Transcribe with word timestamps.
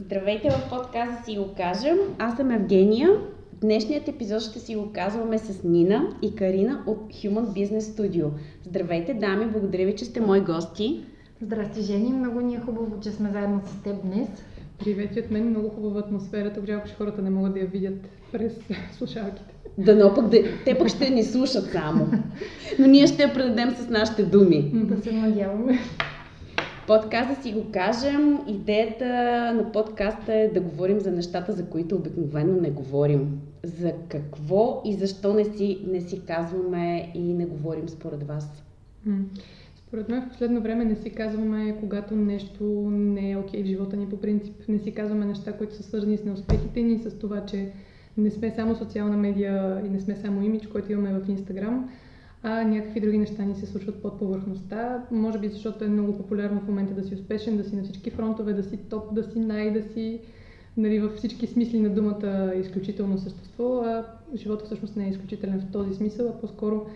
Здравейте 0.00 0.50
в 0.50 0.70
подкаста 0.70 1.24
си 1.24 1.36
го 1.36 1.48
кажем. 1.56 1.96
Аз 2.18 2.36
съм 2.36 2.50
Евгения. 2.50 3.10
Днешният 3.60 4.08
епизод 4.08 4.42
ще 4.42 4.58
си 4.58 4.76
го 4.76 4.90
казваме 4.94 5.38
с 5.38 5.64
Нина 5.64 6.16
и 6.22 6.34
Карина 6.34 6.82
от 6.86 6.98
Human 7.12 7.46
Business 7.46 7.80
Studio. 7.80 8.28
Здравейте, 8.64 9.14
дами, 9.14 9.46
благодаря 9.46 9.86
ви, 9.86 9.96
че 9.96 10.04
сте 10.04 10.20
мои 10.20 10.40
гости. 10.40 11.00
Здрасти, 11.42 11.82
Жени. 11.82 12.12
Много 12.12 12.40
ни 12.40 12.54
е 12.54 12.60
хубаво, 12.60 13.00
че 13.00 13.10
сме 13.10 13.30
заедно 13.32 13.60
с 13.64 13.82
теб 13.82 14.02
днес. 14.02 14.28
Привет 14.78 15.16
и 15.16 15.20
от 15.20 15.30
мен. 15.30 15.50
Много 15.50 15.68
хубава 15.68 16.00
атмосферата. 16.00 16.60
Жалко, 16.66 16.88
че 16.88 16.94
хората 16.94 17.22
не 17.22 17.30
могат 17.30 17.52
да 17.52 17.60
я 17.60 17.66
видят 17.66 18.08
през 18.32 18.52
слушалките. 18.98 19.54
Да, 19.78 19.96
но 19.96 20.14
пък 20.14 20.28
да, 20.28 20.38
те 20.64 20.78
пък 20.78 20.88
ще 20.88 21.10
ни 21.10 21.24
слушат 21.24 21.72
само. 21.72 22.08
Но 22.78 22.86
ние 22.86 23.06
ще 23.06 23.22
я 23.22 23.34
предадем 23.34 23.70
с 23.70 23.88
нашите 23.88 24.22
думи. 24.22 24.70
Да 24.74 25.02
се 25.02 25.12
надяваме. 25.12 25.78
Подкаста 26.88 27.42
си 27.42 27.52
го 27.52 27.64
кажем. 27.72 28.38
Идеята 28.46 29.06
на 29.56 29.72
подкаста 29.72 30.34
е 30.34 30.48
да 30.48 30.60
говорим 30.60 31.00
за 31.00 31.10
нещата, 31.10 31.52
за 31.52 31.66
които 31.66 31.96
обикновено 31.96 32.60
не 32.60 32.70
говорим. 32.70 33.40
За 33.64 33.92
какво 34.08 34.82
и 34.84 34.94
защо 34.94 35.34
не 35.34 35.44
си, 35.44 35.84
не 35.86 36.00
си 36.00 36.22
казваме 36.26 37.12
и 37.14 37.34
не 37.34 37.46
говорим 37.46 37.88
според 37.88 38.22
вас. 38.22 38.64
Според 39.76 40.08
мен 40.08 40.22
в 40.22 40.28
последно 40.28 40.60
време 40.60 40.84
не 40.84 40.96
си 40.96 41.10
казваме, 41.10 41.76
когато 41.80 42.16
нещо 42.16 42.64
не 42.90 43.30
е 43.30 43.36
окей 43.36 43.60
okay 43.60 43.64
в 43.64 43.66
живота 43.66 43.96
ни 43.96 44.08
по 44.08 44.16
принцип. 44.16 44.54
Не 44.68 44.78
си 44.78 44.94
казваме 44.94 45.26
неща, 45.26 45.52
които 45.52 45.74
са 45.74 45.82
свързани 45.82 46.16
с 46.16 46.24
неуспехите 46.24 46.82
ни, 46.82 46.98
с 46.98 47.18
това, 47.18 47.46
че 47.46 47.72
не 48.16 48.30
сме 48.30 48.50
само 48.50 48.76
социална 48.76 49.16
медия 49.16 49.82
и 49.86 49.88
не 49.88 50.00
сме 50.00 50.16
само 50.16 50.42
имидж, 50.42 50.66
който 50.66 50.92
имаме 50.92 51.20
в 51.20 51.28
Инстаграм, 51.28 51.90
а 52.42 52.64
някакви 52.64 53.00
други 53.00 53.18
неща 53.18 53.44
ни 53.44 53.54
се 53.54 53.66
случват 53.66 54.02
под 54.02 54.18
повърхността. 54.18 55.04
Може 55.10 55.38
би 55.38 55.48
защото 55.48 55.84
е 55.84 55.88
много 55.88 56.16
популярно 56.16 56.60
в 56.60 56.68
момента 56.68 56.94
да 56.94 57.02
си 57.02 57.14
успешен, 57.14 57.56
да 57.56 57.64
си 57.64 57.76
на 57.76 57.82
всички 57.82 58.10
фронтове, 58.10 58.52
да 58.52 58.62
си 58.62 58.76
топ, 58.76 59.14
да 59.14 59.24
си 59.24 59.38
най, 59.38 59.70
да 59.70 59.82
си 59.82 60.20
нали, 60.76 61.00
във 61.00 61.16
всички 61.16 61.46
смисли 61.46 61.80
на 61.80 61.88
думата 61.88 62.52
изключително 62.60 63.18
същество, 63.18 63.82
а 63.84 64.04
живота 64.36 64.64
всъщност 64.64 64.96
не 64.96 65.06
е 65.06 65.10
изключителен 65.10 65.60
в 65.60 65.72
този 65.72 65.94
смисъл, 65.94 66.28
а 66.28 66.40
по-скоро 66.40 66.86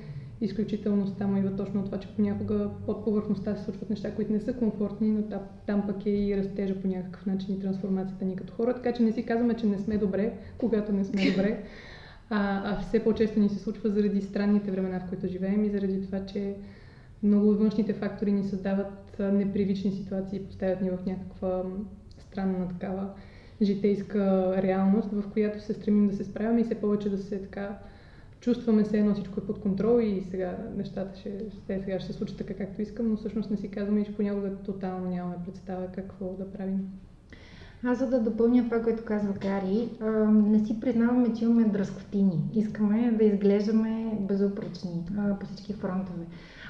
изключителността 0.40 1.26
му 1.26 1.36
идва 1.36 1.56
точно 1.56 1.80
от 1.80 1.86
това, 1.86 2.00
че 2.00 2.08
понякога 2.16 2.70
под 2.86 3.04
повърхността 3.04 3.56
се 3.56 3.64
случват 3.64 3.90
неща, 3.90 4.14
които 4.14 4.32
не 4.32 4.40
са 4.40 4.52
комфортни, 4.52 5.08
но 5.08 5.22
там, 5.22 5.40
там 5.66 5.82
пък 5.86 6.06
е 6.06 6.10
и 6.10 6.36
растежа 6.36 6.74
по 6.74 6.88
някакъв 6.88 7.26
начин 7.26 7.54
и 7.54 7.60
трансформацията 7.60 8.24
ни 8.24 8.36
като 8.36 8.52
хора. 8.52 8.74
Така 8.74 8.92
че 8.92 9.02
не 9.02 9.12
си 9.12 9.22
казваме, 9.22 9.54
че 9.54 9.66
не 9.66 9.78
сме 9.78 9.98
добре, 9.98 10.32
когато 10.58 10.92
не 10.92 11.04
сме 11.04 11.30
добре, 11.30 11.64
а, 12.34 12.62
а 12.64 12.80
все 12.80 13.04
по-често 13.04 13.40
ни 13.40 13.48
се 13.48 13.58
случва 13.58 13.90
заради 13.90 14.22
странните 14.22 14.70
времена, 14.70 15.00
в 15.00 15.08
които 15.08 15.26
живеем 15.26 15.64
и 15.64 15.70
заради 15.70 16.06
това, 16.06 16.26
че 16.26 16.54
много 17.22 17.54
външните 17.54 17.92
фактори 17.92 18.32
ни 18.32 18.44
създават 18.44 19.18
непривични 19.18 19.92
ситуации 19.92 20.46
поставят 20.46 20.80
ни 20.80 20.90
в 20.90 20.98
някаква 21.06 21.62
странна 22.18 22.68
такава 22.68 23.10
житейска 23.62 24.54
реалност, 24.62 25.08
в 25.12 25.30
която 25.32 25.60
се 25.60 25.74
стремим 25.74 26.08
да 26.08 26.16
се 26.16 26.24
справяме 26.24 26.60
и 26.60 26.64
все 26.64 26.74
повече 26.74 27.10
да 27.10 27.18
се 27.18 27.42
така 27.42 27.78
чувстваме 28.40 28.84
се 28.84 28.98
едно 28.98 29.14
всичко 29.14 29.40
е 29.40 29.46
под 29.46 29.60
контрол 29.60 30.00
и 30.00 30.22
сега 30.30 30.58
нещата 30.76 31.18
ще, 31.18 31.38
ще, 31.50 31.82
сега 31.84 32.00
ще 32.00 32.12
се 32.12 32.18
случат 32.18 32.38
така 32.38 32.54
както 32.54 32.82
искам, 32.82 33.10
но 33.10 33.16
всъщност 33.16 33.50
не 33.50 33.56
си 33.56 33.68
казваме, 33.68 34.04
че 34.04 34.16
понякога 34.16 34.56
тотално 34.56 35.10
нямаме 35.10 35.36
представа 35.44 35.86
какво 35.94 36.32
да 36.32 36.52
правим. 36.52 36.88
Аз 37.84 37.98
за 37.98 38.06
да 38.06 38.20
допълня 38.20 38.64
това, 38.64 38.82
което 38.82 39.04
казва 39.04 39.34
Кари, 39.34 39.88
не 40.30 40.64
си 40.64 40.80
признаваме, 40.80 41.34
че 41.34 41.44
имаме 41.44 41.64
дръскотини. 41.64 42.40
Искаме 42.54 43.12
да 43.12 43.24
изглеждаме 43.24 44.18
безупречни 44.20 45.04
по 45.40 45.46
всички 45.46 45.72
фронтове. 45.72 46.24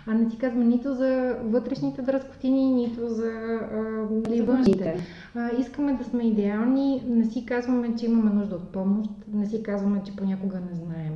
А 0.07 0.15
не 0.15 0.31
си 0.31 0.39
казваме 0.39 0.65
нито 0.65 0.95
за 0.95 1.37
вътрешните 1.45 2.03
дръскотини, 2.03 2.75
нито 2.75 3.09
за, 3.09 3.31
а, 3.73 4.45
външните. 4.45 5.01
А, 5.35 5.51
искаме 5.59 5.93
да 5.93 6.05
сме 6.05 6.29
идеални, 6.29 7.05
не 7.09 7.25
си 7.25 7.47
казваме, 7.47 7.97
че 7.97 8.07
имаме 8.07 8.31
нужда 8.31 8.57
от 8.57 8.73
помощ, 8.73 9.11
не 9.33 9.47
си 9.47 9.63
казваме, 9.63 10.03
че 10.05 10.17
понякога 10.17 10.61
не 10.61 10.77
знаем. 10.77 11.15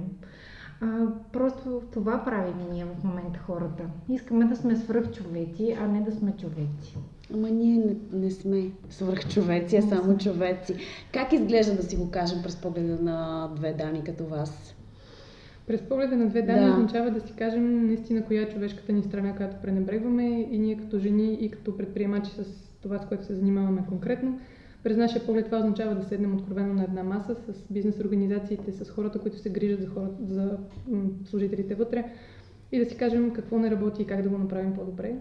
А, 0.81 1.07
просто 1.33 1.83
това 1.93 2.25
правим 2.25 2.73
ние 2.73 2.85
в 2.85 3.05
момента 3.05 3.39
хората. 3.39 3.83
Искаме 4.09 4.45
да 4.45 4.57
сме 4.57 4.77
свръхчовеци, 4.77 5.77
а 5.81 5.89
не 5.89 6.01
да 6.01 6.13
сме 6.13 6.33
човеци. 6.37 6.97
Ама 7.35 7.51
ние 7.51 7.85
не, 7.85 7.97
не 8.13 8.31
сме 8.31 8.71
свръхчовеци, 8.91 9.77
а 9.77 9.83
само 9.83 10.19
човеци. 10.19 10.75
Как 11.13 11.33
изглежда 11.33 11.77
да 11.77 11.83
си 11.83 11.97
го 11.97 12.11
кажем 12.11 12.43
през 12.43 12.57
погледа 12.57 13.03
на 13.03 13.49
две 13.57 13.73
дами 13.73 14.05
като 14.05 14.27
вас? 14.27 14.75
През 15.67 15.83
погледа 15.83 16.17
на 16.17 16.29
две 16.29 16.43
дами 16.43 16.67
да. 16.67 16.73
означава 16.73 17.11
да 17.11 17.21
си 17.21 17.33
кажем 17.39 17.87
наистина 17.87 18.25
коя 18.25 18.43
е 18.43 18.49
човешката 18.49 18.93
ни 18.93 19.03
страна, 19.03 19.37
която 19.37 19.57
пренебрегваме 19.63 20.49
и 20.51 20.59
ние 20.59 20.77
като 20.77 20.99
жени 20.99 21.35
и 21.35 21.51
като 21.51 21.77
предприемачи 21.77 22.31
с 22.31 22.45
това, 22.83 22.99
с 22.99 23.07
което 23.07 23.25
се 23.25 23.35
занимаваме 23.35 23.85
конкретно 23.89 24.39
през 24.87 24.97
нашия 24.97 25.27
поглед 25.27 25.45
това 25.45 25.59
означава 25.59 25.95
да 25.95 26.05
седнем 26.05 26.35
откровено 26.35 26.75
на 26.75 26.85
една 26.85 27.03
маса 27.03 27.35
с 27.35 27.65
бизнес 27.71 28.01
организациите, 28.01 28.73
с 28.73 28.91
хората, 28.91 29.19
които 29.19 29.39
се 29.39 29.51
грижат 29.51 29.81
за, 29.81 29.89
хората, 29.89 30.17
за 30.27 30.59
служителите 31.25 31.75
вътре 31.75 32.05
и 32.73 32.79
да 32.79 32.91
си 32.91 32.97
кажем 32.97 33.33
какво 33.33 33.59
не 33.59 33.71
работи 33.71 34.03
и 34.03 34.07
как 34.07 34.23
да 34.23 34.29
го 34.29 34.39
направим 34.39 34.75
по-добре. 34.75 35.17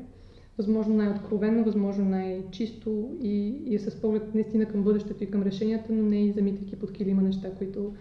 Възможно 0.58 0.96
най-откровенно, 0.96 1.64
възможно 1.64 2.06
най-чисто 2.06 3.18
и, 3.22 3.48
и 3.66 3.80
с 3.80 4.02
поглед 4.02 4.36
наистина 4.36 4.66
към 4.66 4.84
бъдещето 4.84 5.24
и 5.24 5.32
към 5.32 5.44
решенията, 5.44 5.94
но 5.94 6.04
не 6.04 6.26
и 6.26 6.32
замитайки 6.32 6.76
под 6.76 6.92
килима 6.92 7.22
неща, 7.22 7.50
които 7.58 7.94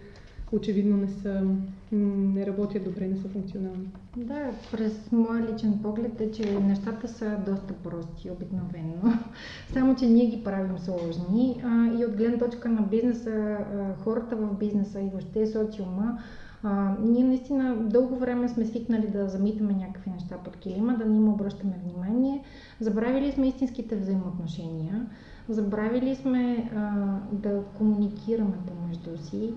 очевидно 0.51 0.97
не, 0.97 1.07
са, 1.07 1.47
не 1.91 2.45
работят 2.45 2.83
добре, 2.83 3.07
не 3.07 3.17
са 3.17 3.27
функционални. 3.27 3.89
Да, 4.17 4.51
през 4.71 5.11
моя 5.11 5.53
личен 5.53 5.79
поглед 5.81 6.21
е, 6.21 6.31
че 6.31 6.59
нещата 6.59 7.07
са 7.07 7.37
доста 7.45 7.73
прости 7.73 8.31
обикновено. 8.31 9.13
Само, 9.73 9.95
че 9.95 10.05
ние 10.05 10.25
ги 10.25 10.43
правим 10.43 10.77
сложни 10.77 11.61
а, 11.63 11.99
и 11.99 12.05
от 12.05 12.15
гледна 12.15 12.37
точка 12.37 12.69
на 12.69 12.81
бизнеса, 12.81 13.31
а, 13.31 14.03
хората 14.03 14.35
в 14.35 14.57
бизнеса 14.59 15.01
и 15.01 15.09
въобще 15.09 15.47
социума, 15.47 16.19
а, 16.67 16.95
ние 17.01 17.23
наистина 17.23 17.75
дълго 17.75 18.15
време 18.15 18.49
сме 18.49 18.65
свикнали 18.65 19.07
да 19.07 19.29
замитаме 19.29 19.73
някакви 19.73 20.09
неща 20.09 20.37
под 20.37 20.57
килима, 20.57 20.97
да 20.97 21.05
не 21.05 21.17
им 21.17 21.29
обръщаме 21.29 21.79
внимание. 21.83 22.43
Забравили 22.79 23.31
сме 23.31 23.47
истинските 23.47 23.95
взаимоотношения, 23.95 25.05
забравили 25.49 26.15
сме 26.15 26.71
а, 26.75 27.05
да 27.31 27.63
комуникираме 27.77 28.53
помежду 28.67 29.17
си, 29.17 29.53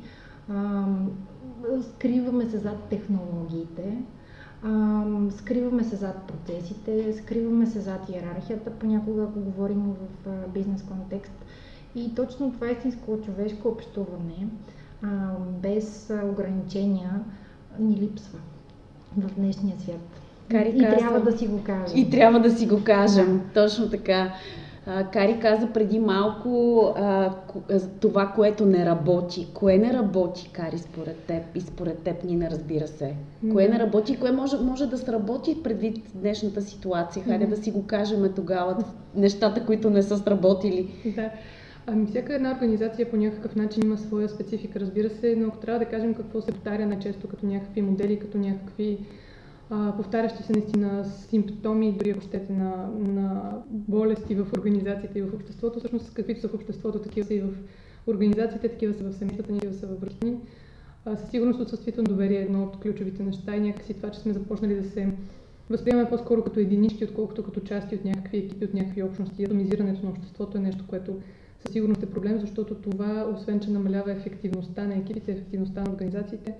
а, 0.48 0.86
скриваме 1.82 2.46
се 2.46 2.58
зад 2.58 2.82
технологиите, 2.90 4.02
а, 4.62 5.04
скриваме 5.30 5.84
се 5.84 5.96
зад 5.96 6.22
процесите, 6.22 7.12
скриваме 7.12 7.66
се 7.66 7.80
зад 7.80 8.08
иерархията, 8.08 8.70
понякога 8.70 9.22
ако 9.22 9.40
говорим 9.40 9.82
в 10.24 10.48
бизнес 10.54 10.82
контекст. 10.82 11.44
И 11.94 12.14
точно 12.14 12.52
това 12.52 12.70
истинско 12.70 13.20
човешко 13.20 13.68
общуване, 13.68 14.48
а, 15.02 15.08
без 15.62 16.12
ограничения, 16.32 17.20
ни 17.78 17.96
липсва 17.96 18.38
в 19.16 19.34
днешния 19.34 19.74
свят. 19.78 20.20
Кари 20.50 20.68
и 20.68 20.80
казва, 20.80 20.98
трябва 20.98 21.20
да 21.20 21.38
си 21.38 21.46
го 21.46 21.62
кажем. 21.62 21.98
И 21.98 22.10
трябва 22.10 22.40
да 22.40 22.50
си 22.50 22.66
го 22.66 22.84
кажем, 22.84 23.42
точно 23.54 23.90
така. 23.90 24.32
Кари 25.12 25.38
каза 25.40 25.66
преди 25.66 25.98
малко 25.98 26.82
а, 26.96 27.34
това, 28.00 28.26
което 28.26 28.66
не 28.66 28.86
работи. 28.86 29.48
Кое 29.54 29.78
не 29.78 29.92
работи, 29.92 30.50
Кари, 30.52 30.78
според 30.78 31.16
теб? 31.16 31.42
И 31.54 31.60
според 31.60 31.98
теб 31.98 32.24
ни 32.24 32.36
не 32.36 32.50
разбира 32.50 32.86
се. 32.86 33.14
Кое 33.52 33.68
не 33.68 33.78
работи 33.78 34.16
кое 34.16 34.32
може, 34.32 34.56
може 34.56 34.86
да 34.86 34.98
сработи 34.98 35.62
предвид 35.62 36.04
днешната 36.14 36.62
ситуация? 36.62 37.24
Хайде 37.24 37.46
да 37.46 37.56
си 37.56 37.70
го 37.70 37.86
кажем 37.86 38.32
тогава, 38.36 38.84
нещата, 39.14 39.66
които 39.66 39.90
не 39.90 40.02
са 40.02 40.18
сработили. 40.18 40.88
Да. 41.16 41.30
Ами 41.90 42.06
всяка 42.06 42.34
една 42.34 42.52
организация 42.52 43.10
по 43.10 43.16
някакъв 43.16 43.56
начин 43.56 43.82
има 43.82 43.98
своя 43.98 44.28
специфика, 44.28 44.80
разбира 44.80 45.10
се, 45.10 45.36
но 45.36 45.48
ако 45.48 45.56
трябва 45.56 45.78
да 45.78 45.90
кажем 45.90 46.14
какво 46.14 46.40
се 46.40 46.52
повтаря 46.52 46.86
най-често 46.86 47.28
като 47.28 47.46
някакви 47.46 47.82
модели, 47.82 48.18
като 48.18 48.38
някакви 48.38 48.98
а, 49.70 49.96
повтарящи 49.96 50.42
се 50.42 50.52
наистина 50.52 51.04
симптоми, 51.04 51.92
дори 51.92 52.10
ако 52.10 52.20
щете 52.20 52.52
на, 52.52 52.90
на 52.98 53.52
болести 53.70 54.34
в 54.34 54.46
организацията 54.58 55.18
и 55.18 55.22
в 55.22 55.34
обществото. 55.34 55.78
Всъщност, 55.78 56.14
каквито 56.14 56.40
са 56.40 56.48
в 56.48 56.54
обществото, 56.54 56.98
такива 56.98 57.26
са 57.26 57.34
и 57.34 57.40
в 57.40 57.48
организациите, 58.06 58.68
такива 58.68 58.94
са 58.94 59.04
в 59.04 59.12
семействата 59.12 59.52
такива 59.52 59.74
са 59.74 59.86
в 59.86 60.00
връзки. 60.00 60.34
Със 61.16 61.30
сигурност 61.30 61.60
отсъствието 61.60 62.02
на 62.02 62.08
доверие 62.08 62.38
е 62.38 62.42
едно 62.42 62.62
от 62.62 62.80
ключовите 62.80 63.22
неща 63.22 63.56
и 63.56 63.60
някакси 63.60 63.94
това, 63.94 64.10
че 64.10 64.20
сме 64.20 64.32
започнали 64.32 64.74
да 64.74 64.84
се 64.84 65.08
възприемаме 65.70 66.10
по-скоро 66.10 66.44
като 66.44 66.60
единички, 66.60 67.04
отколкото 67.04 67.42
като 67.42 67.60
части 67.60 67.94
от 67.94 68.04
някакви 68.04 68.38
екипи, 68.38 68.64
от 68.64 68.74
някакви 68.74 69.02
общности. 69.02 69.44
Атомизирането 69.44 70.06
на 70.06 70.10
обществото 70.10 70.58
е 70.58 70.60
нещо, 70.60 70.84
което 70.88 71.16
със 71.58 71.72
сигурност 71.72 72.02
е 72.02 72.10
проблем, 72.10 72.40
защото 72.40 72.74
това, 72.74 73.30
освен 73.34 73.60
че 73.60 73.70
намалява 73.70 74.12
ефективността 74.12 74.86
на 74.86 74.94
екипите, 74.94 75.32
ефективността 75.32 75.82
на 75.82 75.90
организациите, 75.90 76.54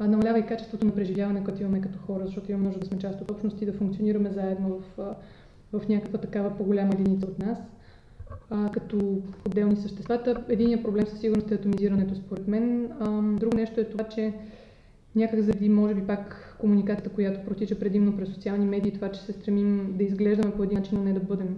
намалява 0.00 0.38
и 0.38 0.46
качеството 0.46 0.86
на 0.86 0.94
преживяване, 0.94 1.44
което 1.44 1.62
имаме 1.62 1.80
като 1.80 1.98
хора, 1.98 2.26
защото 2.26 2.50
имаме 2.50 2.66
нужда 2.66 2.80
да 2.80 2.86
сме 2.86 2.98
част 2.98 3.20
от 3.20 3.30
общности, 3.30 3.66
да 3.66 3.72
функционираме 3.72 4.30
заедно 4.30 4.80
в, 4.96 5.14
в 5.72 5.88
някаква 5.88 6.18
такава 6.18 6.56
по-голяма 6.56 6.92
единица 6.94 7.26
от 7.26 7.38
нас, 7.38 7.58
а, 8.50 8.70
като 8.72 9.22
отделни 9.46 9.76
съществата. 9.76 10.44
Единият 10.48 10.82
проблем 10.82 11.06
със 11.06 11.20
сигурност 11.20 11.50
е 11.50 11.54
атомизирането, 11.54 12.14
според 12.14 12.48
мен. 12.48 12.92
А, 13.00 13.22
друго 13.22 13.56
нещо 13.56 13.80
е 13.80 13.84
това, 13.84 14.04
че 14.04 14.34
някак 15.16 15.40
заради, 15.40 15.68
може 15.68 15.94
би, 15.94 16.06
пак 16.06 16.56
комуникацията, 16.60 17.10
която 17.10 17.44
протича 17.44 17.78
предимно 17.78 18.16
през 18.16 18.28
социални 18.28 18.66
медии, 18.66 18.92
това, 18.92 19.12
че 19.12 19.20
се 19.20 19.32
стремим 19.32 19.94
да 19.96 20.04
изглеждаме 20.04 20.54
по 20.54 20.62
един 20.62 20.78
начин, 20.78 20.98
но 20.98 21.04
не 21.04 21.12
да 21.12 21.20
бъдем 21.20 21.56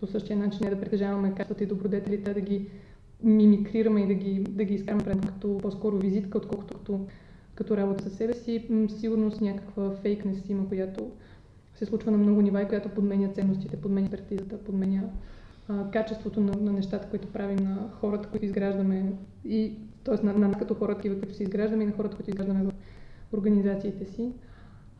по 0.00 0.06
същия 0.06 0.36
начин, 0.36 0.60
не 0.64 0.70
да 0.70 0.80
притежаваме 0.80 1.30
качествата 1.30 1.64
и 1.64 1.66
добродетелите, 1.66 2.34
да 2.34 2.40
ги 2.40 2.68
мимикрираме 3.22 4.00
и 4.00 4.06
да 4.06 4.14
ги, 4.14 4.40
да 4.40 4.64
ги 4.64 4.74
изкараме 4.74 5.04
пред 5.04 5.26
като 5.26 5.58
по-скоро 5.58 5.98
визитка, 5.98 6.38
отколкото 6.38 6.78
като, 6.78 7.00
като 7.54 7.76
работа 7.76 8.04
със 8.04 8.12
себе 8.12 8.34
си. 8.34 8.68
Сигурно 8.88 9.30
с 9.30 9.40
някаква 9.40 9.90
фейкнес 9.90 10.48
има, 10.48 10.68
която 10.68 11.10
се 11.74 11.86
случва 11.86 12.10
на 12.10 12.18
много 12.18 12.42
нива 12.42 12.62
и 12.62 12.68
която 12.68 12.88
подменя 12.88 13.28
ценностите, 13.28 13.76
подменя 13.76 14.06
експертизата, 14.06 14.58
подменя 14.58 15.02
а, 15.68 15.90
качеството 15.90 16.40
на, 16.40 16.52
на 16.52 16.72
нещата, 16.72 17.08
които 17.10 17.28
правим 17.28 17.58
на 17.64 17.88
хората, 18.00 18.28
които 18.28 18.46
изграждаме 18.46 19.12
и 19.44 19.74
т.е. 20.04 20.26
на 20.26 20.32
нас 20.32 20.56
като 20.58 20.74
хората, 20.74 21.00
които 21.00 21.34
си 21.34 21.42
изграждаме 21.42 21.84
и 21.84 21.86
на 21.86 21.92
хората, 21.92 22.16
които 22.16 22.30
изграждаме 22.30 22.64
в 22.64 22.72
организациите 23.32 24.04
си. 24.04 24.32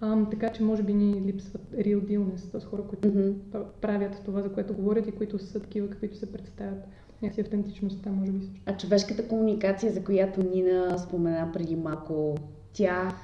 А, 0.01 0.25
така 0.31 0.49
че 0.49 0.63
може 0.63 0.83
би 0.83 0.95
ни 0.95 1.21
липсват 1.21 1.63
real 1.73 2.01
dealness, 2.01 2.53
т.е. 2.53 2.61
хора, 2.61 2.83
които 2.83 3.09
mm-hmm. 3.09 3.65
правят 3.81 4.23
това, 4.25 4.43
за 4.43 4.53
което 4.53 4.75
говорят 4.75 5.07
и 5.07 5.13
които 5.13 5.39
са 5.39 5.61
такива, 5.61 5.91
каквито 5.91 6.17
се 6.17 6.33
представят. 6.33 6.85
Някакси 7.23 7.41
автентичността, 7.41 8.11
може 8.11 8.33
би 8.33 8.45
също. 8.45 8.61
А 8.67 8.77
човешката 8.77 9.29
комуникация, 9.29 9.93
за 9.93 10.05
която 10.05 10.43
Нина 10.43 10.99
спомена 10.99 11.53
преди 11.53 11.77
малко, 11.77 12.35
тя 12.73 13.15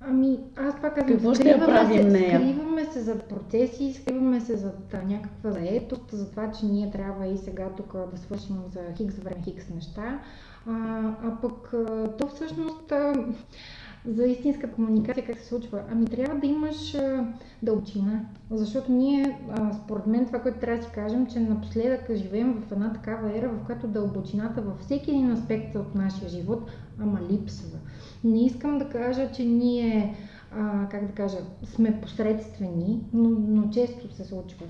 Ами, 0.00 0.38
аз 0.56 0.76
това 0.76 0.90
казвам, 0.90 1.12
Какво 1.12 1.34
ще 1.34 1.48
я 1.48 1.64
правим 1.64 2.02
се, 2.02 2.08
нея? 2.08 2.40
скриваме 2.40 2.84
се 2.84 3.00
зад 3.00 3.24
процеси, 3.24 3.92
скриваме 3.92 4.40
се 4.40 4.56
зад 4.56 4.94
някаква 5.06 5.50
заетост, 5.50 6.10
за 6.10 6.30
това, 6.30 6.50
че 6.50 6.66
ние 6.66 6.90
трябва 6.90 7.26
и 7.26 7.38
сега 7.38 7.68
тук 7.76 7.92
да 8.12 8.18
свършим 8.18 8.56
за 8.68 8.80
хикс 8.96 9.14
време, 9.14 9.42
хикс 9.44 9.68
неща. 9.74 10.20
А, 10.66 10.72
а 11.22 11.40
пък 11.42 11.74
то 12.18 12.28
всъщност 12.28 12.92
за 14.06 14.24
истинска 14.24 14.70
комуникация 14.72 15.26
как 15.26 15.38
се 15.38 15.46
случва? 15.46 15.82
Ами 15.92 16.06
трябва 16.06 16.40
да 16.40 16.46
имаш 16.46 16.96
дълбочина, 17.62 18.20
защото 18.50 18.92
ние, 18.92 19.38
според 19.84 20.06
мен, 20.06 20.26
това, 20.26 20.38
което 20.42 20.58
трябва 20.58 20.78
да 20.78 20.84
си 20.84 20.92
кажем, 20.94 21.26
че 21.26 21.40
напоследък 21.40 22.14
живеем 22.14 22.62
в 22.68 22.72
една 22.72 22.92
такава 22.92 23.38
ера, 23.38 23.48
в 23.48 23.66
която 23.66 23.86
дълбочината 23.86 24.62
във 24.62 24.78
всеки 24.80 25.10
един 25.10 25.30
аспект 25.30 25.74
от 25.74 25.94
нашия 25.94 26.28
живот, 26.28 26.70
ама 27.00 27.20
липсва. 27.30 27.78
Не 28.24 28.44
искам 28.46 28.78
да 28.78 28.88
кажа, 28.88 29.32
че 29.32 29.44
ние 29.44 30.16
а, 30.56 30.88
как 30.88 31.06
да 31.06 31.12
кажа, 31.12 31.36
сме 31.64 32.00
посредствени, 32.00 33.00
но, 33.12 33.28
но 33.28 33.70
често 33.70 34.14
се 34.14 34.24
случва. 34.24 34.66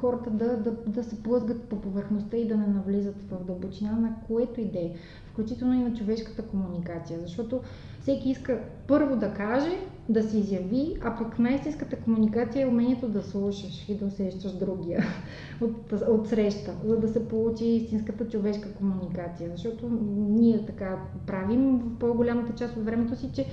Хората 0.00 0.30
да, 0.30 0.56
да, 0.56 0.72
да 0.86 1.04
се 1.04 1.22
плъзгат 1.22 1.62
по 1.62 1.80
повърхността 1.80 2.36
и 2.36 2.48
да 2.48 2.56
не 2.56 2.66
навлизат 2.66 3.16
в 3.30 3.44
дълбочина 3.44 3.92
на 3.92 4.14
което 4.26 4.60
и 4.60 4.64
да 4.64 4.78
е, 4.78 4.92
включително 5.32 5.74
и 5.74 5.84
на 5.84 5.94
човешката 5.94 6.42
комуникация, 6.42 7.20
защото 7.20 7.60
всеки 8.00 8.30
иска 8.30 8.60
първо 8.86 9.16
да 9.16 9.34
каже, 9.34 9.78
да 10.08 10.22
се 10.22 10.38
изяви, 10.38 10.96
а 11.04 11.16
пък 11.18 11.38
най-истинската 11.38 11.96
комуникация 11.96 12.62
е 12.62 12.68
умението 12.68 13.08
да 13.08 13.22
слушаш 13.22 13.88
и 13.88 13.94
да 13.94 14.06
усещаш 14.06 14.52
другия 14.52 15.04
от, 15.60 15.92
от 15.92 16.28
среща, 16.28 16.72
за 16.84 16.96
да 16.96 17.08
се 17.08 17.28
получи 17.28 17.64
истинската 17.64 18.28
човешка 18.28 18.74
комуникация. 18.74 19.50
Защото 19.50 19.88
ние 20.18 20.66
така 20.66 20.98
правим 21.26 21.78
в 21.78 21.98
по-голямата 21.98 22.54
част 22.54 22.76
от 22.76 22.84
времето 22.84 23.16
си, 23.16 23.30
че 23.34 23.46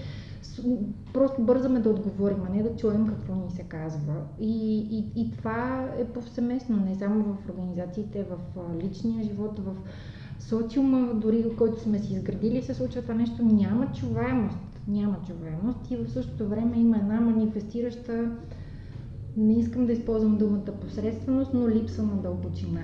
просто 1.14 1.42
бързаме 1.42 1.80
да 1.80 1.90
отговорим, 1.90 2.38
а 2.50 2.54
не 2.54 2.64
да 2.64 2.76
чуем 2.76 3.08
какво 3.08 3.36
ни 3.36 3.52
се 3.52 3.64
казва. 3.64 4.14
И, 4.40 4.80
и, 4.80 5.22
и 5.22 5.32
това 5.32 5.90
е 6.00 6.06
повсеместно, 6.06 6.78
не 6.78 6.96
само 6.96 7.24
в 7.24 7.50
организациите, 7.50 8.24
в 8.24 8.38
личния 8.84 9.24
живот, 9.24 9.60
в 9.60 9.76
социума, 10.40 11.14
дори 11.14 11.56
който 11.58 11.82
сме 11.82 12.00
си 12.00 12.14
изградили, 12.14 12.64
се 12.64 12.74
случва 12.74 13.02
това 13.02 13.14
нещо. 13.14 13.46
Няма 13.46 13.92
чуваемост. 13.92 14.58
Няма 14.88 15.18
чуваемост 15.28 15.92
и 15.92 15.96
в 15.96 16.10
същото 16.10 16.48
време 16.48 16.78
има 16.78 16.98
една 16.98 17.22
манифестираща, 17.22 18.32
не 19.38 19.60
искам 19.60 19.86
да 19.86 19.94
използвам 19.94 20.38
думата 20.38 20.80
посредственост, 20.82 21.52
но 21.54 21.70
липса 21.70 22.04
на 22.04 22.16
дълбочина. 22.16 22.82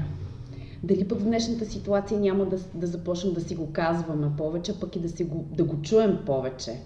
Дали 0.84 1.08
пък 1.08 1.20
в 1.20 1.24
днешната 1.24 1.66
ситуация 1.66 2.20
няма 2.20 2.46
да, 2.46 2.58
да 2.74 2.88
започнем 2.88 3.34
да 3.34 3.42
си 3.42 3.56
го 3.56 3.74
казваме 3.74 4.32
повече, 4.38 4.80
пък 4.80 4.96
и 4.96 5.00
да, 5.00 5.10
си 5.10 5.24
го, 5.24 5.46
да 5.52 5.64
го 5.64 5.82
чуем 5.82 6.20
повече? 6.26 6.80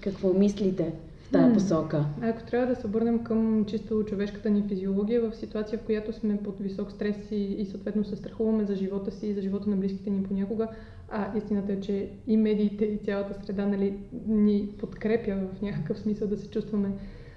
Какво 0.00 0.34
мислите 0.34 0.92
в 1.28 1.30
тая 1.30 1.52
посока? 1.52 2.04
Ако 2.22 2.42
трябва 2.42 2.66
да 2.66 2.80
се 2.80 2.86
обърнем 2.86 3.24
към 3.24 3.64
чисто 3.64 4.04
човешката 4.04 4.50
ни 4.50 4.64
физиология, 4.68 5.20
в 5.20 5.36
ситуация, 5.36 5.78
в 5.78 5.82
която 5.82 6.12
сме 6.12 6.36
под 6.36 6.58
висок 6.60 6.92
стрес 6.92 7.16
и, 7.30 7.44
и 7.44 7.66
съответно 7.66 8.04
се 8.04 8.16
страхуваме 8.16 8.64
за 8.64 8.76
живота 8.76 9.10
си 9.10 9.26
и 9.26 9.34
за 9.34 9.42
живота 9.42 9.70
на 9.70 9.76
близките 9.76 10.10
ни 10.10 10.22
понякога, 10.22 10.68
а 11.10 11.38
истината 11.38 11.72
е, 11.72 11.80
че 11.80 12.08
и 12.26 12.36
медиите 12.36 12.84
и 12.84 12.98
цялата 12.98 13.44
среда 13.44 13.66
нали, 13.66 13.94
ни 14.26 14.68
подкрепя 14.78 15.36
в 15.36 15.62
някакъв 15.62 15.98
смисъл 15.98 16.28
да 16.28 16.36
се 16.36 16.50
чувстваме 16.50 16.88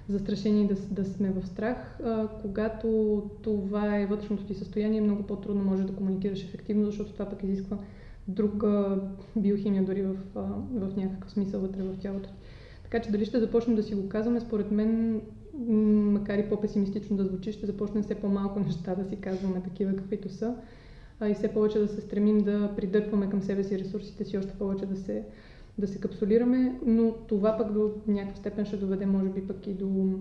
застрашени 0.08 0.66
да, 0.66 0.74
да 0.74 1.04
сме 1.04 1.30
в 1.30 1.46
страх. 1.46 1.98
А, 2.04 2.28
когато 2.42 3.22
това 3.42 3.98
е 3.98 4.06
вътрешното 4.06 4.44
ти 4.44 4.54
състояние, 4.54 5.00
много 5.00 5.22
по-трудно 5.22 5.64
можеш 5.64 5.86
да 5.86 5.92
комуникираш 5.92 6.44
ефективно, 6.44 6.86
защото 6.86 7.12
това 7.12 7.24
пък 7.24 7.42
изисква 7.42 7.78
друга 8.34 9.00
биохимия 9.36 9.84
дори 9.84 10.02
в, 10.02 10.16
в 10.74 10.96
някакъв 10.96 11.30
смисъл 11.30 11.60
вътре 11.60 11.82
в 11.82 11.96
тялото. 12.00 12.28
Така 12.82 13.00
че 13.00 13.10
дали 13.10 13.24
ще 13.24 13.40
започнем 13.40 13.76
да 13.76 13.82
си 13.82 13.94
го 13.94 14.08
казваме, 14.08 14.40
според 14.40 14.70
мен, 14.70 15.20
макар 16.12 16.38
и 16.38 16.48
по-песимистично 16.48 17.16
да 17.16 17.24
звучи, 17.24 17.52
ще 17.52 17.66
започнем 17.66 18.02
все 18.02 18.14
по-малко 18.14 18.60
неща 18.66 18.94
да 18.94 19.04
си 19.04 19.16
казваме 19.16 19.62
такива 19.62 19.96
каквито 19.96 20.28
са 20.28 20.54
а 21.22 21.28
и 21.28 21.34
все 21.34 21.48
повече 21.48 21.78
да 21.78 21.88
се 21.88 22.00
стремим 22.00 22.38
да 22.38 22.70
придърпваме 22.76 23.30
към 23.30 23.42
себе 23.42 23.64
си 23.64 23.78
ресурсите 23.78 24.24
си, 24.24 24.38
още 24.38 24.52
повече 24.52 24.86
да 24.86 24.96
се, 24.96 25.24
да 25.78 25.86
се 25.86 26.00
капсулираме, 26.00 26.78
но 26.86 27.12
това 27.12 27.56
пък 27.58 27.72
до 27.72 27.90
някаква 28.06 28.36
степен 28.36 28.64
ще 28.64 28.76
доведе, 28.76 29.06
може 29.06 29.28
би, 29.28 29.46
пък 29.46 29.66
и 29.66 29.74
до 29.74 30.18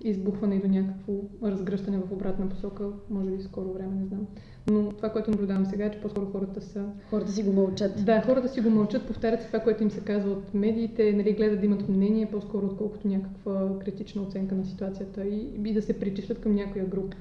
избухване 0.00 0.54
и 0.54 0.60
до 0.60 0.68
някакво 0.68 1.12
разгръщане 1.42 1.98
в 1.98 2.12
обратна 2.12 2.48
посока, 2.48 2.88
може 3.10 3.30
би 3.30 3.42
скоро 3.42 3.72
време, 3.72 3.94
не 3.94 4.06
знам. 4.06 4.26
Но 4.70 4.88
това, 4.88 5.08
което 5.08 5.30
наблюдавам 5.30 5.66
сега 5.66 5.84
е, 5.84 5.90
че 5.90 6.00
по-скоро 6.00 6.26
хората 6.26 6.60
са... 6.60 6.84
Хората 7.10 7.32
си 7.32 7.42
го 7.42 7.52
мълчат. 7.52 8.04
Да, 8.04 8.22
хората 8.22 8.48
си 8.48 8.60
го 8.60 8.70
мълчат, 8.70 9.06
повтарят 9.06 9.40
се 9.40 9.46
това, 9.46 9.58
което 9.58 9.82
им 9.82 9.90
се 9.90 10.00
казва 10.00 10.30
от 10.30 10.54
медиите, 10.54 11.12
нали, 11.12 11.32
гледат 11.32 11.60
да 11.60 11.66
имат 11.66 11.88
мнение, 11.88 12.30
по-скоро 12.30 12.66
отколкото 12.66 13.08
някаква 13.08 13.78
критична 13.78 14.22
оценка 14.22 14.54
на 14.54 14.64
ситуацията 14.64 15.24
и, 15.24 15.50
и 15.64 15.74
да 15.74 15.82
се 15.82 16.00
причислят 16.00 16.40
към 16.40 16.54
някоя 16.54 16.86
група. 16.86 17.16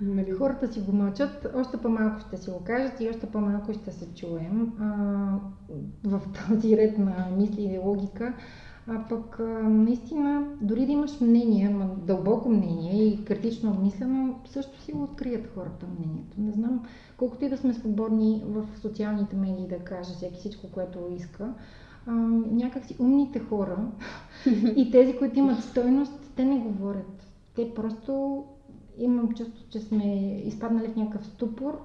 Нали? 0.00 0.30
Хората 0.30 0.72
си 0.72 0.80
го 0.80 0.92
мълчат, 0.92 1.46
още 1.54 1.76
по-малко 1.76 2.20
ще 2.20 2.36
си 2.36 2.50
го 2.50 2.64
кажат 2.64 3.00
и 3.00 3.08
още 3.08 3.26
по-малко 3.26 3.72
ще 3.72 3.92
се 3.92 4.06
чуем 4.14 4.72
а, 4.80 4.86
в 6.04 6.22
този 6.48 6.76
ред 6.76 6.98
на 6.98 7.28
мисли 7.36 7.62
и 7.62 7.78
логика. 7.78 8.34
А 8.90 9.08
пък 9.08 9.38
наистина, 9.62 10.48
дори 10.60 10.86
да 10.86 10.92
имаш 10.92 11.20
мнение, 11.20 11.76
дълбоко 12.06 12.48
мнение 12.48 13.04
и 13.04 13.24
критично 13.24 13.70
обмислено, 13.70 14.38
също 14.46 14.80
си 14.80 14.92
го 14.92 15.02
открият 15.02 15.54
хората 15.54 15.86
мнението. 15.98 16.40
Не 16.40 16.52
знам, 16.52 16.82
колкото 17.16 17.44
и 17.44 17.48
да 17.48 17.56
сме 17.56 17.74
свободни 17.74 18.42
в 18.46 18.66
социалните 18.80 19.36
медии 19.36 19.68
да 19.68 19.78
каже 19.78 20.14
всеки 20.14 20.38
всичко, 20.38 20.66
което 20.72 20.98
иска, 21.16 21.54
а, 22.06 22.12
някакси 22.50 22.96
умните 22.98 23.38
хора 23.38 23.78
и 24.76 24.90
тези, 24.90 25.16
които 25.16 25.38
имат 25.38 25.64
стойност, 25.64 26.32
те 26.36 26.44
не 26.44 26.58
говорят. 26.58 27.26
Те 27.54 27.74
просто 27.74 28.44
имам 28.98 29.28
чувство, 29.28 29.64
че 29.70 29.80
сме 29.80 30.38
изпаднали 30.44 30.88
в 30.88 30.96
някакъв 30.96 31.26
ступор 31.26 31.80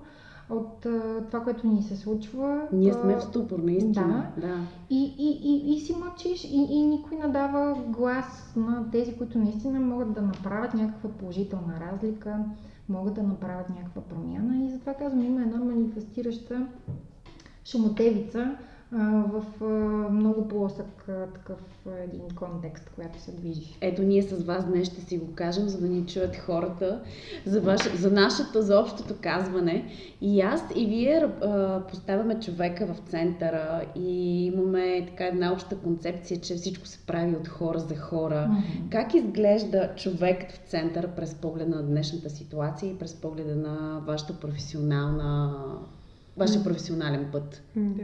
от 0.54 0.86
а, 0.86 1.24
това, 1.28 1.44
което 1.44 1.68
ни 1.68 1.84
се 1.84 1.98
случва. 1.98 2.68
Ние 2.72 2.94
сме 2.94 3.16
в 3.16 3.24
ступор, 3.24 3.60
наистина. 3.60 4.32
Да. 4.38 4.48
да. 4.48 4.56
И, 4.90 5.14
и, 5.18 5.40
и, 5.44 5.76
и 5.76 5.80
си 5.80 5.96
мълчиш 6.00 6.44
и, 6.44 6.68
и 6.70 6.86
никой 6.86 7.18
не 7.18 7.28
дава 7.28 7.76
глас 7.88 8.54
на 8.56 8.92
тези, 8.92 9.18
които 9.18 9.38
наистина 9.38 9.80
могат 9.80 10.14
да 10.14 10.22
направят 10.22 10.74
някаква 10.74 11.10
положителна 11.10 11.74
разлика, 11.80 12.40
могат 12.90 13.14
да 13.14 13.24
направят 13.24 13.70
някаква 13.70 14.02
промяна. 14.02 14.66
И 14.66 14.70
затова 14.70 14.94
казвам, 14.94 15.24
има 15.24 15.42
една 15.42 15.58
манифестираща 15.58 16.68
шумотевица, 17.66 18.58
в 19.32 19.44
много 20.12 20.48
плосък 20.48 21.06
такъв 21.34 21.60
един 22.04 22.36
контекст, 22.36 22.90
която 22.96 23.20
се 23.20 23.32
движи. 23.32 23.78
Ето 23.82 24.02
ние 24.02 24.22
с 24.22 24.44
вас 24.44 24.66
днес 24.66 24.88
ще 24.88 25.02
си 25.02 25.18
го 25.18 25.34
кажем, 25.36 25.70
за 25.70 25.82
да 25.82 25.88
ни 25.88 26.06
чуят 26.06 26.36
хората 26.36 27.02
за, 27.46 27.62
ваше, 27.62 27.90
за 27.90 28.12
нашето, 28.12 28.62
за 28.62 28.80
общото 28.80 29.14
казване. 29.22 29.86
И 30.22 30.42
аз 30.42 30.64
и 30.76 30.86
вие 30.86 31.30
поставяме 31.90 32.40
човека 32.40 32.94
в 32.94 33.10
центъра 33.10 33.82
и 33.96 34.46
имаме 34.46 35.06
така 35.08 35.26
една 35.26 35.54
обща 35.54 35.78
концепция, 35.78 36.42
че 36.42 36.56
всичко 36.56 36.88
се 36.88 37.06
прави 37.08 37.36
от 37.36 37.48
хора 37.48 37.80
за 37.80 37.96
хора. 37.96 38.50
Mm-hmm. 38.50 38.92
Как 38.92 39.14
изглежда 39.14 39.90
човекът 39.96 40.52
в 40.52 40.70
център 40.70 41.08
през 41.08 41.36
погледа 41.36 41.76
на 41.76 41.84
днешната 41.84 42.30
ситуация 42.30 42.92
и 42.92 42.98
през 42.98 43.14
погледа 43.14 43.56
на 43.56 44.02
вашата 44.08 44.34
професионална 44.34 45.54
вашия 46.38 46.64
професионален 46.64 47.26
път. 47.32 47.64
Да. 47.76 48.04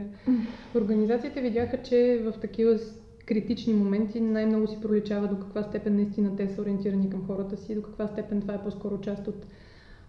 Организациите 0.76 1.42
видяха, 1.42 1.82
че 1.84 2.22
в 2.24 2.40
такива 2.40 2.80
критични 3.26 3.74
моменти 3.74 4.22
най-много 4.22 4.68
си 4.68 4.78
проличава 4.82 5.28
до 5.28 5.40
каква 5.40 5.64
степен 5.64 5.96
наистина 5.96 6.36
те 6.36 6.50
са 6.50 6.62
ориентирани 6.62 7.10
към 7.10 7.28
хората 7.28 7.58
си, 7.58 7.76
до 7.76 7.82
каква 7.82 8.08
степен 8.08 8.42
това 8.42 8.54
е 8.54 8.64
по-скоро 8.64 9.02
част 9.02 9.28
от 9.28 9.46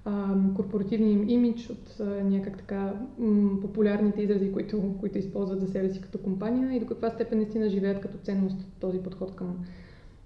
а, 0.04 0.34
корпоративния 0.56 1.12
им 1.12 1.28
имидж, 1.28 1.70
от 1.70 2.00
някак 2.24 2.58
така 2.58 2.92
м, 3.18 3.60
популярните 3.60 4.22
изрази, 4.22 4.52
които, 4.52 4.94
които 5.00 5.18
използват 5.18 5.60
за 5.60 5.66
себе 5.66 5.90
си 5.90 6.00
като 6.00 6.18
компания 6.18 6.76
и 6.76 6.80
до 6.80 6.86
каква 6.86 7.10
степен 7.10 7.38
наистина 7.38 7.68
живеят 7.68 8.00
като 8.00 8.18
ценност 8.18 8.56
този 8.80 8.98
подход 8.98 9.36
към, 9.36 9.64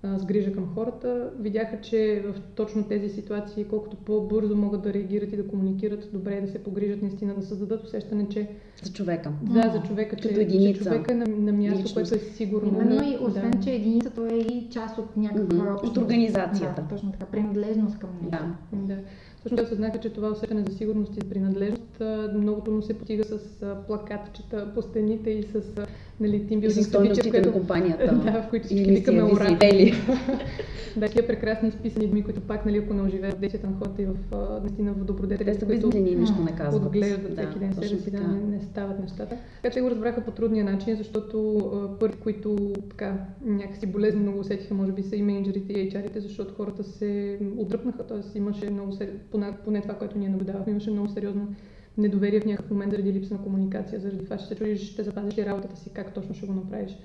с 0.05 0.25
грижа 0.25 0.53
към 0.53 0.75
хората, 0.75 1.31
видяха, 1.39 1.81
че 1.81 2.25
в 2.27 2.41
точно 2.55 2.85
тези 2.85 3.09
ситуации, 3.09 3.65
колкото 3.65 3.97
по-бързо 3.97 4.57
могат 4.57 4.83
да 4.83 4.93
реагират 4.93 5.33
и 5.33 5.37
да 5.37 5.47
комуникират, 5.47 6.09
добре 6.13 6.35
е 6.37 6.41
да 6.41 6.49
се 6.49 6.65
погрижат 6.65 7.03
наистина, 7.03 7.35
да 7.35 7.43
създадат 7.43 7.85
усещане, 7.85 8.29
че... 8.29 8.49
За 8.83 8.93
човека. 8.93 9.33
Да, 9.43 9.71
за 9.71 9.83
човека, 9.89 10.17
че, 10.17 10.49
че 10.49 10.75
човека 10.83 11.13
е 11.13 11.15
на, 11.15 11.27
на 11.27 11.53
място, 11.53 11.79
Личност. 11.79 11.95
което 11.95 12.15
е 12.15 12.19
сигурно. 12.19 12.69
Именно 12.69 13.13
и 13.13 13.19
освен, 13.21 13.51
да. 13.51 13.61
че 13.61 13.71
единицата 13.71 14.29
е 14.33 14.37
и 14.37 14.69
част 14.71 14.99
от 14.99 15.17
някаква 15.17 15.65
mm-hmm. 15.65 15.89
От 15.89 15.97
организацията. 15.97 16.83
Да, 16.83 16.89
точно 16.89 17.13
така, 17.13 17.25
принадлежност 17.25 17.99
към 17.99 18.11
нея. 18.23 18.57
Да. 18.73 18.95
да. 18.95 19.01
Те 19.57 19.63
осъзнаха, 19.63 20.01
че 20.01 20.13
това 20.13 20.29
усещане 20.29 20.65
за 20.65 20.77
сигурност 20.77 21.17
и 21.17 21.21
за 21.21 21.29
принадлежност 21.29 22.03
много 22.35 22.61
трудно 22.61 22.83
се 22.83 22.99
постига 22.99 23.25
с 23.25 23.39
плакатчета 23.87 24.75
по 24.75 24.83
стените 24.83 25.31
и 25.31 25.43
с 25.43 25.87
нали, 26.21 26.47
тимбилдинг 26.47 26.87
събития, 26.87 27.31
което... 27.31 27.49
на 27.49 27.53
компанията. 27.53 28.15
да, 28.25 28.43
в 28.43 28.51
които 28.51 28.67
всички 28.67 28.91
викаме 28.91 29.23
ура. 29.23 29.59
да, 30.97 31.09
тия 31.09 31.27
прекрасни 31.27 31.69
изписани 31.69 32.07
дни, 32.07 32.25
които 32.25 32.41
пак, 32.41 32.67
нали, 32.67 32.79
ако 32.79 32.95
не 32.95 33.03
оживеят 33.03 33.41
действията 33.41 33.67
на 33.71 33.77
хората 33.79 34.03
и 34.03 34.07
в, 34.07 34.15
наистина 34.63 34.93
в 34.93 35.05
добродетели, 35.05 35.53
те 35.53 35.59
са 35.59 35.67
безмислени 35.67 36.15
нищо 36.15 36.43
не 36.45 36.57
казват. 36.57 36.85
Отглеждат 36.85 37.33
всеки 37.33 37.53
да, 37.53 37.59
ден 37.59 37.75
себе 37.75 37.87
си, 37.87 38.11
да 38.11 38.21
не, 38.21 38.57
не 38.57 38.63
стават 38.63 39.01
нещата. 39.01 39.37
Така 39.63 39.75
че 39.75 39.81
го 39.81 39.91
разбраха 39.91 40.21
по 40.21 40.31
трудния 40.31 40.65
начин, 40.65 40.97
защото 40.97 41.97
първи, 42.01 42.17
които 42.17 42.73
така 42.91 43.17
някакси 43.45 43.87
болезнено 43.87 44.33
го 44.33 44.39
усетиха, 44.39 44.75
може 44.75 44.93
би 44.93 45.03
са 45.03 45.17
и 45.17 45.23
менеджерите 45.23 45.73
и 45.73 45.91
HR-ите, 45.91 46.21
защото 46.21 46.55
хората 46.55 46.85
се 46.85 47.39
отдръпнаха, 47.59 48.07
т.е. 48.07 48.39
имаше 48.39 48.71
много, 48.71 48.99
поне, 49.31 49.53
поне 49.65 49.83
това, 49.83 49.95
което 49.95 50.19
ние 50.19 50.29
наблюдавахме, 50.29 50.71
имаше 50.71 50.91
много 50.91 51.09
сериозно 51.09 51.49
недоверие 51.99 52.41
в 52.41 52.47
някакъв 52.47 52.71
момент 52.71 52.93
заради 52.93 53.13
липса 53.13 53.35
на 53.35 53.43
комуникация, 53.43 54.01
заради 54.01 54.25
това, 54.25 54.37
че 54.37 54.47
се 54.47 54.55
чудиш, 54.55 54.93
ще 54.93 55.03
запазиш 55.03 55.39
ли 55.39 55.47
работата 55.47 55.77
си, 55.77 55.91
как 55.91 56.15
точно 56.15 56.35
ще 56.35 56.47
го 56.47 56.53
направиш 56.53 56.97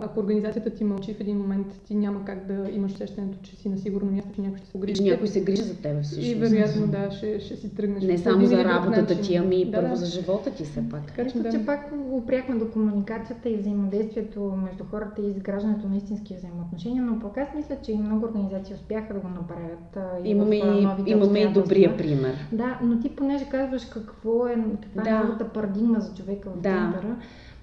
ако 0.00 0.20
организацията 0.20 0.70
ти 0.70 0.84
мълчи 0.84 1.14
в 1.14 1.20
един 1.20 1.38
момент, 1.38 1.66
ти 1.84 1.94
няма 1.94 2.24
как 2.24 2.46
да 2.46 2.70
имаш 2.70 2.92
усещането, 2.92 3.38
че 3.42 3.56
си 3.56 3.68
на 3.68 3.78
сигурно 3.78 4.10
място, 4.12 4.30
че 4.34 4.40
някой 4.40 4.58
ще 4.58 4.66
се 4.66 4.78
грижи. 4.78 4.94
Че 4.94 5.10
някой 5.10 5.28
се 5.28 5.40
грижи 5.40 5.62
за 5.62 5.76
теб 5.76 6.02
всъщност. 6.02 6.28
И 6.28 6.34
вероятно, 6.34 6.86
да, 6.86 7.10
ще, 7.10 7.40
ще 7.40 7.56
си 7.56 7.74
тръгнеш. 7.74 8.04
Не 8.04 8.18
само 8.18 8.46
за 8.46 8.64
работата 8.64 9.20
ти, 9.20 9.36
ами 9.36 9.60
и 9.60 9.64
да, 9.64 9.72
първо 9.72 9.90
да. 9.90 9.96
за 9.96 10.06
живота 10.06 10.50
ти 10.50 10.64
все 10.64 10.88
пак. 10.88 11.06
Така, 11.06 11.30
че, 11.30 11.38
да. 11.38 11.50
че 11.50 11.66
пак 11.66 11.92
опряхме 12.10 12.54
до 12.54 12.70
комуникацията 12.70 13.48
и 13.48 13.56
взаимодействието 13.56 14.40
между 14.40 14.84
хората 14.84 15.22
и 15.22 15.30
изграждането 15.30 15.88
на 15.88 15.96
истински 15.96 16.34
взаимоотношения, 16.36 17.02
но 17.02 17.20
пък 17.20 17.38
аз 17.38 17.48
мисля, 17.56 17.76
че 17.82 17.92
и 17.92 17.98
много 17.98 18.26
организации 18.26 18.74
успяха 18.74 19.14
да 19.14 19.20
го 19.20 19.28
направят. 19.28 20.24
И 20.24 20.30
имаме, 20.30 20.56
и, 20.56 20.86
имаме 21.06 21.38
и 21.38 21.52
добрия 21.52 21.96
пример. 21.96 22.34
Да, 22.52 22.78
но 22.82 23.00
ти 23.00 23.08
понеже 23.08 23.44
казваш 23.44 23.84
какво 23.84 24.46
е, 24.46 24.56
каква 24.82 25.10
е 25.10 25.12
новата 25.12 25.48
парадигма 25.48 26.00
за 26.00 26.14
човека 26.14 26.50
в 26.50 26.60
да. 26.60 26.68
центъра, 26.68 27.16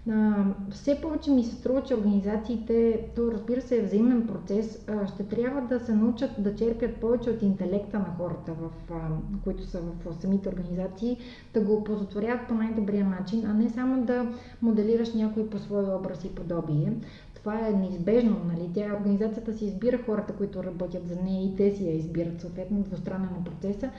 а, 0.10 0.46
все 0.72 1.02
повече 1.02 1.32
ми 1.32 1.44
се 1.44 1.56
струва, 1.56 1.84
че 1.84 1.96
организациите, 1.96 3.06
то 3.16 3.32
разбира 3.32 3.62
се 3.62 3.78
е 3.78 3.82
взаимен 3.82 4.28
процес, 4.28 4.86
а, 4.88 5.08
ще 5.08 5.24
трябва 5.24 5.62
да 5.62 5.80
се 5.80 5.96
научат 5.96 6.32
да 6.38 6.56
черпят 6.56 6.96
повече 6.96 7.30
от 7.30 7.42
интелекта 7.42 8.00
на 8.00 8.16
хората, 8.18 8.54
в, 8.54 8.70
а, 8.92 8.96
които 9.44 9.64
са 9.64 9.82
в, 9.82 10.14
самите 10.22 10.50
организации, 10.50 11.18
да 11.54 11.62
го 11.62 11.74
опозотворяват 11.74 12.48
по 12.48 12.54
най-добрия 12.54 13.06
начин, 13.06 13.46
а 13.46 13.54
не 13.54 13.70
само 13.70 14.06
да 14.06 14.32
моделираш 14.62 15.14
някой 15.14 15.50
по 15.50 15.58
свой 15.58 15.96
образ 15.96 16.24
и 16.24 16.36
подобие. 16.36 16.94
Това 17.36 17.68
е 17.68 17.72
неизбежно, 17.72 18.42
нали? 18.48 18.70
Тя 18.74 18.96
организацията 18.96 19.54
си 19.54 19.66
избира 19.66 20.04
хората, 20.06 20.34
които 20.34 20.64
работят 20.64 21.08
за 21.08 21.16
нея 21.16 21.46
и 21.46 21.56
те 21.56 21.72
си 21.72 21.86
я 21.86 21.96
избират, 21.96 22.42
съответно 22.42 22.82
двустранен 22.82 23.30
на 23.38 23.44
процеса, 23.44 23.90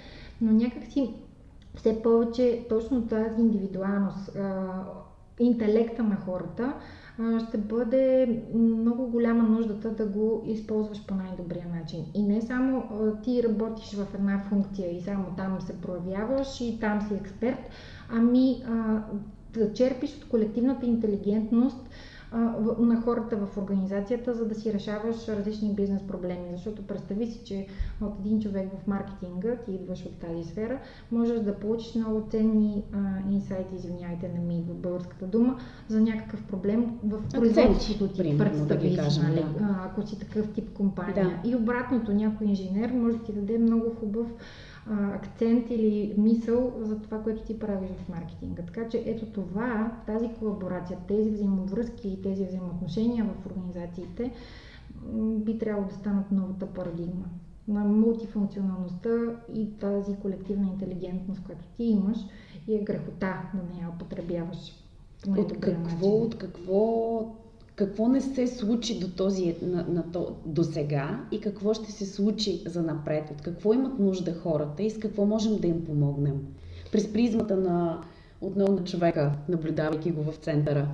но 0.40 0.52
някакси 0.52 1.14
все 1.74 2.02
повече 2.02 2.66
точно 2.68 3.06
тази 3.06 3.40
индивидуалност, 3.40 4.36
интелекта 5.40 6.02
на 6.02 6.16
хората, 6.16 6.72
ще 7.48 7.58
бъде 7.58 8.38
много 8.54 9.06
голяма 9.06 9.42
нуждата 9.42 9.90
да 9.90 10.06
го 10.06 10.42
използваш 10.46 11.06
по 11.06 11.14
най-добрия 11.14 11.66
начин. 11.80 12.04
И 12.14 12.22
не 12.22 12.42
само 12.42 12.82
ти 13.22 13.42
работиш 13.42 13.94
в 13.94 14.14
една 14.14 14.38
функция 14.48 14.96
и 14.96 15.00
само 15.00 15.24
там 15.36 15.60
се 15.60 15.80
проявяваш 15.80 16.60
и 16.60 16.78
там 16.80 17.02
си 17.02 17.14
експерт, 17.14 17.58
ами 18.12 18.64
да 19.54 19.72
черпиш 19.72 20.16
от 20.16 20.28
колективната 20.28 20.86
интелигентност 20.86 21.88
на 22.78 23.00
хората 23.04 23.36
в 23.36 23.56
организацията, 23.56 24.34
за 24.34 24.46
да 24.46 24.54
си 24.54 24.72
решаваш 24.72 25.28
различни 25.28 25.74
бизнес 25.74 26.02
проблеми. 26.02 26.48
Защото 26.52 26.82
представи 26.82 27.26
си, 27.26 27.40
че 27.44 27.66
от 28.00 28.18
един 28.20 28.40
човек 28.40 28.68
в 28.82 28.86
маркетинга, 28.86 29.56
ти 29.56 29.72
идваш 29.72 30.06
от 30.06 30.18
тази 30.18 30.44
сфера, 30.44 30.80
можеш 31.12 31.40
да 31.40 31.54
получиш 31.54 31.94
много 31.94 32.26
ценни 32.30 32.84
а, 32.92 32.98
инсайти, 33.30 33.74
извиняйте, 33.74 34.28
не 34.28 34.40
ми 34.40 34.64
в 34.68 34.74
българската 34.74 35.26
дума, 35.26 35.58
за 35.88 36.00
някакъв 36.00 36.42
проблем 36.42 36.98
в 37.04 37.22
производството 37.34 38.08
ти. 38.08 38.38
Представи 38.38 38.96
да 38.96 39.10
си, 39.10 39.20
нали, 39.20 39.44
да. 39.58 39.80
ако 39.84 40.06
си 40.06 40.18
такъв 40.18 40.52
тип 40.52 40.72
компания. 40.72 41.40
Да. 41.42 41.50
И 41.50 41.56
обратното, 41.56 42.12
някой 42.12 42.46
инженер 42.46 42.92
може 42.92 43.16
да 43.16 43.24
ти 43.24 43.32
даде 43.32 43.58
много 43.58 43.90
хубав 44.00 44.26
акцент 44.90 45.70
или 45.70 46.14
мисъл 46.18 46.72
за 46.80 46.98
това, 46.98 47.22
което 47.22 47.42
ти 47.42 47.58
правиш 47.58 47.90
в 47.90 48.08
маркетинга. 48.08 48.62
Така 48.62 48.88
че 48.88 49.02
ето 49.06 49.26
това, 49.26 49.92
тази 50.06 50.28
колаборация, 50.38 50.98
тези 51.08 51.30
взаимовръзки 51.30 52.08
и 52.08 52.22
тези 52.22 52.44
взаимоотношения 52.44 53.24
в 53.24 53.46
организациите 53.46 54.32
би 55.14 55.58
трябвало 55.58 55.88
да 55.88 55.94
станат 55.94 56.32
новата 56.32 56.66
парадигма 56.66 57.24
на 57.68 57.84
мултифункционалността 57.84 59.10
и 59.54 59.78
тази 59.78 60.16
колективна 60.16 60.66
интелигентност, 60.66 61.42
която 61.42 61.64
ти 61.76 61.84
имаш 61.84 62.18
и 62.68 62.74
е 62.74 62.82
грехота 62.82 63.42
да 63.54 63.62
не 63.74 63.82
я 63.82 63.88
употребяваш. 63.88 64.72
От 65.36 65.60
какво, 65.60 66.08
от 66.08 66.38
какво 66.38 67.20
какво 67.78 68.08
не 68.08 68.20
се 68.20 68.46
случи 68.46 69.00
до, 69.00 69.08
този, 69.08 69.56
на, 69.62 69.86
на 69.88 70.12
то, 70.12 70.36
до 70.46 70.64
сега 70.64 71.20
и 71.32 71.40
какво 71.40 71.74
ще 71.74 71.92
се 71.92 72.06
случи 72.06 72.62
за 72.66 72.82
напред, 72.82 73.30
от 73.30 73.42
какво 73.42 73.72
имат 73.72 73.98
нужда 73.98 74.34
хората 74.34 74.82
и 74.82 74.90
с 74.90 74.98
какво 74.98 75.26
можем 75.26 75.58
да 75.58 75.66
им 75.66 75.84
помогнем. 75.84 76.34
През 76.92 77.12
призмата 77.12 77.56
на 77.56 78.00
отново 78.40 78.72
на 78.72 78.84
човека, 78.84 79.32
наблюдавайки 79.48 80.10
го 80.10 80.22
в 80.22 80.36
центъра. 80.36 80.88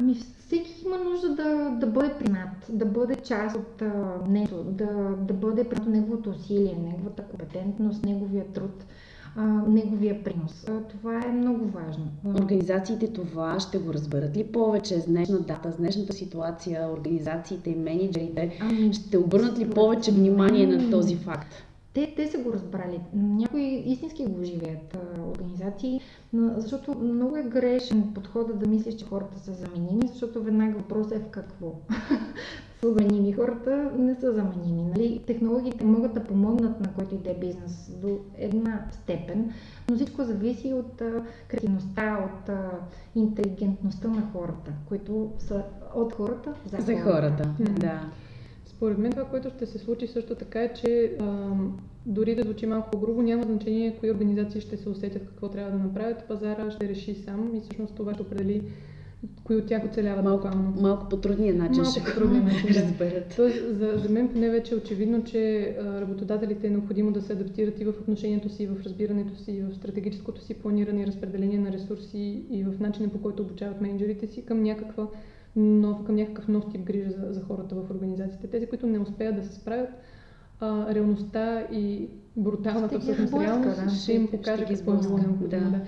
Ами 0.00 0.14
всеки 0.14 0.74
има 0.84 0.98
нужда 0.98 1.28
да, 1.28 1.76
да 1.80 1.86
бъде 1.86 2.14
принат, 2.18 2.66
да 2.68 2.86
бъде 2.86 3.16
част 3.16 3.56
от 3.56 3.82
нещо, 4.28 4.64
да, 4.64 4.86
да 5.18 5.34
бъде 5.34 5.68
принат 5.68 5.88
неговото 5.88 6.30
усилие, 6.30 6.78
неговата 6.82 7.22
компетентност, 7.22 8.04
неговия 8.04 8.46
труд 8.52 8.84
а, 9.36 9.42
неговия 9.68 10.24
принос. 10.24 10.64
А, 10.68 10.80
това 10.80 11.24
е 11.26 11.32
много 11.32 11.64
важно. 11.64 12.04
Организациите 12.24 13.12
това 13.12 13.60
ще 13.60 13.78
го 13.78 13.94
разберат 13.94 14.36
ли 14.36 14.44
повече 14.44 15.00
с 15.00 15.06
днешна 15.06 15.40
дата, 15.40 15.72
с 15.72 15.76
днешната 15.76 16.12
ситуация, 16.12 16.88
организациите 16.92 17.70
и 17.70 17.74
менеджерите 17.74 18.58
ами, 18.60 18.92
ще 18.92 19.18
обърнат 19.18 19.58
ли 19.58 19.70
повече 19.70 20.12
внимание 20.12 20.66
на 20.66 20.90
този 20.90 21.16
факт? 21.16 21.69
Те, 21.94 22.14
те 22.16 22.26
са 22.26 22.38
го 22.38 22.52
разбрали. 22.52 23.00
Някои 23.14 23.82
истински 23.86 24.26
го 24.26 24.44
живеят 24.44 24.96
организации, 25.28 26.00
защото 26.56 26.98
много 26.98 27.36
е 27.36 27.42
грешен 27.42 28.14
подходът 28.14 28.58
да 28.58 28.68
мислиш, 28.68 28.94
че 28.94 29.04
хората 29.04 29.38
са 29.38 29.52
заменими, 29.52 30.06
защото 30.06 30.42
веднага 30.42 30.78
въпросът 30.78 31.12
е 31.12 31.18
в 31.18 31.30
какво. 31.30 31.74
са 32.80 32.92
заменими. 32.92 33.32
Хората 33.32 33.92
не 33.98 34.14
са 34.14 34.32
заменими. 34.32 34.82
Нали? 34.82 35.22
Технологиите 35.26 35.84
могат 35.84 36.14
да 36.14 36.24
помогнат 36.24 36.80
на 36.80 36.92
който 36.94 37.14
и 37.14 37.18
да 37.18 37.30
е 37.30 37.34
бизнес 37.34 37.90
до 38.02 38.18
една 38.38 38.86
степен, 38.92 39.52
но 39.90 39.96
всичко 39.96 40.24
зависи 40.24 40.72
от 40.72 41.00
а, 41.00 41.24
креативността, 41.48 42.28
от 42.30 42.48
а, 42.48 42.70
интелигентността 43.14 44.08
на 44.08 44.22
хората, 44.32 44.72
които 44.88 45.30
са 45.38 45.64
от 45.94 46.12
хората 46.12 46.54
за, 46.66 46.76
за 46.76 46.92
хората. 46.92 47.02
хората. 47.02 47.72
Да. 47.72 48.00
Според 48.80 48.98
мен 48.98 49.10
това, 49.10 49.24
което 49.24 49.50
ще 49.50 49.66
се 49.66 49.78
случи 49.78 50.06
също 50.06 50.34
така 50.34 50.62
е, 50.62 50.72
че 50.74 51.12
а, 51.20 51.50
дори 52.06 52.34
да 52.34 52.42
звучи 52.42 52.66
малко 52.66 52.98
грубо, 52.98 53.22
няма 53.22 53.42
значение 53.42 53.96
кои 54.00 54.10
организации 54.10 54.60
ще 54.60 54.76
се 54.76 54.88
усетят 54.88 55.26
какво 55.26 55.48
трябва 55.48 55.70
да 55.70 55.78
направят. 55.78 56.24
Пазара 56.28 56.70
ще 56.70 56.88
реши 56.88 57.14
сам 57.14 57.54
и 57.54 57.60
всъщност 57.60 57.94
това 57.94 58.14
ще 58.14 58.22
определи 58.22 58.62
кои 59.44 59.56
от 59.56 59.66
тях 59.66 59.84
оцеляват 59.84 60.24
малко. 60.24 60.48
Малко 60.80 61.08
по 61.08 61.16
трудния 61.16 61.54
начин 61.54 61.82
малко 61.82 61.90
ще 61.90 62.04
по 62.04 62.20
трудния 62.20 62.42
начин, 62.42 62.68
разберат. 62.68 63.34
Тоест, 63.36 63.76
за, 63.78 63.92
за 63.96 64.08
мен 64.08 64.28
поне 64.28 64.50
вече 64.50 64.74
е 64.74 64.76
очевидно, 64.76 65.24
че 65.24 65.62
а, 65.80 66.00
работодателите 66.00 66.66
е 66.66 66.70
необходимо 66.70 67.12
да 67.12 67.22
се 67.22 67.32
адаптират 67.32 67.80
и 67.80 67.84
в 67.84 67.94
отношението 68.00 68.48
си, 68.48 68.62
и 68.62 68.66
в 68.66 68.82
разбирането 68.84 69.36
си, 69.36 69.52
и 69.52 69.62
в 69.62 69.74
стратегическото 69.74 70.40
си 70.40 70.54
планиране 70.54 71.02
и 71.02 71.06
разпределение 71.06 71.58
на 71.58 71.72
ресурси, 71.72 72.42
и 72.50 72.64
в 72.64 72.80
начина 72.80 73.08
по 73.08 73.18
който 73.18 73.42
обучават 73.42 73.80
менеджерите 73.80 74.26
си 74.26 74.44
към 74.44 74.62
някаква 74.62 75.06
нов, 75.56 76.04
към 76.04 76.14
някакъв 76.14 76.48
нов 76.48 76.64
тип 76.72 76.80
грижа 76.80 77.10
за, 77.10 77.32
за 77.32 77.42
хората 77.42 77.74
в 77.74 77.90
организациите. 77.90 78.46
Тези, 78.46 78.66
които 78.66 78.86
не 78.86 78.98
успеят 78.98 79.36
да 79.36 79.42
се 79.42 79.54
справят, 79.54 79.88
а, 80.60 80.94
реалността 80.94 81.66
и 81.72 82.08
бруталната 82.36 83.00
всъщност 83.00 83.34
реалност 83.34 83.84
да, 83.84 83.90
ще 83.90 84.12
им 84.12 84.28
покаже 84.28 84.64
какво 84.64 84.92
е 84.92 84.96
било 84.96 85.18
необходимо. 85.18 85.70
Да. 85.70 85.76
Да. 85.78 85.80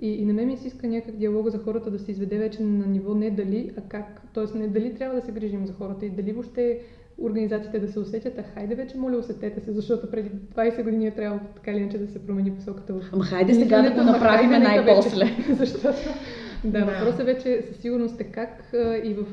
И, 0.00 0.12
и 0.12 0.24
на 0.24 0.32
мен 0.32 0.46
ми 0.46 0.56
се 0.56 0.66
иска 0.66 0.86
някак 0.88 1.16
диалога 1.16 1.50
за 1.50 1.58
хората 1.58 1.90
да 1.90 1.98
се 1.98 2.10
изведе 2.10 2.38
вече 2.38 2.62
на 2.62 2.86
ниво 2.86 3.14
не 3.14 3.30
дали, 3.30 3.70
а 3.76 3.80
как. 3.80 4.22
Тоест 4.34 4.54
не 4.54 4.68
дали 4.68 4.94
трябва 4.94 5.20
да 5.20 5.26
се 5.26 5.32
грижим 5.32 5.66
за 5.66 5.72
хората 5.72 6.06
и 6.06 6.10
дали 6.10 6.32
въобще 6.32 6.80
организациите 7.22 7.78
да 7.78 7.88
се 7.88 7.98
усетят, 7.98 8.38
а 8.38 8.42
хайде 8.42 8.74
вече, 8.74 8.96
моля, 8.96 9.16
усетете 9.16 9.60
се, 9.60 9.72
защото 9.72 10.10
преди 10.10 10.30
20 10.30 10.84
години 10.84 11.06
е 11.06 11.14
трябвало 11.14 11.40
така 11.54 11.70
или 11.70 11.78
иначе 11.78 11.98
да 11.98 12.06
се 12.12 12.26
промени 12.26 12.54
посоката 12.54 12.92
в... 12.92 13.10
Ама 13.12 13.24
хайде 13.24 13.54
сега 13.54 13.82
да 13.82 13.90
го 13.90 14.02
направим 14.02 14.50
най-после. 14.50 15.26
защото 15.58 15.98
да, 16.64 16.84
да. 16.84 16.84
въпросът 16.84 17.26
вече 17.26 17.62
със 17.68 17.76
сигурност 17.76 18.20
е 18.20 18.24
как 18.24 18.70
и 19.04 19.14
в 19.14 19.26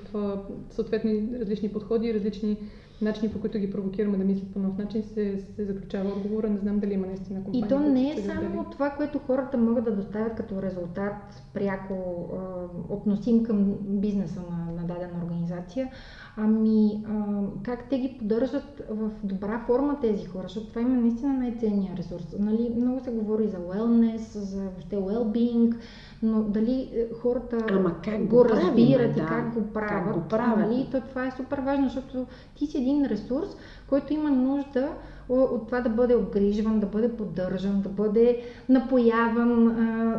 съответни 0.69 1.29
различни 1.39 1.69
подходи, 1.69 2.13
различни 2.13 2.57
начини, 3.01 3.31
по 3.31 3.39
които 3.41 3.59
ги 3.59 3.71
провокираме 3.71 4.17
да 4.17 4.23
мислят 4.23 4.53
по 4.53 4.59
нов 4.59 4.77
начин, 4.77 5.03
се, 5.03 5.37
се 5.55 5.65
заключава 5.65 6.09
отговора. 6.09 6.49
Не 6.49 6.57
знам 6.57 6.79
дали 6.79 6.93
има 6.93 7.07
наистина 7.07 7.43
компания. 7.43 7.65
И 7.65 7.69
то 7.69 7.79
не 7.79 8.11
е 8.11 8.17
само 8.17 8.41
разделя. 8.41 8.65
това, 8.71 8.89
което 8.89 9.19
хората 9.19 9.57
могат 9.57 9.83
да 9.83 9.95
доставят 9.95 10.35
като 10.35 10.61
резултат 10.61 11.43
пряко 11.53 11.93
а, 12.33 12.93
относим 12.93 13.43
към 13.43 13.75
бизнеса 13.81 14.41
на, 14.49 14.81
на 14.81 14.87
дадена 14.87 15.19
организация, 15.23 15.89
ами 16.37 17.03
а, 17.07 17.23
как 17.63 17.89
те 17.89 17.99
ги 17.99 18.15
поддържат 18.19 18.81
в 18.89 19.11
добра 19.23 19.63
форма 19.67 19.99
тези 20.01 20.25
хора, 20.25 20.43
защото 20.43 20.67
това 20.67 20.81
има 20.81 20.95
наистина 20.95 21.33
най-ценния 21.33 21.97
ресурс. 21.97 22.35
Нали, 22.39 22.73
много 22.77 22.99
се 23.03 23.11
говори 23.11 23.47
за 23.47 23.57
wellness, 23.57 24.37
за 24.37 24.61
въобще 24.61 24.95
well-being, 24.95 25.75
но 26.23 26.43
дали 26.43 26.89
е, 26.93 27.07
хората 27.21 27.57
Ама 27.71 27.95
как 28.03 28.21
го 28.21 28.35
го 28.37 28.43
правим, 28.43 28.67
разбират 28.67 29.15
да, 29.15 29.21
и 29.21 29.25
как 29.25 29.53
го 29.53 29.73
правят, 29.73 30.05
как 30.05 30.13
го 30.13 30.27
правят. 30.27 30.69
Нали, 30.69 30.87
то 30.91 31.01
това 31.01 31.27
е 31.27 31.31
супер 31.31 31.59
важно, 31.59 31.85
защото 31.85 32.25
ти 32.55 32.65
си 32.67 32.77
един 32.77 33.05
ресурс, 33.05 33.47
който 33.89 34.13
има 34.13 34.31
нужда 34.31 34.89
от 35.29 35.65
това 35.65 35.81
да 35.81 35.89
бъде 35.89 36.15
обгрижван, 36.15 36.79
да 36.79 36.85
бъде 36.85 37.09
поддържан, 37.11 37.81
да 37.81 37.89
бъде 37.89 38.41
напояван, 38.69 39.65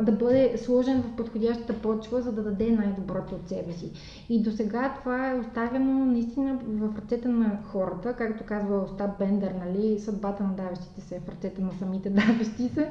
да 0.02 0.12
бъде 0.12 0.52
сложен 0.58 1.02
в 1.02 1.16
подходящата 1.16 1.72
почва, 1.72 2.20
за 2.22 2.32
да 2.32 2.42
даде 2.42 2.70
най-доброто 2.70 3.34
от 3.34 3.48
себе 3.48 3.72
си. 3.72 3.90
И 4.28 4.42
до 4.42 4.50
сега 4.50 4.94
това 4.98 5.30
е 5.30 5.38
оставено 5.38 6.04
наистина 6.04 6.58
в 6.68 6.98
ръцете 6.98 7.28
на 7.28 7.50
хората, 7.64 8.12
както 8.12 8.44
казва 8.44 8.82
Остап 8.82 9.18
Бендер, 9.18 9.50
нали, 9.66 9.98
съдбата 9.98 10.42
на 10.42 10.52
давещите 10.52 11.00
се 11.00 11.16
е 11.16 11.20
в 11.20 11.28
ръцете 11.28 11.62
на 11.62 11.70
самите 11.78 12.10
давещи 12.10 12.68
се, 12.68 12.90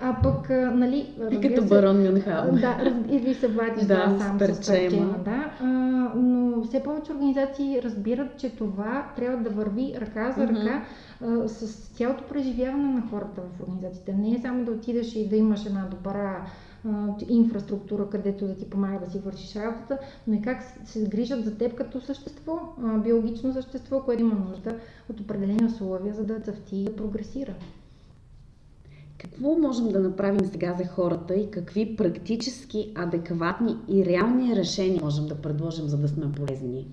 а 0.00 0.16
пък, 0.22 0.50
нали, 0.50 1.10
И 1.30 1.40
като 1.40 1.62
се, 1.62 1.68
барон 1.68 2.02
Мюнхаузен. 2.02 2.54
да, 2.54 2.78
раз- 2.84 3.10
или 3.10 3.34
се 3.34 3.48
вадиш 3.48 3.84
Да, 3.84 4.16
сам 4.20 4.36
с 4.36 4.38
перчема, 4.38 5.14
да. 5.24 5.50
А, 5.60 5.66
но 6.16 6.62
все 6.64 6.82
повече 6.82 7.12
организации 7.12 7.82
разбират, 7.82 8.36
че 8.36 8.50
това 8.56 9.06
трябва 9.16 9.36
да 9.38 9.50
върви 9.50 9.94
ръка 10.00 10.32
за 10.38 10.48
ръка 10.48 10.84
с 11.54 11.66
цялото 11.96 12.24
преживяване 12.28 12.92
на 12.92 13.02
хората 13.10 13.40
в 13.40 13.60
организациите. 13.62 14.12
Не 14.12 14.34
е 14.34 14.40
само 14.40 14.64
да 14.64 14.72
отидеш 14.72 15.14
и 15.14 15.28
да 15.28 15.36
имаш 15.36 15.66
една 15.66 15.88
добра 15.90 16.46
инфраструктура, 17.28 18.10
където 18.10 18.46
да 18.46 18.56
ти 18.56 18.70
помага 18.70 19.04
да 19.04 19.10
си 19.10 19.18
вършиш 19.18 19.56
работата, 19.56 19.98
но 20.26 20.34
и 20.34 20.42
как 20.42 20.62
се 20.84 21.08
грижат 21.08 21.44
за 21.44 21.58
теб 21.58 21.74
като 21.74 22.00
същество, 22.00 22.60
биологично 23.04 23.52
същество, 23.52 24.00
което 24.00 24.22
има 24.22 24.34
нужда 24.34 24.78
от 25.10 25.20
определени 25.20 25.64
условия, 25.64 26.14
за 26.14 26.24
да 26.24 26.40
цъфти 26.40 26.76
и 26.76 26.84
да 26.84 26.96
прогресира. 26.96 27.54
Какво 29.18 29.58
можем 29.58 29.88
да 29.88 30.00
направим 30.00 30.46
сега 30.46 30.74
за 30.78 30.84
хората 30.84 31.34
и 31.34 31.50
какви 31.50 31.96
практически, 31.96 32.92
адекватни 32.94 33.76
и 33.88 34.04
реални 34.04 34.56
решения 34.56 35.02
можем 35.02 35.26
да 35.26 35.34
предложим, 35.34 35.88
за 35.88 35.98
да 35.98 36.08
сме 36.08 36.32
полезни? 36.32 36.86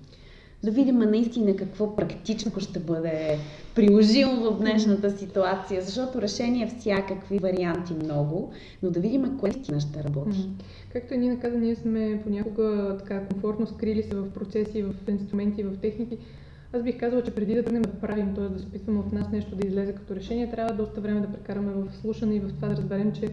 Да 0.64 0.70
видим 0.70 0.98
наистина 0.98 1.56
какво 1.56 1.96
практично 1.96 2.60
ще 2.60 2.78
бъде 2.78 3.38
приложимо 3.74 4.50
в 4.50 4.58
днешната 4.58 5.10
ситуация, 5.10 5.82
защото 5.82 6.22
решения 6.22 6.68
всякакви 6.78 7.38
варианти 7.38 7.94
много, 7.94 8.52
но 8.82 8.90
да 8.90 9.00
видим 9.00 9.38
кое 9.38 9.50
наистина 9.50 9.80
ще 9.80 10.04
работи. 10.04 10.48
Както 10.92 11.14
и 11.14 11.18
ние 11.18 11.38
каза, 11.38 11.58
ние 11.58 11.76
сме 11.76 12.20
понякога 12.24 12.96
така 12.98 13.20
комфортно 13.20 13.66
скрили 13.66 14.02
се 14.02 14.14
в 14.14 14.30
процеси, 14.30 14.82
в 14.82 14.94
инструменти, 15.08 15.62
в 15.62 15.76
техники. 15.80 16.18
Аз 16.72 16.82
бих 16.82 17.00
казала, 17.00 17.22
че 17.22 17.30
преди 17.30 17.54
да 17.54 17.62
тръгнем 17.62 17.82
да 17.82 18.00
правим, 18.00 18.34
т.е. 18.34 18.48
да 18.48 18.58
се 18.58 18.66
опитваме 18.66 18.98
от 18.98 19.12
нас 19.12 19.30
нещо 19.32 19.56
да 19.56 19.66
излезе 19.66 19.94
като 19.94 20.14
решение, 20.14 20.50
трябва 20.50 20.74
доста 20.74 21.00
време 21.00 21.20
да 21.20 21.32
прекараме 21.32 21.72
в 21.72 21.92
слушане 22.00 22.34
и 22.34 22.40
в 22.40 22.48
това 22.48 22.68
да 22.68 22.76
разберем, 22.76 23.12
че 23.12 23.28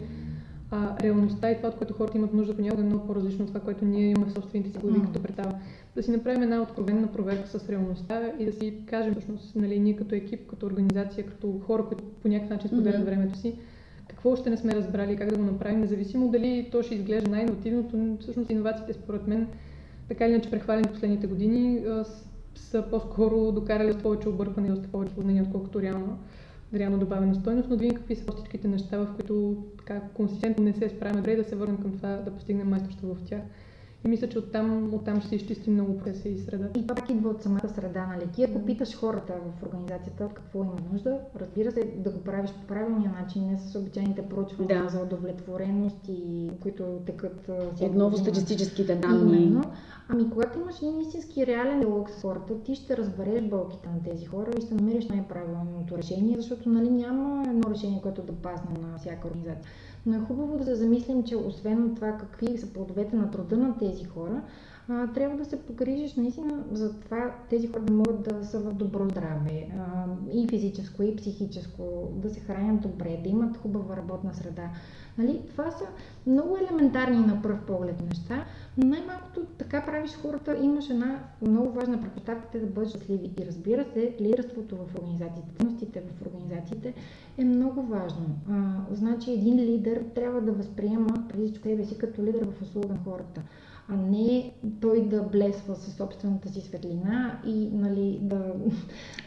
а, 0.70 0.96
реалността 1.02 1.50
и 1.50 1.56
това, 1.56 1.68
от 1.68 1.74
което 1.74 1.94
хората 1.94 2.18
имат 2.18 2.34
нужда, 2.34 2.56
понякога 2.56 2.82
е 2.82 2.86
много 2.86 3.06
по-различно 3.06 3.44
от 3.44 3.48
това, 3.48 3.60
което 3.60 3.84
ние 3.84 4.10
имаме 4.10 4.26
в 4.26 4.32
собствените 4.32 4.70
си 4.70 4.78
глави 4.78 4.98
Мгм. 4.98 5.06
като 5.06 5.22
представа. 5.22 5.52
Да 5.96 6.02
си 6.02 6.10
направим 6.10 6.42
една 6.42 6.62
откровенна 6.62 7.06
проверка 7.12 7.58
с 7.58 7.68
реалността 7.68 8.32
и 8.38 8.44
да 8.44 8.52
си 8.52 8.74
кажем 8.86 9.14
всъщност, 9.14 9.56
нали, 9.56 9.78
ние 9.78 9.96
като 9.96 10.14
екип, 10.14 10.46
като 10.46 10.66
организация, 10.66 11.26
като 11.26 11.60
хора, 11.66 11.84
които 11.84 12.04
по 12.04 12.28
някакъв 12.28 12.50
начин 12.50 12.68
споделят 12.68 13.00
Мгм. 13.00 13.10
времето 13.10 13.38
си, 13.38 13.54
какво 14.08 14.30
още 14.30 14.50
не 14.50 14.56
сме 14.56 14.74
разбрали, 14.74 15.16
как 15.16 15.28
да 15.28 15.36
го 15.36 15.44
направим, 15.44 15.80
независимо 15.80 16.28
дали 16.28 16.68
то 16.72 16.82
ще 16.82 16.94
изглежда 16.94 17.30
най-инновативното, 17.30 17.96
но 17.96 18.16
всъщност 18.16 18.50
иновациите 18.50 18.92
според 18.92 19.26
мен, 19.26 19.46
така 20.08 20.24
или 20.26 20.32
иначе 20.32 20.50
прехвалени 20.50 20.88
последните 20.88 21.26
години, 21.26 21.82
са 22.54 22.84
по-скоро 22.90 23.52
докарали 23.52 23.86
доста 23.86 24.02
повече 24.02 24.28
объркване 24.28 24.68
и 24.68 24.70
доста 24.70 24.88
повече 24.88 25.12
волнение, 25.16 25.42
отколкото 25.42 25.82
реално, 25.82 26.18
реално 26.74 26.98
добавена 26.98 27.34
стойност, 27.34 27.68
но 27.70 27.76
да 27.76 27.80
видим 27.80 27.96
какви 27.96 28.16
са 28.16 28.32
всичките 28.32 28.68
неща, 28.68 28.98
в 28.98 29.14
които 29.16 29.64
така 29.78 30.00
консистентно 30.14 30.64
не 30.64 30.72
се 30.72 30.88
справяме 30.88 31.20
добре 31.20 31.32
и 31.32 31.36
да 31.36 31.44
се 31.44 31.56
върнем 31.56 31.82
към 31.82 31.96
това 31.96 32.16
да 32.16 32.30
постигнем 32.30 32.68
майсторство 32.68 33.14
в 33.14 33.24
тях. 33.24 33.42
И 34.04 34.08
мисля, 34.08 34.28
че 34.28 34.38
оттам, 34.38 34.94
оттам 34.94 35.20
ще 35.20 35.28
се 35.28 35.34
изчисти 35.34 35.70
много 35.70 35.98
процеса 35.98 36.28
и 36.28 36.38
среда. 36.38 36.68
И 36.76 36.82
това 36.82 36.94
пак 36.94 37.10
идва 37.10 37.30
от 37.30 37.42
самата 37.42 37.68
среда, 37.68 38.06
нали? 38.06 38.28
Ти 38.32 38.44
ако 38.44 38.64
питаш 38.64 38.96
хората 38.96 39.32
в 39.58 39.62
организацията 39.62 40.24
от 40.24 40.34
какво 40.34 40.64
има 40.64 40.74
нужда, 40.92 41.18
разбира 41.40 41.72
се 41.72 41.84
да 41.96 42.10
го 42.10 42.20
правиш 42.20 42.50
по 42.50 42.66
правилния 42.66 43.12
начин, 43.20 43.46
не 43.46 43.58
с 43.58 43.78
обичайните 43.78 44.22
проучвания 44.22 44.82
Да. 44.82 44.88
за 44.88 45.02
удовлетвореност 45.02 46.08
и 46.08 46.50
които 46.60 46.84
текат 47.06 47.50
Отново 47.80 48.16
статистическите 48.16 48.94
данни. 48.94 49.42
Именно. 49.42 49.62
Ами 50.08 50.30
когато 50.30 50.58
имаш 50.58 50.82
един 50.82 51.00
истински 51.00 51.46
реален 51.46 51.80
диалог 51.80 52.10
с 52.10 52.22
хората, 52.22 52.60
ти 52.60 52.74
ще 52.74 52.96
разбереш 52.96 53.42
болките 53.42 53.88
на 53.88 54.02
тези 54.02 54.26
хора 54.26 54.50
и 54.58 54.60
ще 54.60 54.74
намериш 54.74 55.08
най-правилното 55.08 55.98
решение, 55.98 56.36
защото 56.36 56.68
нали, 56.68 56.90
няма 56.90 57.44
едно 57.48 57.70
решение, 57.70 58.00
което 58.02 58.22
да 58.22 58.32
пасне 58.32 58.70
на 58.82 58.98
всяка 58.98 59.28
организация. 59.28 59.70
Но 60.06 60.16
е 60.16 60.20
хубаво 60.20 60.58
да 60.58 60.64
се 60.64 60.74
замислим, 60.74 61.24
че 61.24 61.36
освен 61.36 61.94
това 61.94 62.12
какви 62.12 62.58
са 62.58 62.72
плодовете 62.72 63.16
на 63.16 63.30
труда 63.30 63.56
на 63.56 63.78
тези 63.78 64.04
хора, 64.04 64.42
а, 64.88 65.12
трябва 65.12 65.36
да 65.36 65.44
се 65.44 65.62
погрижиш 65.62 66.14
наистина 66.14 66.64
за 66.72 67.00
това 67.00 67.34
тези 67.50 67.66
хора 67.66 67.82
да 67.82 67.92
могат 67.92 68.22
да 68.22 68.44
са 68.44 68.60
в 68.60 68.74
добро 68.74 69.08
здраве, 69.08 69.68
а, 69.78 70.04
и 70.32 70.48
физическо, 70.48 71.02
и 71.02 71.16
психическо, 71.16 72.12
да 72.14 72.30
се 72.30 72.40
хранят 72.40 72.80
добре, 72.80 73.20
да 73.22 73.28
имат 73.28 73.56
хубава 73.56 73.96
работна 73.96 74.34
среда. 74.34 74.70
Нали? 75.18 75.40
Това 75.50 75.70
са 75.70 75.84
много 76.26 76.56
елементарни 76.56 77.18
на 77.18 77.42
пръв 77.42 77.60
поглед 77.60 78.02
неща, 78.08 78.44
но 78.76 78.88
най-малкото 78.88 79.44
така 79.58 79.86
правиш 79.86 80.10
хората, 80.22 80.58
имаш 80.62 80.90
една 80.90 81.18
много 81.42 81.72
важна 81.72 82.00
предпоставка 82.00 82.48
те 82.52 82.58
да 82.58 82.66
бъдат 82.66 82.90
щастливи. 82.90 83.30
И 83.40 83.46
разбира 83.46 83.84
се, 83.84 84.14
лидерството 84.20 84.76
в 84.76 84.94
организациите, 84.94 85.48
ценностите 85.58 86.00
в 86.00 86.26
организациите 86.26 86.94
е 87.38 87.44
много 87.44 87.82
важно. 87.82 88.26
А, 88.50 88.74
значи 88.90 89.32
един 89.32 89.56
лидер 89.56 90.04
трябва 90.14 90.40
да 90.40 90.52
възприема 90.52 91.24
преди 91.28 91.58
себе 91.58 91.84
си 91.84 91.98
като 91.98 92.22
лидер 92.22 92.44
в 92.44 92.62
услуга 92.62 92.88
на 92.88 92.98
хората 93.04 93.42
а 93.90 93.96
не 93.96 94.52
той 94.80 95.08
да 95.08 95.22
блесва 95.22 95.76
със 95.76 95.94
собствената 95.94 96.48
си 96.48 96.60
светлина 96.60 97.40
и 97.46 97.70
нали, 97.72 98.18
да, 98.22 98.52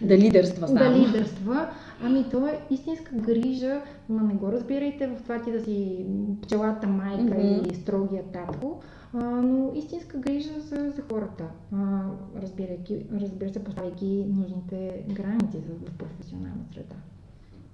Да 0.02 0.18
лидерства 0.18 0.68
само. 0.68 0.80
да 0.80 1.00
лидерства. 1.00 1.70
Ами 2.04 2.26
то 2.32 2.48
е 2.48 2.60
истинска 2.70 3.16
грижа, 3.16 3.82
ма 4.10 4.24
не 4.24 4.34
го 4.34 4.52
разбирайте 4.52 5.08
в 5.08 5.22
това 5.24 5.42
ти 5.42 5.52
да 5.52 5.64
си 5.64 6.06
пчелата 6.42 6.88
майка 6.88 7.24
Мгм. 7.24 7.40
или 7.42 7.76
строгия 7.76 8.24
татко, 8.24 8.80
а, 9.14 9.24
но 9.26 9.72
истинска 9.76 10.18
грижа 10.18 10.60
за, 10.60 10.92
за 10.96 11.02
хората, 11.12 11.44
а, 11.74 12.02
разбирайки, 12.42 13.06
разбира 13.22 13.54
се, 13.54 13.64
поставяйки 13.64 14.26
нужните 14.30 15.04
граници 15.08 15.58
в 15.58 15.98
професионална 15.98 16.64
среда. 16.74 16.96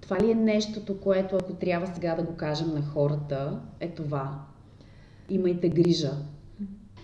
Това 0.02 0.20
ли 0.20 0.32
е 0.32 0.36
нещото, 0.36 1.00
което 1.00 1.36
ако 1.36 1.54
трябва 1.54 1.88
сега 1.88 2.16
да 2.16 2.24
го 2.24 2.34
кажем 2.36 2.68
на 2.74 2.82
хората, 2.82 3.60
е 3.80 3.90
това. 3.90 4.40
Имайте 5.30 5.70
грижа. 5.70 6.12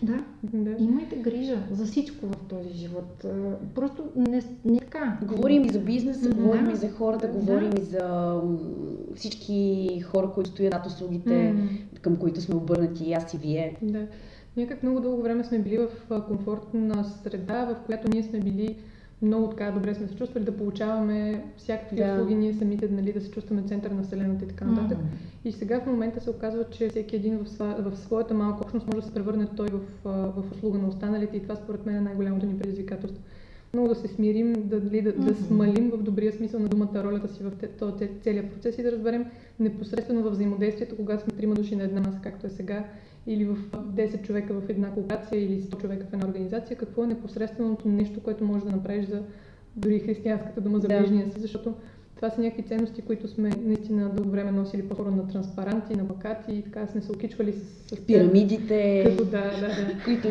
Да, 0.02 0.24
Да. 0.44 0.76
имайте 0.80 1.16
грижа 1.16 1.58
за 1.72 1.86
всичко 1.86 2.26
в 2.26 2.36
този 2.40 2.70
живот. 2.70 3.26
Просто 3.76 4.04
не, 4.16 4.42
не 4.66 4.80
така. 4.80 5.18
Говорим 5.24 5.66
и 5.66 5.70
за 5.70 5.80
бизнеса, 5.80 6.30
Да. 6.30 6.36
говорим 6.36 6.70
и 6.70 6.76
за 6.76 6.90
хората, 6.90 7.28
Да. 7.28 7.34
говорим 7.34 7.72
и 7.78 7.82
за 7.82 8.36
всички 9.16 9.90
хора, 10.02 10.32
които 10.32 10.50
стоят 10.50 10.74
над 10.74 10.86
услугите, 10.86 11.54
М. 11.54 11.68
към 12.02 12.16
които 12.16 12.42
сме 12.42 12.56
обърнати 12.56 13.04
и 13.04 13.14
аз 13.14 13.34
и 13.34 13.38
вие. 13.38 13.78
Да. 13.82 14.08
Ние 14.58 14.68
как 14.68 14.84
много 14.84 15.00
дълго 15.00 15.22
време 15.22 15.44
сме 15.44 15.60
били 15.60 15.78
в 15.78 15.90
комфортна 16.22 17.04
среда, 17.24 17.66
в 17.66 17.86
която 17.86 18.10
ние 18.10 18.24
сме 18.24 18.40
били 18.40 18.76
много 19.22 19.50
така 19.50 19.72
добре 19.72 19.96
сме 19.96 20.08
се 20.08 20.16
чувствали 20.16 20.46
да 20.46 20.58
получаваме 20.58 21.44
всякакви 21.58 21.96
Да. 21.96 22.14
услуги, 22.14 22.36
ние 22.36 22.54
самите 22.54 22.90
нали, 22.90 23.14
да 23.14 23.22
се 23.22 23.32
чувстваме 23.32 23.64
център 23.68 23.92
на 23.92 24.04
Вселената 24.04 24.46
и 24.46 24.48
така 24.48 24.66
нататък. 24.66 24.98
Мгм. 24.98 25.08
И 25.46 25.52
сега 25.52 25.80
в 25.80 25.86
момента 25.86 26.22
се 26.22 26.30
оказва, 26.30 26.64
че 26.72 26.90
всеки 26.90 27.16
един 27.16 27.38
в, 27.38 27.50
сва, 27.50 27.76
в 27.80 27.98
своята 27.98 28.34
малка 28.34 28.64
общност 28.64 28.88
може 28.88 29.02
да 29.02 29.08
се 29.08 29.14
превърне 29.14 29.48
той 29.58 29.68
в, 29.68 29.80
в 30.06 30.44
услуга 30.52 30.78
на 30.78 30.88
останалите 30.88 31.38
и 31.38 31.44
това 31.44 31.56
според 31.56 31.86
мен 31.86 31.96
е 31.96 32.02
най-голямото 32.02 32.46
ни 32.46 32.58
предизвикателство. 32.58 33.24
Много 33.74 33.88
да 33.88 33.96
се 33.96 34.08
смирим, 34.08 34.54
да, 34.54 34.80
да, 34.80 35.02
да, 35.02 35.14
да 35.14 35.32
Мгм. 35.32 35.44
смалим 35.48 35.92
в 35.92 36.04
добрия 36.04 36.32
смисъл 36.34 36.60
на 36.60 36.68
думата 36.68 37.04
ролята 37.04 37.28
си 37.28 37.44
в 37.44 37.52
този 37.80 38.10
целият 38.22 38.52
процес 38.52 38.78
и 38.78 38.84
да 38.84 38.92
разберем 38.92 39.26
непосредствено 39.60 40.24
в 40.24 40.32
взаимодействието, 40.32 40.96
когато 40.96 41.24
сме 41.24 41.34
трима 41.34 41.56
души 41.56 41.76
на 41.76 41.84
една 41.84 42.02
маса, 42.02 42.20
както 42.24 42.48
е 42.48 42.50
сега, 42.50 42.86
или 43.28 43.46
в 43.46 43.58
10 43.74 44.22
човека 44.22 44.54
в 44.54 44.70
една 44.70 44.92
кооперация 44.92 45.42
или 45.44 45.62
100 45.62 45.82
човека 45.82 46.06
в 46.06 46.14
една 46.14 46.28
организация, 46.28 46.78
какво 46.78 47.04
е 47.04 47.08
непосредственото 47.08 47.88
нещо, 47.88 48.20
което 48.24 48.44
можеш 48.44 48.64
да 48.64 48.72
направиш 48.72 49.06
за 49.06 49.22
дори 49.76 50.00
християнската 50.00 50.62
дума 50.62 50.80
за 50.80 50.88
ближния 50.88 51.32
си, 51.32 51.40
защото 51.40 51.74
това 52.16 52.30
са 52.30 52.42
някакви 52.42 52.64
ценности, 52.64 53.02
които 53.02 53.28
сме 53.28 53.52
наистина 53.64 54.10
дълго 54.10 54.30
време 54.30 54.52
носили 54.52 54.88
по-скоро 54.88 55.12
на 55.12 55.28
транспаранти, 55.28 55.96
на 55.96 56.08
плакати 56.08 56.52
и 56.54 56.62
така 56.62 56.88
сме 56.88 57.02
се 57.02 57.12
окичвали 57.12 57.54
с, 57.54 57.96
с 57.96 58.06
пирамидите, 58.06 59.04
като, 59.06 59.26
да, 59.26 59.42
да, 59.42 59.68
да. 59.68 60.04
които, 60.06 60.28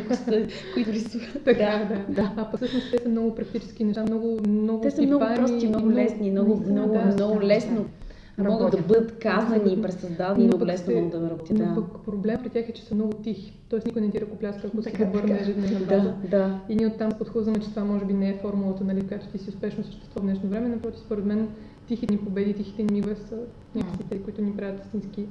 които 0.74 0.92
рисуват. 0.92 1.28
Така, 1.44 1.86
да, 1.88 1.94
да. 1.94 2.22
да. 2.22 2.32
А 2.36 2.50
пък 2.50 2.60
всъщност 2.60 2.90
те 2.90 2.98
са 2.98 3.08
много 3.08 3.34
практически 3.34 3.84
неща, 3.84 4.02
много, 4.02 4.40
много 4.48 4.80
Те 4.80 4.90
са 4.90 5.02
много 5.02 5.24
прости, 5.36 5.68
много 5.68 5.90
лесни, 5.90 6.30
много, 6.30 6.62
много, 6.70 6.92
да, 6.92 7.04
много 7.04 7.40
да, 7.40 7.46
лесно. 7.46 7.76
Да 7.76 8.03
могат 8.38 8.70
да 8.70 8.82
бъдат 8.82 9.18
казани 9.18 9.72
и 9.72 9.82
пресъздадени, 9.82 10.46
много 10.46 10.66
лесно 10.66 10.94
могат 10.94 11.20
да 11.20 11.30
работят. 11.30 11.58
Но 11.58 11.74
пък 11.74 12.04
проблем 12.04 12.38
при 12.42 12.48
тях 12.48 12.68
е, 12.68 12.72
че 12.72 12.82
са 12.82 12.94
много 12.94 13.12
тихи. 13.12 13.52
Тоест 13.68 13.86
никой 13.86 14.02
не 14.02 14.10
ти 14.10 14.20
ръкопляска, 14.20 14.66
ако 14.66 14.82
се 14.82 15.04
обърне 15.08 15.38
ежедневна 15.40 15.80
база. 15.80 16.14
Да, 16.22 16.38
да. 16.38 16.58
И 16.68 16.76
ние 16.76 16.86
оттам 16.86 17.12
подхождаме, 17.18 17.60
че 17.60 17.70
това 17.70 17.84
може 17.84 18.04
би 18.04 18.12
не 18.12 18.28
е 18.28 18.38
формулата, 18.42 18.84
нали, 18.84 19.06
която 19.06 19.26
ти 19.26 19.38
си 19.38 19.50
успешно 19.50 19.84
съществува 19.84 20.20
в 20.20 20.24
днешно 20.24 20.48
време. 20.48 20.68
Напротив, 20.68 21.00
според 21.00 21.24
мен 21.24 21.48
тихите 21.88 22.12
ни 22.12 22.18
победи, 22.18 22.54
тихите 22.54 22.82
ни 22.82 22.92
мигове 22.92 23.16
са 23.28 23.36
някакси 23.74 24.04
те, 24.10 24.22
които 24.22 24.42
ни 24.42 24.56
правят 24.56 24.84
истински 24.84 25.26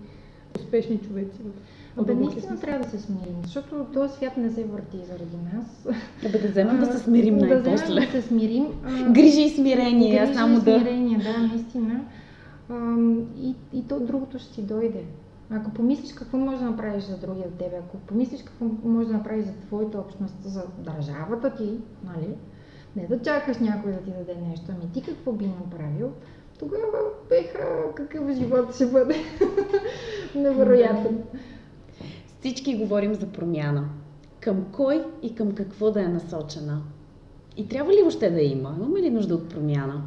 успешни 0.59 0.97
човеци 0.97 1.39
в 1.43 2.01
Абе, 2.01 2.13
наистина 2.13 2.59
трябва 2.59 2.85
да 2.85 2.91
се 2.91 2.99
смирим, 2.99 3.35
защото 3.43 3.85
този 3.93 4.13
свят 4.15 4.37
не 4.37 4.51
се 4.51 4.63
върти 4.63 4.97
заради 5.07 5.37
нас. 5.53 5.97
Абе, 6.25 6.37
да 6.39 6.47
вземем 6.47 6.79
да 6.79 6.85
се 6.85 6.99
смирим 6.99 7.37
най-после. 7.37 7.87
Да, 7.87 7.95
да 7.95 8.11
се 8.11 8.21
смирим. 8.21 8.65
Грижи 9.11 9.41
и 9.41 9.49
смирение, 9.49 10.17
аз 10.17 10.35
само 10.35 10.55
да... 10.55 10.61
смирение, 10.61 11.17
да, 11.17 11.47
наистина. 11.47 12.01
И, 13.37 13.55
и 13.73 13.87
то 13.87 13.99
другото 13.99 14.39
ще 14.39 14.53
ти 14.53 14.61
дойде. 14.61 15.05
Ако 15.49 15.71
помислиш 15.71 16.13
какво 16.13 16.37
можеш 16.37 16.59
да 16.59 16.65
направиш 16.65 17.03
за 17.03 17.17
другия 17.17 17.47
от 17.47 17.57
тебе, 17.57 17.75
ако 17.77 17.97
помислиш 17.97 18.43
какво 18.43 18.65
можеш 18.83 19.07
да 19.07 19.17
направиш 19.17 19.45
за 19.45 19.53
твоята 19.53 19.99
общност, 19.99 20.35
за 20.43 20.63
държавата 20.77 21.55
ти, 21.55 21.77
нали? 22.03 22.35
Не 22.95 23.07
да 23.07 23.21
чакаш 23.21 23.57
някой 23.57 23.91
да 23.91 23.97
ти 23.97 24.11
даде 24.11 24.35
нещо, 24.49 24.65
ами 24.69 24.91
ти 24.93 25.01
какво 25.01 25.31
би 25.31 25.45
направил, 25.45 26.11
тогава 26.59 26.97
беха 27.29 27.93
какъв 27.95 28.31
живот 28.31 28.75
ще 28.75 28.85
бъде. 28.85 29.15
Невероятен. 30.35 31.23
Всички 32.39 32.77
говорим 32.77 33.13
за 33.13 33.27
промяна. 33.27 33.89
Към 34.39 34.65
кой 34.71 35.05
и 35.21 35.35
към 35.35 35.55
какво 35.55 35.91
да 35.91 36.01
е 36.01 36.07
насочена? 36.07 36.81
И 37.57 37.67
трябва 37.67 37.93
ли 37.93 38.01
въобще 38.01 38.29
да 38.29 38.41
има? 38.41 38.75
Имаме 38.79 39.01
ли 39.01 39.09
нужда 39.09 39.35
от 39.35 39.49
промяна? 39.49 40.01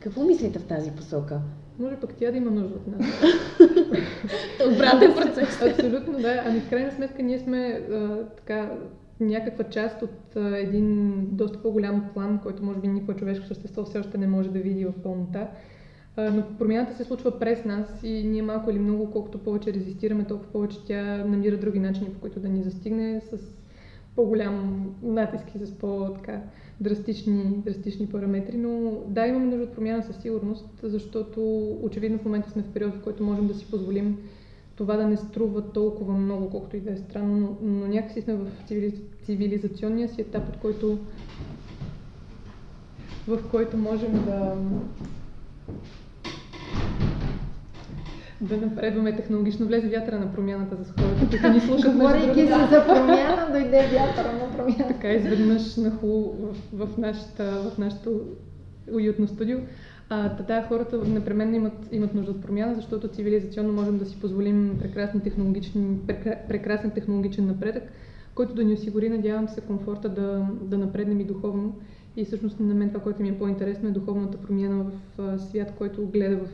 Какво 0.00 0.24
мислите 0.24 0.58
в 0.58 0.66
тази 0.66 0.90
посока? 0.90 1.40
Може 1.78 1.96
пък 1.96 2.14
тя 2.14 2.30
да 2.30 2.36
има 2.36 2.50
нужда 2.50 2.74
от 2.74 2.86
нас. 2.86 3.06
Обратен 4.74 5.14
процес. 5.14 5.62
Абсолютно, 5.62 6.18
да. 6.18 6.42
Ами 6.46 6.60
в 6.60 6.70
крайна 6.70 6.92
сметка 6.92 7.22
ние 7.22 7.38
сме 7.38 7.58
а, 7.92 8.18
така 8.36 8.70
някаква 9.20 9.64
част 9.64 10.02
от 10.02 10.36
а, 10.36 10.58
един 10.58 11.20
доста 11.30 11.62
по-голям 11.62 12.04
план, 12.14 12.40
който 12.42 12.64
може 12.64 12.78
би 12.78 12.88
никакво 12.88 13.14
човешко 13.14 13.46
същество 13.46 13.84
все 13.84 13.98
още 13.98 14.18
не 14.18 14.26
може 14.26 14.50
да 14.50 14.58
види 14.58 14.84
в 14.84 14.92
пълнота. 15.02 15.48
А, 16.16 16.30
но 16.30 16.42
промяната 16.58 16.94
се 16.94 17.04
случва 17.04 17.38
през 17.38 17.64
нас 17.64 18.00
и 18.02 18.22
ние 18.24 18.42
малко 18.42 18.70
или 18.70 18.78
много, 18.78 19.10
колкото 19.10 19.38
повече 19.38 19.72
резистираме, 19.72 20.24
толкова 20.24 20.52
повече 20.52 20.84
тя 20.86 21.02
намира 21.24 21.56
други 21.56 21.78
начини, 21.78 22.10
по 22.10 22.20
които 22.20 22.40
да 22.40 22.48
ни 22.48 22.62
застигне 22.62 23.20
с 23.20 23.38
по-голям 24.16 24.86
натиск 25.02 25.54
и 25.54 25.58
с 25.58 25.78
по-така 25.78 26.40
драстични, 26.80 27.62
драстични 27.64 28.06
параметри, 28.06 28.56
но 28.56 28.92
да, 29.08 29.26
имаме 29.26 29.46
нужда 29.46 29.62
от 29.62 29.74
промяна 29.74 30.02
със 30.02 30.16
сигурност, 30.16 30.68
защото 30.82 31.70
очевидно 31.82 32.18
в 32.18 32.24
момента 32.24 32.50
сме 32.50 32.62
в 32.62 32.72
период, 32.72 32.94
в 32.94 33.02
който 33.02 33.24
можем 33.24 33.46
да 33.46 33.54
си 33.54 33.66
позволим 33.70 34.18
това 34.76 34.96
да 34.96 35.06
не 35.06 35.16
струва 35.16 35.62
толкова 35.62 36.14
много, 36.14 36.50
колкото 36.50 36.76
и 36.76 36.80
да 36.80 36.92
е 36.92 36.96
странно, 36.96 37.36
но, 37.36 37.72
но 37.72 37.86
някакси 37.86 38.22
сме 38.22 38.34
в 38.34 38.46
цивилизационния 39.24 40.08
си 40.08 40.20
етап, 40.20 40.48
от 40.48 40.56
който 40.56 40.98
в 43.28 43.38
който 43.50 43.76
можем 43.76 44.12
да 44.12 44.56
да 48.40 48.56
напредваме 48.56 49.16
технологично. 49.16 49.66
Влезе 49.66 49.88
вятъра 49.88 50.18
на 50.18 50.32
промяната 50.32 50.76
за 50.76 50.92
хората, 50.92 51.28
които 51.30 51.48
ни 51.48 51.60
слушат. 51.60 51.92
Говорейки 51.92 52.40
се 52.40 52.46
за 52.46 52.84
промяна, 52.86 53.48
дойде 53.52 53.88
вятъра 53.92 54.32
на 54.32 54.45
промяна. 54.66 54.94
Така 54.94 55.12
изведнъж 55.12 55.76
нахлу 55.76 56.32
в, 56.32 56.86
в, 56.86 56.98
нашата, 56.98 57.70
в 57.74 57.78
нашото 57.78 58.20
уютно 58.92 59.28
студио. 59.28 59.58
А, 60.08 60.42
да, 60.42 60.62
хората 60.68 60.98
непременно 60.98 61.54
имат, 61.54 61.88
имат 61.92 62.14
нужда 62.14 62.30
от 62.30 62.42
промяна, 62.42 62.74
защото 62.74 63.08
цивилизационно 63.08 63.72
можем 63.72 63.98
да 63.98 64.06
си 64.06 64.20
позволим 64.20 64.76
прекрасен, 64.78 65.20
технологичен, 65.20 66.00
прекрасен 66.48 66.90
технологичен 66.90 67.46
напредък, 67.46 67.82
който 68.34 68.54
да 68.54 68.64
ни 68.64 68.72
осигури, 68.72 69.08
надявам 69.08 69.48
се, 69.48 69.60
комфорта 69.60 70.08
да, 70.08 70.48
да 70.62 70.78
напреднем 70.78 71.20
и 71.20 71.24
духовно. 71.24 71.76
И 72.16 72.24
всъщност 72.24 72.60
на 72.60 72.74
мен 72.74 72.88
това, 72.88 73.00
което 73.00 73.22
ми 73.22 73.28
е 73.28 73.38
по-интересно 73.38 73.88
е 73.88 73.92
духовната 73.92 74.38
промяна 74.38 74.84
в 75.18 75.38
свят, 75.38 75.72
който 75.78 76.06
гледа 76.06 76.36
в 76.36 76.48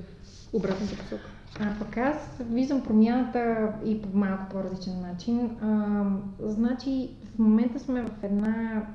обратната 0.52 0.96
посока. 0.96 1.28
А 1.60 1.78
пък 1.78 1.96
аз 1.96 2.40
виждам 2.50 2.82
промяната 2.82 3.72
и 3.84 4.02
по 4.02 4.18
малко 4.18 4.44
по-различен 4.50 5.00
начин. 5.00 5.50
А, 5.62 6.04
значи 6.40 7.10
в 7.34 7.38
момента 7.38 7.78
сме 7.78 8.02
в 8.02 8.22
една 8.22 8.86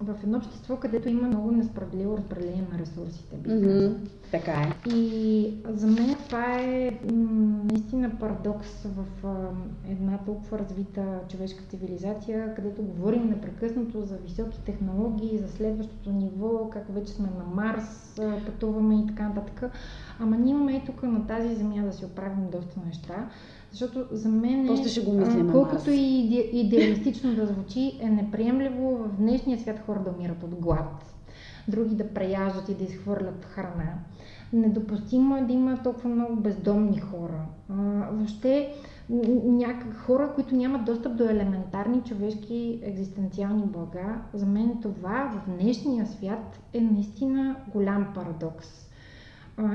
в 0.00 0.14
едно 0.22 0.38
общество, 0.38 0.76
където 0.76 1.08
има 1.08 1.28
много 1.28 1.50
несправедливо 1.50 2.16
разпределение 2.16 2.64
на 2.72 2.78
ресурсите, 2.78 3.36
бих 3.36 3.52
mm-hmm. 3.52 3.94
Така 4.30 4.52
е. 4.52 4.90
И 4.90 5.54
за 5.68 5.86
мен 5.86 6.16
това 6.26 6.60
е 6.60 6.98
наистина 7.72 8.10
парадокс 8.20 8.82
в 8.84 9.04
една 9.88 10.18
толкова 10.18 10.58
развита 10.58 11.20
човешка 11.28 11.62
цивилизация, 11.68 12.54
където 12.54 12.82
говорим 12.82 13.28
непрекъснато 13.28 14.02
за 14.02 14.16
високи 14.16 14.60
технологии, 14.60 15.38
за 15.38 15.48
следващото 15.48 16.12
ниво, 16.12 16.70
как 16.70 16.94
вече 16.94 17.12
сме 17.12 17.28
на 17.38 17.62
Марс, 17.62 18.20
пътуваме 18.46 19.00
и 19.00 19.06
така 19.06 19.28
нататък. 19.28 19.72
Ама 20.20 20.36
ние 20.36 20.50
имаме 20.50 20.76
и 20.76 20.84
тук 20.86 21.02
на 21.02 21.26
тази 21.26 21.54
земя 21.54 21.82
да 21.82 21.92
си 21.92 22.04
оправим 22.04 22.50
доста 22.52 22.80
неща. 22.86 23.28
Защото 23.70 24.06
за 24.10 24.28
мен, 24.28 24.68
е, 24.68 24.88
ще 24.88 25.00
го 25.00 25.12
мислим, 25.12 25.52
колкото 25.52 25.90
и 25.90 26.18
иде, 26.18 26.50
идеалистично 26.52 27.34
да 27.34 27.46
звучи, 27.46 27.98
е 28.00 28.10
неприемливо 28.10 28.96
в 28.96 29.16
днешния 29.16 29.58
свят 29.58 29.80
хора 29.86 30.00
да 30.04 30.10
умират 30.10 30.42
от 30.42 30.54
глад, 30.54 31.14
други 31.68 31.94
да 31.94 32.08
преяждат 32.08 32.68
и 32.68 32.74
да 32.74 32.84
изхвърлят 32.84 33.44
храна. 33.44 33.94
Недопустимо 34.52 35.36
е 35.36 35.42
да 35.42 35.52
има 35.52 35.82
толкова 35.82 36.10
много 36.10 36.36
бездомни 36.36 37.00
хора. 37.00 37.46
А, 37.68 38.08
въобще, 38.12 38.74
някак 39.44 39.96
хора, 39.96 40.32
които 40.34 40.56
нямат 40.56 40.84
достъп 40.84 41.16
до 41.16 41.24
елементарни 41.24 42.02
човешки 42.02 42.80
екзистенциални 42.82 43.62
блага, 43.62 44.20
за 44.34 44.46
мен 44.46 44.78
това 44.82 45.32
в 45.34 45.50
днешния 45.50 46.06
свят 46.06 46.60
е 46.72 46.80
наистина 46.80 47.56
голям 47.72 48.06
парадокс 48.14 48.89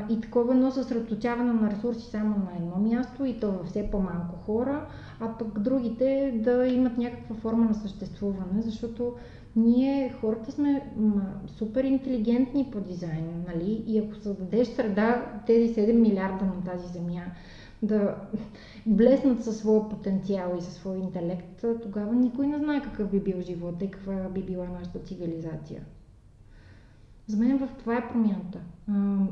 и 0.09 0.21
такова 0.21 0.53
едно 0.53 0.71
съсредоточаване 0.71 1.53
на 1.53 1.71
ресурси 1.71 2.09
само 2.09 2.29
на 2.29 2.51
едно 2.57 2.89
място 2.89 3.25
и 3.25 3.39
то 3.39 3.51
във 3.51 3.67
все 3.67 3.91
по-малко 3.91 4.35
хора, 4.45 4.87
а 5.19 5.37
пък 5.37 5.59
другите 5.59 6.39
да 6.43 6.67
имат 6.67 6.97
някаква 6.97 7.35
форма 7.35 7.65
на 7.65 7.75
съществуване, 7.75 8.61
защото 8.61 9.13
ние 9.55 10.13
хората 10.21 10.51
сме 10.51 10.91
супер 11.47 11.83
интелигентни 11.83 12.69
по 12.71 12.79
дизайн, 12.79 13.45
нали? 13.47 13.83
И 13.87 13.99
ако 13.99 14.15
създадеш 14.15 14.67
среда 14.67 15.25
тези 15.47 15.75
7 15.75 15.93
милиарда 15.93 16.45
на 16.45 16.63
тази 16.65 16.87
земя 16.87 17.23
да 17.83 18.15
блеснат 18.85 19.43
със 19.43 19.57
своя 19.57 19.89
потенциал 19.89 20.55
и 20.57 20.61
със 20.61 20.73
своя 20.73 20.99
интелект, 20.99 21.65
тогава 21.83 22.15
никой 22.15 22.47
не 22.47 22.57
знае 22.57 22.81
какъв 22.81 23.11
би 23.11 23.19
бил 23.19 23.41
живот 23.41 23.81
и 23.81 23.91
каква 23.91 24.29
би 24.29 24.41
била 24.41 24.65
нашата 24.65 24.99
цивилизация. 24.99 25.81
За 27.27 27.37
мен 27.37 27.57
в 27.57 27.69
това 27.79 27.97
е 27.97 28.07
промяната. 28.09 28.59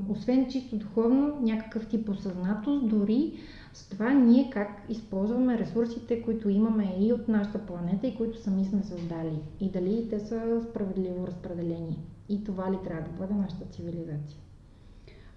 Освен 0.09 0.47
чисто 0.49 0.77
духовно, 0.77 1.39
някакъв 1.41 1.87
тип 1.87 2.09
осъзнатост, 2.09 2.89
дори 2.89 3.33
с 3.73 3.89
това 3.89 4.13
ние 4.13 4.49
как 4.53 4.69
използваме 4.89 5.57
ресурсите, 5.57 6.21
които 6.21 6.49
имаме 6.49 6.95
и 6.99 7.13
от 7.13 7.27
нашата 7.27 7.59
планета 7.59 8.07
и 8.07 8.15
които 8.15 8.43
сами 8.43 8.65
сме 8.65 8.83
създали. 8.83 9.39
И 9.59 9.69
дали 9.69 10.07
те 10.09 10.19
са 10.19 10.61
справедливо 10.69 11.27
разпределени. 11.27 11.99
И 12.29 12.43
това 12.43 12.71
ли 12.71 12.77
трябва 12.83 13.01
да 13.01 13.17
бъде 13.17 13.33
нашата 13.33 13.65
цивилизация? 13.65 14.39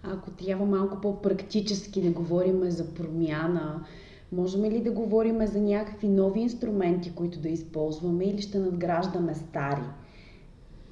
Ако 0.03 0.31
трябва 0.31 0.67
малко 0.67 1.01
по-практически 1.01 2.03
да 2.03 2.11
говорим 2.11 2.71
за 2.71 2.95
промяна, 2.95 3.85
можем 4.33 4.65
ли 4.65 4.83
да 4.83 4.93
говорим 4.93 5.47
за 5.47 5.61
някакви 5.61 6.09
нови 6.09 6.41
инструменти, 6.41 7.13
които 7.15 7.41
да 7.41 7.49
използваме 7.49 8.25
или 8.25 8.43
ще 8.43 8.59
надграждаме 8.59 9.35
стари? 9.35 9.83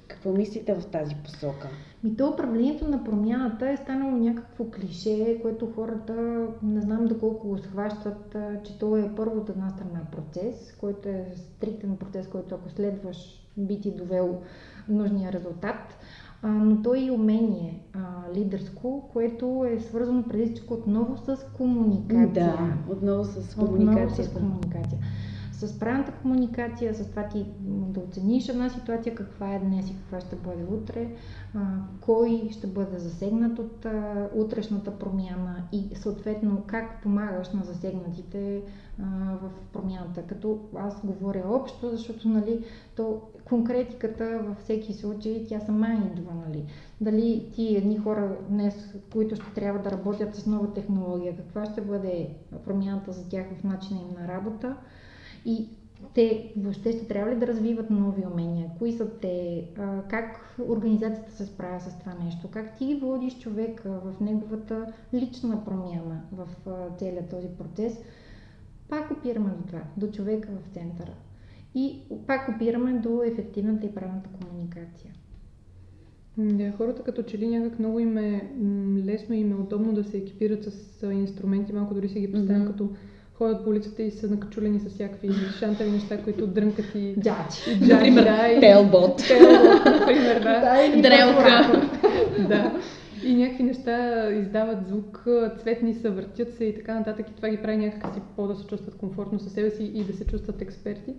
Какво 0.09 0.33
мислите 0.33 0.75
в 0.75 0.87
тази 0.87 1.15
посока? 1.15 1.69
Ми 2.05 2.17
то 2.17 2.29
управлението 2.29 2.89
на 2.89 3.05
промяната 3.05 3.71
е 3.71 3.77
станало 3.77 4.17
някакво 4.17 4.65
клише, 4.65 5.39
което 5.43 5.73
хората 5.75 6.47
не 6.63 6.81
знам 6.81 7.07
доколко 7.07 7.49
го 7.49 7.59
схващат, 7.59 8.37
че 8.65 8.79
то 8.79 8.97
е 8.97 9.15
първо 9.17 9.41
от 9.41 9.49
една 9.49 9.71
страна 9.71 10.01
процес, 10.13 10.77
който 10.81 11.09
е 11.09 11.27
стриктен 11.37 11.97
процес, 11.97 12.29
който 12.29 12.55
ако 12.55 12.71
следваш 12.71 13.47
би 13.57 13.81
ти 13.81 13.91
довел 13.91 14.41
нужния 14.89 15.33
резултат. 15.33 15.97
а, 16.43 16.49
но 16.49 16.83
то 16.83 16.95
е 16.95 16.99
и 16.99 17.11
умение 17.11 17.81
а, 17.93 17.99
лидерско, 18.35 19.11
което 19.13 19.67
е 19.69 19.81
свързано 19.81 20.23
преди 20.23 20.47
всичко 20.47 20.75
отново 20.75 21.17
с 21.17 21.37
комуникация. 21.57 22.29
Да, 22.29 22.75
отново 22.93 23.25
с 23.25 23.55
комуникация. 23.55 24.07
Отново 24.07 24.23
с 24.23 24.29
комуникация 24.29 24.99
с 25.59 25.79
правилната 25.79 26.13
комуникация, 26.13 26.95
с 26.95 27.11
това 27.11 27.29
ти 27.29 27.47
да 27.61 28.01
оцениш 28.01 28.49
една 28.49 28.71
ситуация, 28.71 29.15
каква 29.15 29.55
е 29.55 29.59
днес 29.59 29.91
и 29.91 29.97
каква 29.97 30.21
ще 30.21 30.37
бъде 30.37 30.65
утре, 30.65 31.09
кой 32.01 32.49
ще 32.53 32.67
бъде 32.67 32.99
засегнат 32.99 33.59
от 33.59 33.87
утрешната 34.35 34.99
промяна 34.99 35.63
и 35.73 35.89
съответно 35.95 36.63
как 36.67 37.03
помагаш 37.03 37.53
на 37.53 37.65
засегнатите 37.65 38.63
в 39.43 39.51
промяната. 39.73 40.23
Като 40.23 40.59
аз 40.77 41.01
говоря 41.05 41.43
общо, 41.49 41.91
защото 41.91 42.29
нали, 42.29 42.65
то 42.97 43.21
конкретиката 43.45 44.41
във 44.45 44.59
всеки 44.59 44.93
случай, 44.93 45.47
тя 45.49 45.61
сама 45.61 45.89
идва. 46.13 46.35
Нали. 46.49 46.65
Дали 47.01 47.51
ти 47.55 47.77
едни 47.77 47.99
хора 47.99 48.37
днес, 48.49 48.95
които 49.13 49.37
ще 49.37 49.55
трябва 49.55 49.83
да 49.83 49.91
работят 49.91 50.35
с 50.35 50.47
нова 50.47 50.73
технология, 50.73 51.37
каква 51.37 51.65
ще 51.65 51.81
бъде 51.81 52.29
промяната 52.65 53.13
за 53.13 53.29
тях 53.29 53.47
в 53.61 53.65
начина 53.65 54.01
им 54.01 54.17
на 54.21 54.29
работа, 54.29 54.77
и 55.45 55.69
те 56.15 56.53
въобще 56.57 56.93
ще 56.93 57.09
трябва 57.09 57.33
ли 57.33 57.39
да 57.39 57.47
развиват 57.47 57.91
нови 57.91 58.23
умения? 58.33 58.71
Кои 58.79 58.93
са 58.93 59.11
те? 59.11 59.65
Как 60.09 60.57
организацията 60.69 61.33
се 61.33 61.47
справя 61.47 61.81
с 61.81 61.99
това 61.99 62.15
нещо? 62.25 62.49
Как 62.51 62.79
ти 62.79 62.95
водиш 62.95 63.39
човека 63.39 63.91
в 64.05 64.21
неговата 64.21 64.93
лична 65.15 65.65
промяна 65.65 66.23
в 66.33 66.49
целият 66.99 67.31
този 67.31 67.49
процес? 67.49 67.99
Пак 68.89 69.11
опираме 69.11 69.51
до 69.51 69.67
това, 69.67 69.83
до 69.97 70.07
човека 70.07 70.49
в 70.53 70.75
центъра. 70.75 71.15
И 71.75 72.01
пак 72.27 72.49
опираме 72.57 72.93
до 72.93 73.23
ефективната 73.23 73.87
и 73.87 73.95
правилната 73.95 74.31
комуникация. 74.41 75.13
Да, 76.39 76.73
хората 76.73 77.03
като 77.03 77.23
че 77.23 77.39
ли 77.39 77.47
някак 77.49 77.79
много 77.79 77.99
им 77.99 78.19
е 78.19 78.51
лесно 79.05 79.35
и 79.35 79.39
им 79.39 79.53
е 79.53 79.55
удобно 79.55 79.93
да 79.93 80.05
се 80.05 80.19
екипират 80.19 80.65
с 80.65 81.03
инструменти, 81.13 81.73
малко 81.73 81.95
дори 81.95 82.09
си 82.09 82.21
ги 82.21 82.33
представям 82.33 82.63
mm-hmm. 82.63 82.71
като 82.71 82.91
ходят 83.35 83.65
по 83.65 83.71
улицата 83.71 84.03
и 84.03 84.11
са 84.11 84.29
накачулени 84.29 84.81
с 84.81 84.89
всякакви 84.89 85.31
шантави 85.59 85.91
неща, 85.91 86.19
които 86.19 86.47
дрънкат 86.47 86.95
и... 86.95 87.15
Джачи. 87.21 87.79
Например, 87.81 88.25
да, 88.25 88.61
телбот. 88.61 89.17
Телбот, 89.29 89.85
например, 89.85 90.41
да. 90.43 90.61
да 90.61 91.03
Дрелка. 91.03 91.89
да. 92.49 92.81
И 93.25 93.35
някакви 93.35 93.63
неща 93.63 94.29
издават 94.33 94.87
звук, 94.87 95.27
цветни 95.63 95.95
са, 95.95 96.11
въртят 96.11 96.55
се 96.55 96.65
и 96.65 96.75
така 96.75 96.95
нататък. 96.95 97.27
И 97.31 97.35
това 97.35 97.49
ги 97.49 97.57
прави 97.57 97.77
някакси 97.77 98.21
по 98.37 98.47
да 98.47 98.57
се 98.57 98.67
чувстват 98.67 98.95
комфортно 98.95 99.41
със 99.41 99.53
себе 99.53 99.71
си 99.71 99.85
и 99.85 100.05
да 100.05 100.13
се 100.13 100.27
чувстват 100.27 100.63
експерти. 100.63 101.15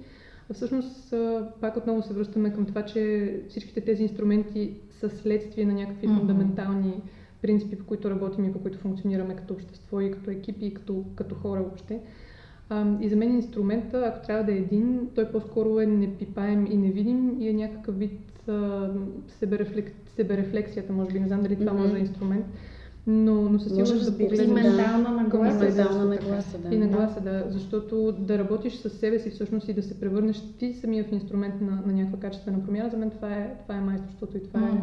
А 0.51 0.54
всъщност, 0.54 1.13
пак 1.62 1.78
отново 1.78 2.01
се 2.01 2.13
връщаме 2.13 2.54
към 2.54 2.65
това, 2.65 2.82
че 2.82 3.34
всичките 3.49 3.82
тези 3.82 4.04
инструменти 4.04 4.73
са 4.99 5.10
следствие 5.10 5.65
на 5.65 5.73
някакви 5.73 6.08
mm-hmm. 6.08 6.17
фундаментални 6.17 7.01
принципи, 7.46 7.76
по 7.76 7.86
които 7.86 8.10
работим 8.10 8.46
и 8.46 8.54
по 8.54 8.60
които 8.60 8.78
функционираме 8.78 9.36
като 9.36 9.54
общество 9.54 10.02
и 10.02 10.12
като 10.12 10.32
екипи 10.32 10.66
и 10.66 10.74
като, 10.74 11.06
като 11.16 11.36
хора 11.36 11.60
въобще. 11.64 12.00
И 13.02 13.10
за 13.10 13.16
мен 13.16 13.36
инструмента, 13.36 14.04
ако 14.06 14.26
трябва 14.26 14.44
да 14.44 14.52
е 14.52 14.58
един, 14.58 15.10
той 15.16 15.32
по-скоро 15.32 15.80
е 15.80 15.86
непипаем 15.86 16.66
и 16.66 16.78
невидим 16.78 17.42
и 17.42 17.50
е 17.50 17.54
някакъв 17.54 17.98
вид 18.00 18.50
себерефлек... 19.28 19.92
себерефлексията, 20.16 20.94
може 20.94 21.12
би. 21.12 21.20
Не 21.20 21.28
знам 21.28 21.42
дали 21.42 21.56
това 21.56 21.72
mm-hmm. 21.72 21.78
може 21.78 21.92
да 21.92 21.98
е 21.98 22.02
инструмент. 22.02 22.46
Но, 23.08 23.41
но 23.50 23.60
със 23.60 23.72
сигурност 23.72 24.06
да 24.06 24.18
погледнем... 24.18 24.54
ментална 24.54 25.10
нагласа. 25.10 25.60
Ментална 25.60 26.06
нагласа, 26.06 26.58
да. 26.58 26.76
И 26.76 26.78
нагласа, 26.78 27.22
да. 27.22 27.44
Защото 27.48 28.12
да 28.20 28.38
работиш 28.38 28.76
с 28.76 28.89
себе 28.89 29.20
си 29.20 29.30
всъщност 29.30 29.68
и 29.68 29.74
да 29.74 29.84
се 29.84 30.00
превърнеш 30.00 30.41
ти 30.60 30.74
самия 30.74 31.04
в 31.04 31.12
инструмент 31.12 31.62
на, 31.62 31.84
на 31.86 31.94
някаква 31.94 32.20
качествена 32.20 32.63
промяна, 32.63 32.89
за 32.89 32.98
мен 32.98 33.12
това 33.12 33.34
е, 33.34 33.58
това 33.63 33.76
е 33.76 33.82
майсторството 33.82 34.38
и 34.38 34.44
това 34.44 34.60
mm. 34.60 34.76
е 34.76 34.82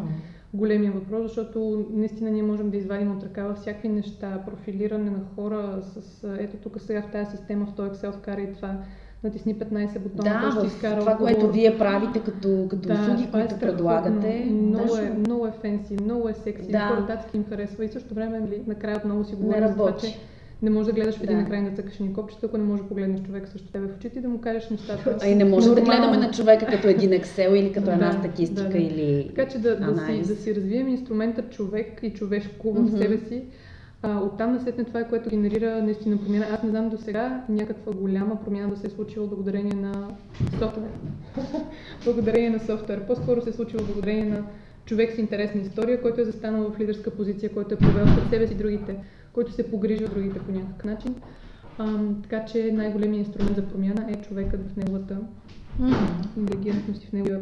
големия 0.53 0.91
въпрос, 0.91 1.27
защото 1.27 1.85
наистина 1.91 2.31
ние 2.31 2.43
можем 2.43 2.69
да 2.69 2.77
извадим 2.77 3.17
от 3.17 3.23
ръкава 3.23 3.55
всякакви 3.55 3.89
неща, 3.89 4.43
профилиране 4.45 5.09
на 5.09 5.19
хора 5.35 5.81
с 5.81 6.23
ето 6.39 6.57
тук 6.57 6.81
сега 6.81 7.01
в 7.01 7.11
тази 7.11 7.37
система, 7.37 7.65
в 7.65 7.75
този 7.75 7.89
Excel 7.89 8.11
вкара 8.11 8.53
това, 8.55 8.77
натисни 9.23 9.55
15 9.55 9.99
бутона, 9.99 10.51
да, 10.53 10.59
ще 10.59 10.67
изкара 10.67 10.99
това, 10.99 11.17
което 11.17 11.51
вие 11.51 11.77
правите 11.77 12.19
като, 12.19 12.67
като 12.69 12.87
да, 12.87 12.93
услуги, 12.93 13.31
които 13.31 13.55
е 13.55 13.59
предлагате. 13.59 14.47
Много, 14.51 14.97
е, 14.97 15.09
много 15.09 15.47
е 15.47 15.51
фенси, 15.61 15.97
много 16.03 16.29
е 16.29 16.33
секси, 16.33 16.71
да. 16.71 16.79
хората 16.79 17.25
им 17.33 17.45
харесва 17.49 17.85
и 17.85 17.89
също 17.89 18.13
време 18.13 18.39
нали, 18.39 18.61
накрая 18.67 18.97
отново 18.97 19.23
си 19.23 19.35
говорим 19.35 19.67
за 19.67 19.73
това, 19.73 19.97
че 19.97 20.17
не 20.63 20.69
можеш 20.69 20.85
да 20.85 20.93
гледаш 20.93 21.15
в 21.17 21.23
един 21.23 21.37
да. 21.37 21.43
екран 21.43 21.65
да 21.65 21.71
цъкаш 21.71 21.99
ни 21.99 22.13
копчета, 22.13 22.45
ако 22.45 22.57
не 22.57 22.63
можеш 22.63 22.83
да 22.83 22.89
погледнеш 22.89 23.21
човека 23.21 23.49
също 23.49 23.71
тебе 23.71 23.87
в 23.87 23.95
очите 23.97 24.19
и 24.19 24.21
да 24.21 24.29
му 24.29 24.41
кажеш 24.41 24.69
нещата. 24.69 25.17
А 25.21 25.27
и 25.27 25.35
не 25.35 25.45
може 25.45 25.69
да 25.69 25.81
гледаме 25.81 26.17
на 26.17 26.31
човека 26.31 26.65
като 26.65 26.87
един 26.87 27.09
Excel 27.09 27.55
или 27.55 27.73
като 27.73 27.91
една 27.91 28.11
статистика 28.11 28.63
да, 28.63 28.69
да. 28.69 28.77
или 28.77 29.27
Така 29.35 29.51
че 29.51 29.57
да, 29.57 29.79
да, 29.79 30.05
си, 30.05 30.21
да 30.33 30.35
си 30.35 30.55
развием 30.55 30.87
инструмента 30.87 31.41
човек 31.41 31.99
и 32.03 32.13
човешко 32.13 32.73
в 32.73 32.77
mm-hmm. 32.77 32.97
себе 32.97 33.17
си. 33.17 33.43
А, 34.03 34.19
оттам 34.19 34.53
насетне 34.53 34.83
това 34.83 34.99
е 34.99 35.09
което 35.09 35.29
генерира 35.29 35.83
наистина 35.83 36.17
промяна. 36.17 36.45
Аз 36.51 36.63
не 36.63 36.69
знам 36.69 36.89
до 36.89 36.97
сега 36.97 37.43
някаква 37.49 37.93
голяма 37.93 38.43
промяна 38.43 38.69
да 38.69 38.77
се 38.77 38.87
е 38.87 38.89
случила 38.89 39.27
благодарение 39.27 39.73
на 39.73 40.07
софтуер. 40.59 40.89
благодарение 42.03 42.49
на 42.49 42.59
софтуер. 42.59 43.07
По-скоро 43.07 43.41
се 43.41 43.49
е 43.49 43.53
случило 43.53 43.83
благодарение 43.83 44.25
на 44.25 44.43
човек 44.85 45.15
с 45.15 45.17
интересна 45.17 45.61
история, 45.61 46.01
който 46.01 46.21
е 46.21 46.25
застанал 46.25 46.71
в 46.71 46.79
лидерска 46.79 47.11
позиция, 47.11 47.53
който 47.53 47.73
е 47.73 47.77
провел 47.77 48.05
пред 48.05 48.29
себе 48.29 48.47
си 48.47 48.55
другите 48.55 48.97
който 49.33 49.51
се 49.51 49.71
погрижи 49.71 50.05
от 50.05 50.13
другите 50.13 50.39
по 50.39 50.51
някакъв 50.51 50.83
начин. 50.83 51.15
А, 51.77 51.99
така 52.23 52.45
че 52.45 52.71
най-големият 52.73 53.27
инструмент 53.27 53.55
за 53.55 53.67
промяна 53.67 54.11
е 54.11 54.21
човекът 54.21 54.71
в 54.71 54.75
неговата 54.75 55.17
mm-hmm. 55.81 56.37
интелигентност 56.37 57.03
и 57.03 57.07
в 57.07 57.13
неговия 57.13 57.41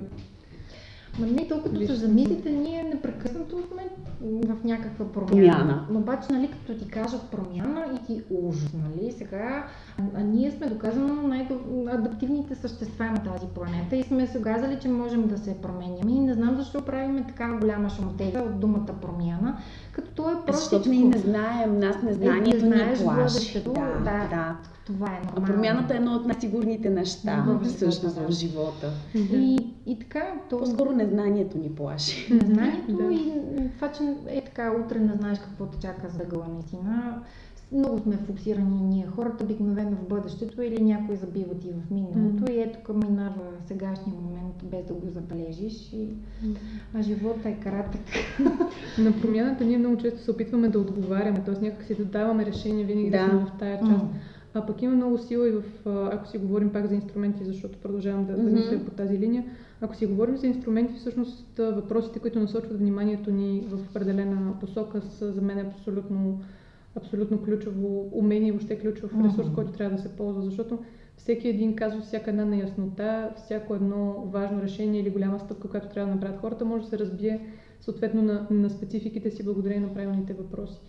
Ма 1.20 1.28
не, 1.28 1.48
толкова 1.48 1.88
се 1.88 1.96
замислите, 1.96 2.52
ние 2.52 2.84
непрекъснато 2.84 3.58
сме 3.68 3.88
в 4.22 4.64
някаква 4.64 5.06
промяна. 5.12 5.58
промяна. 5.58 5.86
Но 5.90 6.00
обаче, 6.00 6.34
нали, 6.34 6.48
като 6.52 6.80
ти 6.80 6.88
кажат 6.88 7.22
промяна 7.32 7.86
и 7.96 8.06
ти 8.06 8.24
ужас, 8.30 8.74
нали, 8.74 9.12
сега, 9.12 9.66
а, 10.00 10.04
а 10.16 10.24
ние 10.24 10.52
сме 10.52 10.68
доказано 10.68 11.28
най-адаптивните 11.28 12.56
същества 12.56 13.06
на 13.06 13.24
тази 13.24 13.48
планета 13.56 13.96
и 13.96 14.04
сме 14.04 14.28
се 14.28 14.42
казали, 14.42 14.78
че 14.82 14.88
можем 14.88 15.28
да 15.28 15.38
се 15.38 15.62
променяме 15.62 16.12
и 16.12 16.20
не 16.20 16.34
знам 16.34 16.56
защо 16.56 16.82
правим 16.82 17.24
така 17.28 17.54
голяма 17.54 17.90
шумотека 17.90 18.40
от 18.40 18.60
думата 18.60 18.96
промяна, 19.02 19.58
като 19.92 20.12
то 20.16 20.30
е 20.30 20.46
просто... 20.46 20.62
Защото 20.62 20.90
ние 20.90 21.06
не 21.06 21.18
знаем, 21.18 21.80
нас 21.80 21.96
незнанието 22.04 22.66
е, 22.66 22.70
не 22.70 22.86
ни 22.86 22.98
плаши. 22.98 23.64
Да, 23.64 23.72
да, 24.04 24.28
да. 24.30 24.56
Това 24.94 25.08
е 25.08 25.20
нормално. 25.26 25.34
А 25.38 25.46
промяната 25.46 25.94
е 25.94 25.98
едно 25.98 26.16
от 26.16 26.26
най-сигурните 26.26 26.90
неща 26.90 27.44
в 27.48 27.64
всъщност 27.64 28.18
в 28.18 28.32
живота. 28.32 28.92
И, 29.16 29.58
и 29.86 30.00
така, 30.00 30.34
то... 30.50 30.58
По-скоро 30.60 30.92
незнанието 30.92 31.58
ни 31.58 31.70
плаши. 31.70 32.34
Незнанието 32.34 32.94
да. 32.94 33.14
и 33.14 33.34
това, 33.76 33.92
че 33.92 34.04
е 34.28 34.44
така, 34.46 34.72
утре 34.86 35.00
не 35.00 35.14
знаеш 35.14 35.40
какво 35.40 35.66
те 35.66 35.78
чака 35.80 36.10
за 36.10 36.26
гъла 36.26 36.46
наистина. 36.54 37.22
Много 37.72 38.00
сме 38.00 38.18
фокусирани 38.18 38.82
ние 38.82 39.08
хората, 39.16 39.44
обикновено 39.44 39.92
в 39.92 40.08
бъдещето 40.08 40.62
или 40.62 40.84
някой 40.84 41.16
забива 41.16 41.56
ти 41.56 41.68
в 41.72 41.92
миналото 41.92 42.44
mm. 42.44 42.52
и 42.52 42.62
ето 42.62 42.80
към 42.84 43.00
минава 43.00 43.42
сегашния 43.68 44.16
момент 44.16 44.56
без 44.64 44.86
да 44.86 44.94
го 44.94 45.10
забележиш. 45.10 45.94
И... 45.94 46.08
Mm. 46.44 46.56
А 46.94 47.02
живота 47.02 47.50
е 47.50 47.56
кратък. 47.56 48.02
На 49.00 49.22
промяната 49.22 49.66
ние 49.66 49.78
много 49.78 49.98
често 49.98 50.20
се 50.20 50.32
опитваме 50.32 50.68
да 50.68 50.80
отговаряме, 50.80 51.44
т.е. 51.46 51.66
някак 51.66 51.84
си 51.84 51.96
да 51.96 52.06
даваме 52.06 52.46
решение 52.46 52.84
винаги 52.84 53.10
да, 53.10 53.26
да 53.26 53.30
сме 53.30 53.40
в 53.40 53.52
тая 53.60 53.80
част. 53.80 53.92
Mm. 53.92 54.08
А 54.54 54.66
пък 54.66 54.82
има 54.82 54.96
много 54.96 55.18
сила 55.18 55.50
и 55.50 55.52
в, 55.52 55.64
ако 55.86 56.28
си 56.28 56.38
говорим 56.38 56.72
пак 56.72 56.88
за 56.88 56.96
инструменти, 56.96 57.46
защото 57.46 57.80
продължавам 57.80 58.26
да, 58.26 58.34
mm-hmm. 58.34 58.44
да 58.44 58.52
мисля 58.52 58.86
по 58.86 58.92
тази 58.92 59.20
линия, 59.20 59.46
ако 59.82 59.96
си 59.96 60.06
говорим 60.06 60.38
за 60.38 60.48
инструменти, 60.48 60.94
всъщност 60.94 61.58
въпросите, 61.58 62.20
които 62.20 62.40
насочват 62.40 62.80
вниманието 62.80 63.32
ни 63.32 63.68
в 63.70 63.80
определена 63.90 64.60
посока, 64.60 65.02
са 65.02 65.32
за 65.32 65.42
мен 65.42 65.60
абсолютно, 65.60 66.42
абсолютно 66.96 67.44
ключово 67.44 68.10
умение 68.12 68.48
и 68.48 68.52
въобще 68.52 68.80
ключов 68.80 69.12
ресурс, 69.24 69.48
mm-hmm. 69.48 69.56
който 69.56 69.72
трябва 69.72 69.96
да 69.96 70.02
се 70.02 70.16
ползва, 70.16 70.42
защото 70.42 70.80
всеки 71.18 71.48
един 71.48 71.76
казва, 71.76 72.02
всяка 72.02 72.30
една 72.30 72.46
неяснота, 72.46 73.34
всяко 73.38 73.76
едно 73.76 74.14
важно 74.32 74.62
решение 74.62 75.02
или 75.02 75.10
голяма 75.10 75.40
стъпка, 75.40 75.70
която 75.70 75.90
трябва 75.90 76.10
да 76.10 76.16
направят 76.16 76.42
хората, 76.42 76.66
може 76.66 76.84
да 76.84 76.90
се 76.90 77.00
разбие 77.00 77.48
съответно 77.82 78.22
на, 78.22 78.48
на 78.52 78.70
спецификите 78.70 79.32
си 79.32 79.44
благодарение 79.44 79.88
на 79.88 79.94
правилните 79.94 80.34
въпроси. 80.34 80.82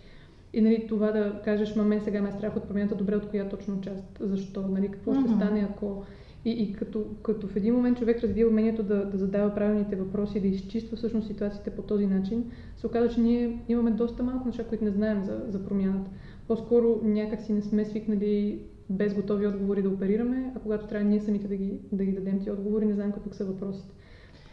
И 0.53 0.61
нали, 0.61 0.85
това 0.87 1.11
да 1.11 1.41
кажеш, 1.45 1.75
ма 1.75 1.83
мен 1.83 2.01
сега 2.01 2.21
ме 2.21 2.29
е 2.29 2.31
страх 2.31 2.57
от 2.57 2.63
промяната, 2.63 2.95
добре, 2.95 3.15
от 3.15 3.29
коя 3.29 3.49
точно 3.49 3.81
част, 3.81 4.03
защо, 4.19 4.67
нали, 4.67 4.87
какво 4.87 5.13
mm-hmm. 5.13 5.27
ще 5.27 5.35
стане, 5.35 5.67
ако... 5.69 6.03
И, 6.45 6.51
и 6.51 6.73
като, 6.73 7.05
като 7.21 7.47
в 7.47 7.55
един 7.55 7.73
момент 7.73 7.97
човек 7.97 8.23
развива 8.23 8.49
умението 8.49 8.83
да, 8.83 9.05
да 9.05 9.17
задава 9.17 9.55
правилните 9.55 9.95
въпроси 9.95 10.39
да 10.39 10.47
изчиства 10.47 10.97
всъщност 10.97 11.27
ситуациите 11.27 11.69
по 11.69 11.81
този 11.81 12.05
начин, 12.05 12.51
се 12.77 12.87
оказа, 12.87 13.09
че 13.09 13.21
ние 13.21 13.59
имаме 13.69 13.91
доста 13.91 14.23
малко 14.23 14.47
неща, 14.47 14.63
които 14.63 14.83
не 14.83 14.91
знаем 14.91 15.23
за, 15.23 15.41
за 15.47 15.65
промяната. 15.65 16.11
По-скоро 16.47 16.99
някак 17.03 17.41
си 17.41 17.53
не 17.53 17.61
сме 17.61 17.85
свикнали 17.85 18.59
без 18.89 19.13
готови 19.13 19.47
отговори 19.47 19.81
да 19.81 19.89
оперираме, 19.89 20.51
а 20.55 20.59
когато 20.59 20.87
трябва 20.87 21.09
ние 21.09 21.19
самите 21.19 21.47
да 21.47 21.55
ги, 21.55 21.79
да 21.91 22.05
ги 22.05 22.11
дадем 22.11 22.37
тези 22.37 22.51
отговори, 22.51 22.85
не 22.85 22.93
знаем 22.93 23.11
какви 23.11 23.33
са 23.33 23.45
въпросите. 23.45 23.93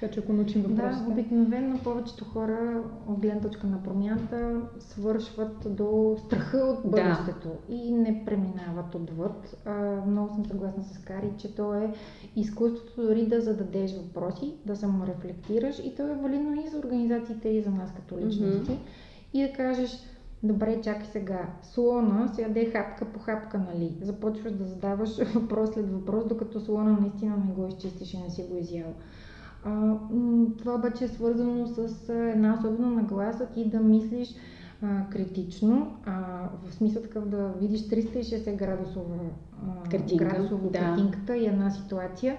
Така 0.01 0.13
че 0.13 0.21
ако 0.21 0.33
научим 0.33 0.63
въпросите. 0.63 1.05
Да, 1.05 1.13
обикновено 1.13 1.79
повечето 1.85 2.25
хора 2.25 2.83
от 3.09 3.21
гледна 3.21 3.41
точка 3.41 3.67
на 3.67 3.83
промяната 3.83 4.61
свършват 4.79 5.77
до 5.77 6.17
страха 6.27 6.57
от 6.57 6.91
бъдещето 6.91 7.49
да. 7.49 7.75
и 7.75 7.93
не 7.93 8.25
преминават 8.25 8.95
отвъд. 8.95 9.57
А, 9.65 9.73
много 10.07 10.35
съм 10.35 10.47
съгласна 10.47 10.85
с 10.85 10.99
Кари, 10.99 11.33
че 11.39 11.55
то 11.55 11.75
е 11.75 11.93
изкуството 12.37 13.03
дори 13.03 13.27
да 13.27 13.41
зададеш 13.41 13.95
въпроси, 13.97 14.55
да 14.67 14.77
саморефлектираш 14.77 15.79
и 15.79 15.95
то 15.97 16.09
е 16.09 16.15
валидно 16.15 16.55
и 16.55 16.69
за 16.69 16.79
организациите 16.79 17.49
и 17.49 17.63
за 17.63 17.71
нас 17.71 17.95
като 17.97 18.19
личности. 18.19 18.73
Mm-hmm. 18.73 19.35
И 19.35 19.43
да 19.43 19.53
кажеш, 19.53 19.91
Добре, 20.43 20.81
чакай 20.81 21.05
сега. 21.13 21.49
Слона 21.63 22.29
се 22.29 22.43
яде 22.43 22.71
хапка 22.71 23.05
по 23.05 23.19
хапка, 23.19 23.59
нали? 23.59 23.93
Започваш 24.03 24.53
да 24.53 24.65
задаваш 24.65 25.19
въпрос 25.35 25.71
след 25.71 25.93
въпрос, 25.93 26.27
докато 26.27 26.61
слона 26.61 26.99
наистина 27.01 27.37
не 27.37 27.53
го 27.53 27.67
изчистиш 27.67 28.15
и 28.15 28.19
не 28.19 28.31
си 28.31 28.43
го 28.51 28.57
изял. 28.57 28.95
А, 29.65 29.95
това 30.59 30.75
обаче 30.75 31.05
е 31.05 31.09
свързано 31.09 31.67
с 31.67 32.09
една 32.09 32.55
особена 32.59 32.91
нагласа 32.91 33.47
ти 33.47 33.65
да 33.65 33.81
мислиш 33.81 34.35
а, 34.83 35.11
критично, 35.11 35.97
а, 36.07 36.49
в 36.65 36.75
смисъл 36.75 37.03
такъв 37.03 37.29
да 37.29 37.53
видиш 37.61 37.81
360 37.81 38.57
градусова, 38.57 39.17
а, 39.69 39.89
Картинка, 39.91 40.25
градусово 40.25 40.71
да. 40.71 40.79
картинката 40.79 41.37
и 41.37 41.47
една 41.47 41.71
ситуация. 41.71 42.37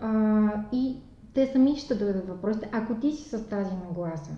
А, 0.00 0.50
и 0.72 0.96
те 1.34 1.46
сами 1.46 1.76
ще 1.76 1.94
дойдат 1.94 2.28
въпросите, 2.28 2.68
ако 2.72 2.94
ти 2.94 3.12
си 3.12 3.28
с 3.28 3.48
тази 3.48 3.74
нагласа. 3.74 4.30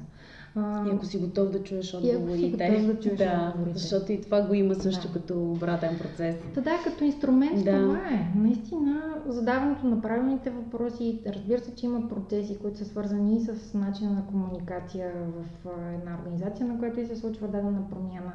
А, 0.57 0.89
и 0.89 0.91
ако 0.91 1.07
си 1.07 1.19
готов 1.19 1.51
да 1.51 1.63
чуеш 1.63 1.95
отговорите. 1.95 2.57
да, 2.57 3.01
чуеш 3.01 3.17
да 3.17 3.49
отговорите. 3.49 3.79
Защото 3.79 4.13
и 4.13 4.21
това 4.21 4.43
го 4.43 4.55
има 4.55 4.75
също 4.75 5.09
да. 5.09 5.13
като 5.13 5.43
обратен 5.51 5.99
процес. 5.99 6.37
Да, 6.55 6.61
да, 6.61 6.71
като 6.85 7.05
инструмент 7.05 7.65
да. 7.65 7.81
това 7.81 7.99
е. 7.99 8.39
Наистина, 8.39 9.15
задаването 9.27 9.87
на 9.87 10.03
правилните 10.03 10.51
въпроси, 10.51 11.21
разбира 11.27 11.61
се, 11.61 11.75
че 11.75 11.87
има 11.87 12.09
процеси, 12.09 12.59
които 12.59 12.79
са 12.79 12.85
свързани 12.85 13.41
с 13.41 13.75
начина 13.75 14.11
на 14.11 14.27
комуникация 14.27 15.13
в 15.15 15.71
една 15.95 16.19
организация, 16.23 16.67
на 16.67 16.79
която 16.79 17.01
и 17.01 17.07
се 17.07 17.17
случва 17.17 17.49
дадена 17.49 17.91
промяна. 17.91 18.33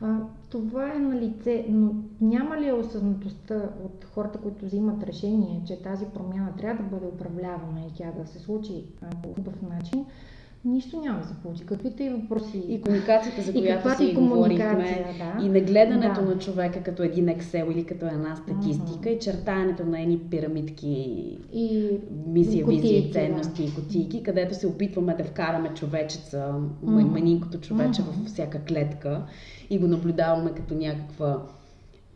А, 0.00 0.18
това 0.50 0.92
е 0.92 0.98
на 0.98 1.16
лице, 1.20 1.66
но 1.68 1.94
няма 2.20 2.60
ли 2.60 2.72
осъзнатостта 2.72 3.70
от 3.84 4.04
хората, 4.04 4.38
които 4.38 4.64
взимат 4.64 5.02
решение, 5.02 5.62
че 5.66 5.82
тази 5.82 6.06
промяна 6.06 6.52
трябва 6.58 6.84
да 6.84 6.90
бъде 6.90 7.06
управлявана 7.06 7.80
и 7.80 7.94
тя 7.96 8.12
да 8.18 8.26
се 8.26 8.38
случи 8.38 8.84
по 9.22 9.34
хубав 9.34 9.62
начин, 9.62 10.06
нищо 10.66 11.00
няма 11.00 11.20
да 11.20 11.26
се 11.26 11.34
получи. 11.42 11.66
Каквито 11.66 12.02
и 12.02 12.08
въпроси. 12.08 12.62
И 12.68 12.80
комуникацията, 12.80 13.42
за 13.42 13.52
която 13.52 13.96
си 13.96 14.12
говорихме, 14.12 15.14
да. 15.18 15.44
и 15.44 15.48
нагледането 15.48 16.20
да. 16.20 16.26
на 16.26 16.38
човека 16.38 16.82
като 16.82 17.02
един 17.02 17.26
Excel 17.26 17.72
или 17.72 17.84
като 17.84 18.06
една 18.06 18.36
статистика, 18.36 19.08
uh-huh. 19.08 19.16
и 19.16 19.20
чертаенето 19.20 19.86
на 19.86 20.00
едни 20.00 20.18
пирамидки, 20.18 20.86
и 21.52 21.90
мисия, 22.26 22.64
кутийки, 22.64 22.94
визия, 22.94 23.12
ценности 23.12 23.62
да. 23.62 23.68
и 23.68 23.74
кутийки, 23.74 24.22
където 24.22 24.54
се 24.54 24.66
опитваме 24.66 25.14
да 25.14 25.24
вкараме 25.24 25.74
човечеца, 25.74 26.54
манинкото 26.82 27.60
човече 27.60 28.02
uh-huh. 28.02 28.06
във 28.06 28.26
всяка 28.26 28.64
клетка 28.64 29.22
и 29.70 29.78
го 29.78 29.86
наблюдаваме 29.86 30.50
като 30.50 30.74
някаква 30.74 31.42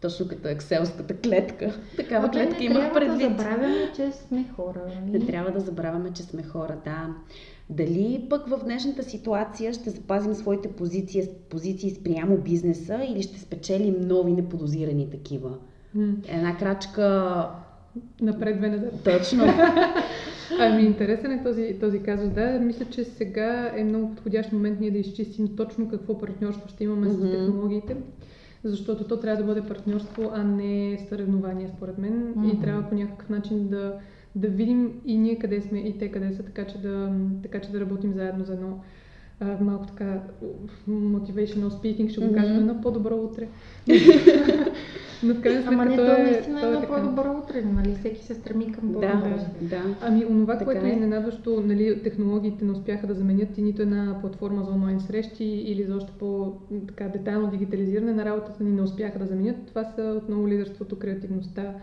точно 0.01 0.29
като 0.29 0.49
екселската 0.49 1.17
клетка. 1.17 1.81
Такава 1.97 2.27
а, 2.27 2.31
клетка 2.31 2.65
имах 2.65 2.93
предвид. 2.93 3.31
Не 3.31 3.37
трябва 3.37 3.57
да 3.57 3.69
забравяме, 3.69 3.93
че 3.97 4.13
сме 4.13 4.45
хора. 4.57 4.81
Не 5.05 5.19
нали? 5.19 5.27
трябва 5.27 5.51
да 5.51 5.61
забравяме, 5.61 6.13
че 6.13 6.23
сме 6.23 6.43
хора, 6.43 6.77
да. 6.85 7.09
Дали 7.71 8.27
пък 8.31 8.49
в 8.49 8.61
днешната 8.65 9.03
ситуация 9.03 9.73
ще 9.73 9.91
запазим 9.91 10.35
своите 10.35 10.69
позиции, 10.69 11.29
позиции 11.51 11.91
спрямо 11.91 12.37
бизнеса 12.37 13.01
или 13.09 13.23
ще 13.23 13.41
спечелим 13.41 13.97
нови 14.01 14.33
неподозирани 14.33 15.11
такива? 15.11 15.51
Mm. 15.97 16.15
Една 16.29 16.57
крачка... 16.57 17.47
Напред, 18.21 18.59
две 18.59 18.69
назад. 18.69 18.93
Точно. 19.05 19.45
ами 20.61 20.83
интересен 20.83 21.33
е 21.33 21.43
този, 21.43 21.77
този 21.81 22.03
казус. 22.03 22.29
Да, 22.29 22.59
мисля, 22.61 22.85
че 22.85 23.05
сега 23.05 23.73
е 23.77 23.85
много 23.85 24.11
подходящ 24.11 24.53
момент 24.53 24.81
ние 24.81 24.91
да 24.91 24.99
изчистим 24.99 25.57
точно 25.57 25.89
какво 25.89 26.19
партньорство 26.19 26.69
ще 26.69 26.85
имаме 26.85 27.07
mm-hmm. 27.07 27.29
с 27.29 27.31
технологиите 27.31 27.97
защото 28.65 29.05
то 29.05 29.21
трябва 29.21 29.43
да 29.43 29.47
бъде 29.47 29.69
партньорство, 29.69 30.31
а 30.35 30.45
не 30.45 30.99
съревнование, 31.09 31.69
според 31.77 31.99
мен. 31.99 32.13
Mm-hmm. 32.13 32.55
И 32.55 32.61
трябва 32.61 32.89
по 32.89 32.95
някакъв 32.95 33.29
начин 33.29 33.69
да 33.69 33.95
да 34.35 34.49
видим 34.49 35.01
и 35.07 35.19
ние 35.19 35.39
къде 35.39 35.61
сме 35.61 35.79
и 35.79 35.99
те 35.99 36.11
къде 36.11 36.33
са, 36.33 36.43
така 36.43 36.65
че 36.65 36.79
да, 36.79 37.13
така 37.43 37.61
че 37.61 37.71
да 37.71 37.81
работим 37.81 38.13
заедно 38.13 38.45
за 38.45 38.53
едно 38.53 38.81
а, 39.41 39.57
малко 39.61 39.87
така 39.87 40.21
motivational 40.89 41.69
speaking, 41.69 42.09
ще 42.09 42.21
го 42.21 42.27
mm-hmm. 42.27 42.35
кажем, 42.35 42.57
едно 42.57 42.81
по-добро 42.81 43.17
утре. 43.17 43.49
Но 45.23 45.35
в 45.35 45.41
крайна 45.41 45.63
сметка 45.63 45.75
Ама 45.75 45.85
не, 45.85 45.97
то 45.97 46.15
е 46.15 46.23
наистина 46.23 46.67
едно 46.67 46.87
по-добро 46.87 47.43
утре, 47.45 47.63
нали? 47.63 47.95
Всеки 47.95 48.25
се 48.25 48.35
стреми 48.35 48.73
към 48.73 48.93
по-добро. 48.93 49.29
Да, 49.61 49.77
да. 49.77 49.97
Ами 50.01 50.25
онова, 50.25 50.53
така 50.53 50.65
което 50.65 50.87
е 50.87 50.89
изненадващо, 50.89 51.63
нали, 51.67 52.03
технологиите 52.03 52.65
не 52.65 52.73
успяха 52.73 53.07
да 53.07 53.15
заменят 53.15 53.59
и 53.59 53.63
нито 53.63 53.83
една 53.83 54.19
платформа 54.21 54.65
за 54.65 54.71
онлайн 54.71 55.01
срещи 55.01 55.45
или 55.45 55.85
за 55.85 55.97
още 55.97 56.13
по-детайлно 56.19 57.51
дигитализиране 57.51 58.13
на 58.13 58.25
работата 58.25 58.65
ни 58.65 58.71
не 58.71 58.83
успяха 58.83 59.19
да 59.19 59.27
заменят. 59.27 59.57
Това 59.67 59.85
са 59.85 60.21
отново 60.23 60.49
лидерството, 60.49 60.99
креативността, 60.99 61.75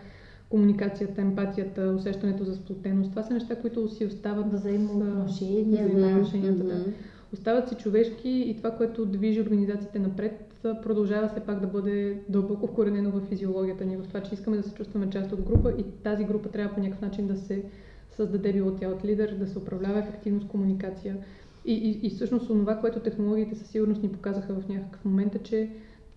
комуникацията, 0.50 1.20
емпатията, 1.20 1.94
усещането 1.98 2.44
за 2.44 2.56
сплотеност. 2.56 3.10
Това 3.10 3.22
са 3.22 3.34
неща, 3.34 3.56
които 3.56 3.88
си 3.88 4.04
остават 4.04 4.52
взаимоотношения. 4.52 5.88
Взаимоотношенията, 5.88 6.64
да. 6.64 6.84
Остават 7.32 7.68
си 7.68 7.74
човешки 7.74 8.30
и 8.30 8.56
това, 8.56 8.70
което 8.70 9.06
движи 9.06 9.40
организациите 9.40 9.98
напред, 9.98 10.48
продължава 10.82 11.28
все 11.28 11.40
пак 11.40 11.60
да 11.60 11.66
бъде 11.66 12.20
дълбоко 12.28 12.66
вкоренено 12.66 13.10
в 13.10 13.20
физиологията 13.20 13.84
ни, 13.84 13.96
в 13.96 14.06
това, 14.08 14.20
че 14.20 14.34
искаме 14.34 14.56
да 14.56 14.62
се 14.62 14.74
чувстваме 14.74 15.10
част 15.10 15.32
от 15.32 15.42
група 15.42 15.72
и 15.78 15.82
тази 15.82 16.24
група 16.24 16.48
трябва 16.48 16.74
по 16.74 16.80
някакъв 16.80 17.00
начин 17.00 17.26
да 17.26 17.36
се 17.36 17.62
създаде 18.10 18.52
било 18.52 18.70
тя 18.70 18.88
от 18.88 19.04
лидер, 19.04 19.34
да 19.34 19.46
се 19.46 19.58
управлява 19.58 19.98
ефективно 19.98 20.40
с 20.40 20.44
комуникация. 20.44 21.16
И, 21.64 21.72
и, 21.72 22.06
и 22.06 22.10
всъщност 22.10 22.46
това, 22.46 22.76
което 22.76 23.00
технологиите 23.00 23.54
със 23.54 23.68
сигурност 23.68 24.02
ни 24.02 24.12
показаха 24.12 24.54
в 24.54 24.68
някакъв 24.68 25.04
момент 25.04 25.34
е, 25.34 25.38
че 25.38 25.70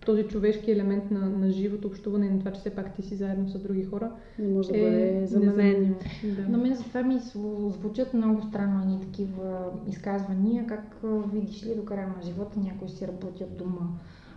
този 0.06 0.22
човешки 0.22 0.70
елемент 0.70 1.10
на, 1.10 1.20
на 1.20 1.50
живото 1.50 1.88
общуване 1.88 2.26
и 2.26 2.30
на 2.30 2.38
това, 2.38 2.50
че 2.50 2.60
все 2.60 2.70
пак 2.70 2.94
ти 2.94 3.02
си 3.02 3.16
заедно 3.16 3.48
с 3.48 3.58
други 3.58 3.84
хора. 3.84 4.10
Не 4.38 4.48
може 4.48 4.72
да 4.72 4.78
е 4.78 4.82
бъде 4.82 5.26
заменен. 5.26 5.94
Да. 6.24 6.48
На 6.48 6.58
мен 6.58 6.74
затова 6.74 7.02
ми 7.02 7.20
звучат 7.68 8.14
много 8.14 8.42
странно 8.42 8.84
ни 8.84 9.00
такива 9.00 9.70
изказвания, 9.88 10.66
как 10.66 10.96
видиш 11.32 11.66
ли 11.66 11.74
до 11.74 11.84
края 11.84 12.06
на 12.06 12.22
живота 12.22 12.60
някой 12.60 12.88
си 12.88 13.08
работи 13.08 13.44
от 13.44 13.56
дома. 13.56 13.88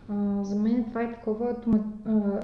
А, 0.10 0.44
за 0.44 0.56
мен 0.56 0.84
това 0.84 1.04
е 1.04 1.14
такова 1.14 1.56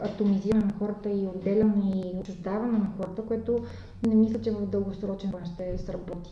атомизиране 0.04 0.66
на 0.66 0.74
хората 0.80 1.10
и 1.10 1.28
отделяне 1.36 1.94
и 1.96 2.20
отчуждаване 2.20 2.78
на 2.78 2.88
хората, 2.98 3.22
което 3.22 3.60
не 4.08 4.16
мисля, 4.16 4.42
че 4.42 4.52
в 4.52 4.66
дългосрочен 4.66 5.32
план 5.32 5.46
ще 5.46 5.78
сработи. 5.78 6.30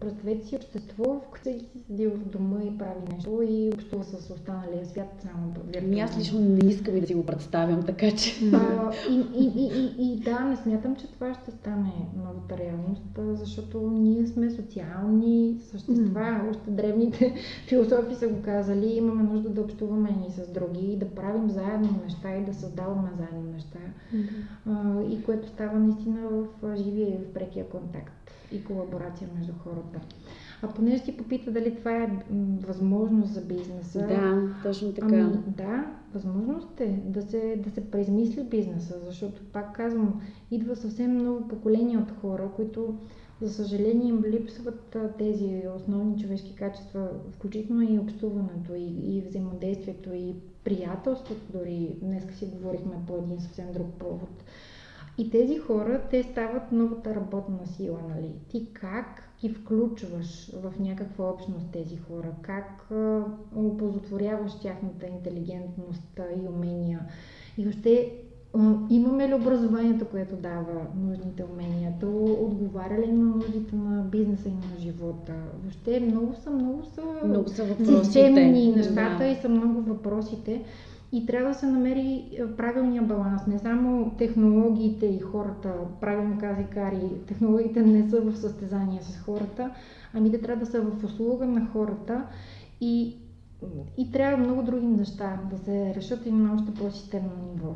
Представете 0.00 0.46
си 0.46 0.56
общество, 0.56 1.04
в 1.04 1.20
което 1.30 1.40
всеки 1.40 1.64
си 1.64 1.78
седи 1.86 2.06
в 2.06 2.18
дома 2.18 2.62
и 2.62 2.78
прави 2.78 3.00
нещо 3.12 3.42
и 3.48 3.70
общува 3.74 4.04
с 4.04 4.30
останалия 4.30 4.86
свят 4.86 5.08
само 5.22 5.52
Ами 5.78 6.00
аз 6.00 6.18
лично 6.18 6.40
не 6.40 6.70
искам 6.70 6.96
и 6.96 7.00
да 7.00 7.06
си 7.06 7.14
го 7.14 7.26
представям, 7.26 7.82
така 7.82 8.10
че... 8.10 8.50
А, 8.52 8.92
и, 9.10 9.14
и, 9.14 9.52
и, 9.56 9.92
и, 9.98 10.12
и 10.12 10.20
да, 10.20 10.40
не 10.40 10.56
смятам, 10.56 10.96
че 10.96 11.12
това 11.12 11.34
ще 11.34 11.50
стане 11.50 11.92
новата 12.16 12.58
реалност, 12.58 13.02
защото 13.18 13.90
ние 13.90 14.26
сме 14.26 14.50
социални 14.50 15.56
същества. 15.70 16.20
Mm. 16.20 16.50
Още 16.50 16.70
древните 16.70 17.34
философи 17.68 18.14
са 18.14 18.28
го 18.28 18.42
казали. 18.42 18.86
Имаме 18.86 19.22
нужда 19.22 19.50
да 19.50 19.60
общуваме 19.60 20.10
и 20.28 20.32
с 20.32 20.48
други, 20.48 20.92
и 20.92 20.96
да 20.96 21.08
правим 21.08 21.50
заедно 21.50 22.00
неща 22.04 22.36
и 22.36 22.44
да 22.44 22.54
създаваме 22.54 23.10
заедно 23.18 23.52
неща. 23.52 23.78
Mm. 24.14 24.26
А, 24.66 25.02
и 25.12 25.22
което 25.22 25.48
става 25.48 25.78
наистина 25.78 26.20
в 26.30 26.46
живия 26.94 27.14
и 27.14 27.24
в 27.24 27.32
прекия 27.32 27.68
контакт 27.68 28.30
и 28.52 28.64
колаборация 28.64 29.28
между 29.38 29.52
хората. 29.64 30.00
А 30.62 30.68
понеже 30.68 31.02
ти 31.02 31.16
попита 31.16 31.50
дали 31.50 31.76
това 31.76 31.96
е 31.96 32.10
възможност 32.66 33.32
за 33.32 33.40
бизнеса. 33.40 33.98
Да, 33.98 34.54
точно 34.62 34.92
така. 34.92 35.16
Ами, 35.16 35.38
да, 35.46 35.86
възможност 36.14 36.80
е 36.80 37.02
да 37.06 37.22
се, 37.22 37.56
да 37.64 37.70
се 37.70 37.90
преизмисли 37.90 38.42
бизнеса, 38.42 38.94
защото, 39.06 39.42
пак 39.52 39.76
казвам, 39.76 40.20
идва 40.50 40.76
съвсем 40.76 41.16
ново 41.16 41.48
поколение 41.48 41.98
от 41.98 42.10
хора, 42.20 42.48
които, 42.56 42.94
за 43.40 43.54
съжаление, 43.54 44.08
им 44.08 44.24
липсват 44.26 44.96
тези 45.18 45.62
основни 45.76 46.22
човешки 46.22 46.54
качества, 46.54 47.08
включително 47.30 47.82
и 47.82 47.98
общуването, 47.98 48.74
и, 48.74 49.16
и 49.16 49.22
взаимодействието, 49.28 50.12
и 50.12 50.34
приятелството 50.64 51.58
дори. 51.58 51.96
Днес 52.02 52.38
си 52.38 52.46
говорихме 52.46 52.94
по 53.06 53.16
един 53.16 53.40
съвсем 53.40 53.72
друг 53.72 53.86
повод 53.98 54.44
и 55.18 55.30
тези 55.30 55.58
хора, 55.58 56.00
те 56.10 56.22
стават 56.22 56.72
новата 56.72 57.14
работна 57.14 57.66
сила, 57.66 57.98
нали? 58.08 58.32
Ти 58.48 58.68
как 58.72 59.28
ги 59.40 59.48
включваш 59.48 60.50
в 60.54 60.72
някаква 60.80 61.30
общност 61.30 61.66
тези 61.72 61.96
хора? 61.96 62.28
Как 62.42 62.90
оползотворяваш 63.56 64.60
тяхната 64.60 65.06
интелигентност 65.06 66.20
и 66.36 66.48
умения? 66.48 67.00
И 67.58 67.62
въобще 67.64 68.12
имаме 68.90 69.28
ли 69.28 69.34
образованието, 69.34 70.04
което 70.04 70.36
дава 70.36 70.86
нужните 70.96 71.44
умения? 71.52 71.92
То 72.00 72.24
отговаря 72.40 72.98
ли 72.98 73.12
на 73.12 73.24
нуждите 73.24 73.76
на 73.76 74.02
бизнеса 74.02 74.48
и 74.48 74.52
на 74.52 74.80
живота? 74.80 75.32
Въобще 75.62 76.00
много 76.00 76.34
са, 76.34 76.50
много 76.50 76.82
са, 76.84 77.02
много 77.26 77.48
са 77.48 77.66
системни 78.02 78.72
нещата 78.76 79.18
да. 79.18 79.26
и 79.26 79.36
са 79.36 79.48
много 79.48 79.80
въпросите. 79.80 80.64
И 81.14 81.26
трябва 81.26 81.48
да 81.48 81.54
се 81.54 81.66
намери 81.66 82.24
правилния 82.56 83.02
баланс. 83.02 83.46
Не 83.46 83.58
само 83.58 84.10
технологиите 84.18 85.06
и 85.06 85.18
хората, 85.20 85.72
правилно 86.00 86.38
каза 86.40 86.62
Кари, 86.62 87.08
технологиите 87.26 87.82
не 87.82 88.10
са 88.10 88.20
в 88.20 88.36
състезание 88.36 89.02
с 89.02 89.18
хората, 89.18 89.70
ами 90.14 90.30
те 90.30 90.40
трябва 90.40 90.64
да 90.64 90.70
са 90.70 90.80
в 90.80 91.04
услуга 91.04 91.46
на 91.46 91.66
хората 91.72 92.22
и, 92.80 93.16
и 93.98 94.12
трябва 94.12 94.36
много 94.36 94.62
други 94.62 94.86
неща 94.86 95.40
да 95.50 95.58
се 95.58 95.94
решат 95.96 96.26
и 96.26 96.32
на 96.32 96.54
още 96.54 96.74
по-системно 96.74 97.32
ниво. 97.54 97.74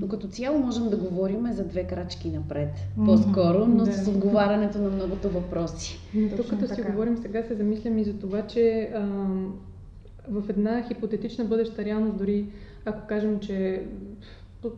Но 0.00 0.08
като 0.08 0.28
цяло 0.28 0.58
можем 0.58 0.90
да 0.90 0.96
говорим 0.96 1.52
за 1.52 1.64
две 1.64 1.84
крачки 1.84 2.30
напред, 2.30 2.70
по-скоро, 3.04 3.66
но 3.66 3.84
да. 3.84 3.92
с 3.92 4.08
отговарянето 4.08 4.78
на 4.78 4.90
многото 4.90 5.30
въпроси. 5.30 5.98
Тук 6.36 6.46
като 6.46 6.74
си 6.74 6.82
говорим 6.82 7.16
сега, 7.16 7.42
се 7.42 7.54
замислям 7.54 7.98
и 7.98 8.04
за 8.04 8.18
това, 8.18 8.46
че 8.46 8.90
а, 8.94 9.06
в 10.28 10.42
една 10.48 10.82
хипотетична 10.88 11.44
бъдеща 11.44 11.84
реалност, 11.84 12.18
дори 12.18 12.46
ако 12.86 13.06
кажем, 13.06 13.40
че 13.40 13.86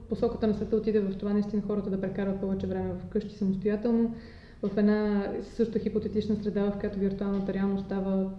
посоката 0.08 0.46
на 0.46 0.54
света 0.54 0.76
отиде 0.76 1.00
в 1.00 1.18
това 1.18 1.32
наистина 1.32 1.62
хората 1.66 1.90
да 1.90 2.00
прекарват 2.00 2.40
повече 2.40 2.66
време 2.66 2.94
вкъщи 3.06 3.34
самостоятелно, 3.34 4.14
в 4.62 4.78
една 4.78 5.32
също 5.56 5.78
хипотетична 5.78 6.36
среда, 6.36 6.70
в 6.70 6.78
която 6.80 6.98
виртуалната 6.98 7.54
реалност 7.54 7.84
става 7.84 8.30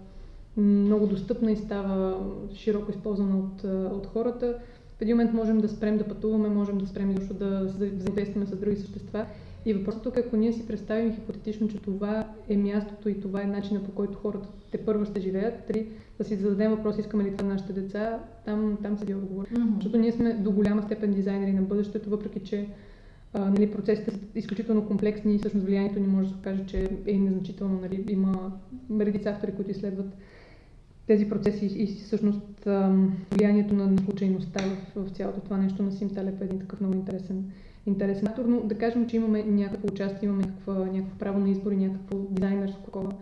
много 0.56 1.06
достъпна 1.06 1.52
и 1.52 1.56
става 1.56 2.26
широко 2.54 2.90
използвана 2.90 3.38
от, 3.38 3.64
от 3.92 4.06
хората, 4.06 4.58
в 4.98 5.02
един 5.02 5.16
момент 5.16 5.34
можем 5.34 5.60
да 5.60 5.68
спрем 5.68 5.98
да 5.98 6.04
пътуваме, 6.04 6.48
можем 6.48 6.78
да 6.78 6.86
спрем 6.86 7.10
изобщо 7.10 7.34
да 7.34 7.64
взаимодействаме 7.64 8.46
с 8.46 8.56
други 8.56 8.76
същества. 8.76 9.26
И 9.66 9.74
въпросът 9.74 10.02
тук 10.02 10.16
е, 10.16 10.20
ако 10.26 10.36
ние 10.36 10.52
си 10.52 10.66
представим 10.66 11.14
хипотетично, 11.14 11.68
че 11.68 11.78
това 11.78 12.28
е 12.48 12.56
мястото 12.56 13.08
и 13.08 13.20
това 13.20 13.42
е 13.42 13.46
начинът 13.46 13.84
по 13.84 13.92
който 13.92 14.18
хората 14.18 14.48
те 14.72 14.78
първо 14.78 15.04
ще 15.04 15.20
живеят, 15.20 15.64
три, 15.66 15.86
да 16.18 16.24
си 16.24 16.36
зададем 16.36 16.70
въпрос, 16.70 16.98
искаме 16.98 17.24
ли 17.24 17.36
това 17.36 17.48
на 17.48 17.52
нашите 17.54 17.72
деца, 17.72 18.18
там, 18.44 18.78
там 18.82 18.98
седи 18.98 19.14
отговор. 19.14 19.46
Mm-hmm. 19.48 19.74
Защото 19.74 19.98
ние 19.98 20.12
сме 20.12 20.34
до 20.34 20.50
голяма 20.50 20.82
степен 20.82 21.12
дизайнери 21.12 21.52
на 21.52 21.62
бъдещето, 21.62 22.10
въпреки 22.10 22.40
че 22.40 22.68
а, 23.32 23.50
нали, 23.50 23.70
процесите 23.70 24.10
са 24.10 24.18
изключително 24.34 24.86
комплексни 24.86 25.34
и 25.34 25.38
всъщност 25.38 25.66
влиянието 25.66 26.00
ни 26.00 26.06
може 26.06 26.28
да 26.28 26.34
се 26.34 26.42
каже, 26.42 26.66
че 26.66 26.90
е 27.06 27.18
незначително. 27.18 27.80
Нали, 27.80 28.04
има 28.08 28.52
редица 29.00 29.30
автори, 29.30 29.52
които 29.52 29.70
изследват 29.70 30.16
тези 31.06 31.28
процеси 31.28 31.66
и 31.66 31.86
всъщност 31.86 32.68
влиянието 33.34 33.74
на 33.74 33.98
случайността 34.04 34.64
в, 34.94 35.04
в 35.04 35.10
цялото 35.10 35.40
това 35.40 35.56
нещо 35.56 35.82
на 35.82 35.92
Сим 35.92 36.10
Талеп 36.10 36.42
е 36.42 36.44
един 36.44 36.58
такъв 36.58 36.80
много 36.80 36.94
интересен, 36.94 37.44
интересен 37.86 38.28
автор, 38.28 38.44
но 38.44 38.60
да 38.60 38.78
кажем, 38.78 39.08
че 39.08 39.16
имаме 39.16 39.42
някакво 39.42 39.88
участие, 39.88 40.28
имаме 40.28 40.42
някакво, 40.42 40.72
някакво 40.72 41.18
право 41.18 41.38
на 41.38 41.50
избор 41.50 41.72
и 41.72 41.76
някакво 41.76 42.18
дизайнерско 42.18 42.82
такова 42.82 43.12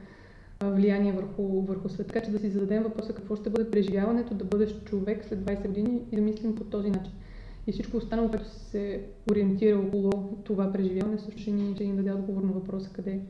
влияние 0.64 1.12
върху, 1.12 1.42
върху 1.42 1.88
света. 1.88 2.12
Така 2.12 2.26
че 2.26 2.30
да 2.30 2.38
си 2.38 2.50
зададем 2.50 2.82
въпроса 2.82 3.12
какво 3.12 3.36
ще 3.36 3.50
бъде 3.50 3.70
преживяването, 3.70 4.34
да 4.34 4.44
бъдеш 4.44 4.84
човек 4.84 5.24
след 5.24 5.38
20 5.38 5.66
години 5.66 6.02
и 6.12 6.16
да 6.16 6.22
мислим 6.22 6.54
по 6.54 6.64
този 6.64 6.90
начин. 6.90 7.12
И 7.66 7.72
всичко 7.72 7.96
останало, 7.96 8.28
което 8.28 8.48
се 8.48 9.04
ориентира 9.30 9.78
около 9.78 10.38
това 10.44 10.72
преживяване, 10.72 11.18
също 11.18 11.40
ще 11.40 11.50
ни, 11.50 11.74
ще 11.74 11.84
ни 11.84 11.96
даде 11.96 12.12
отговор 12.12 12.42
на 12.42 12.52
въпроса 12.52 12.90
къде 12.92 13.20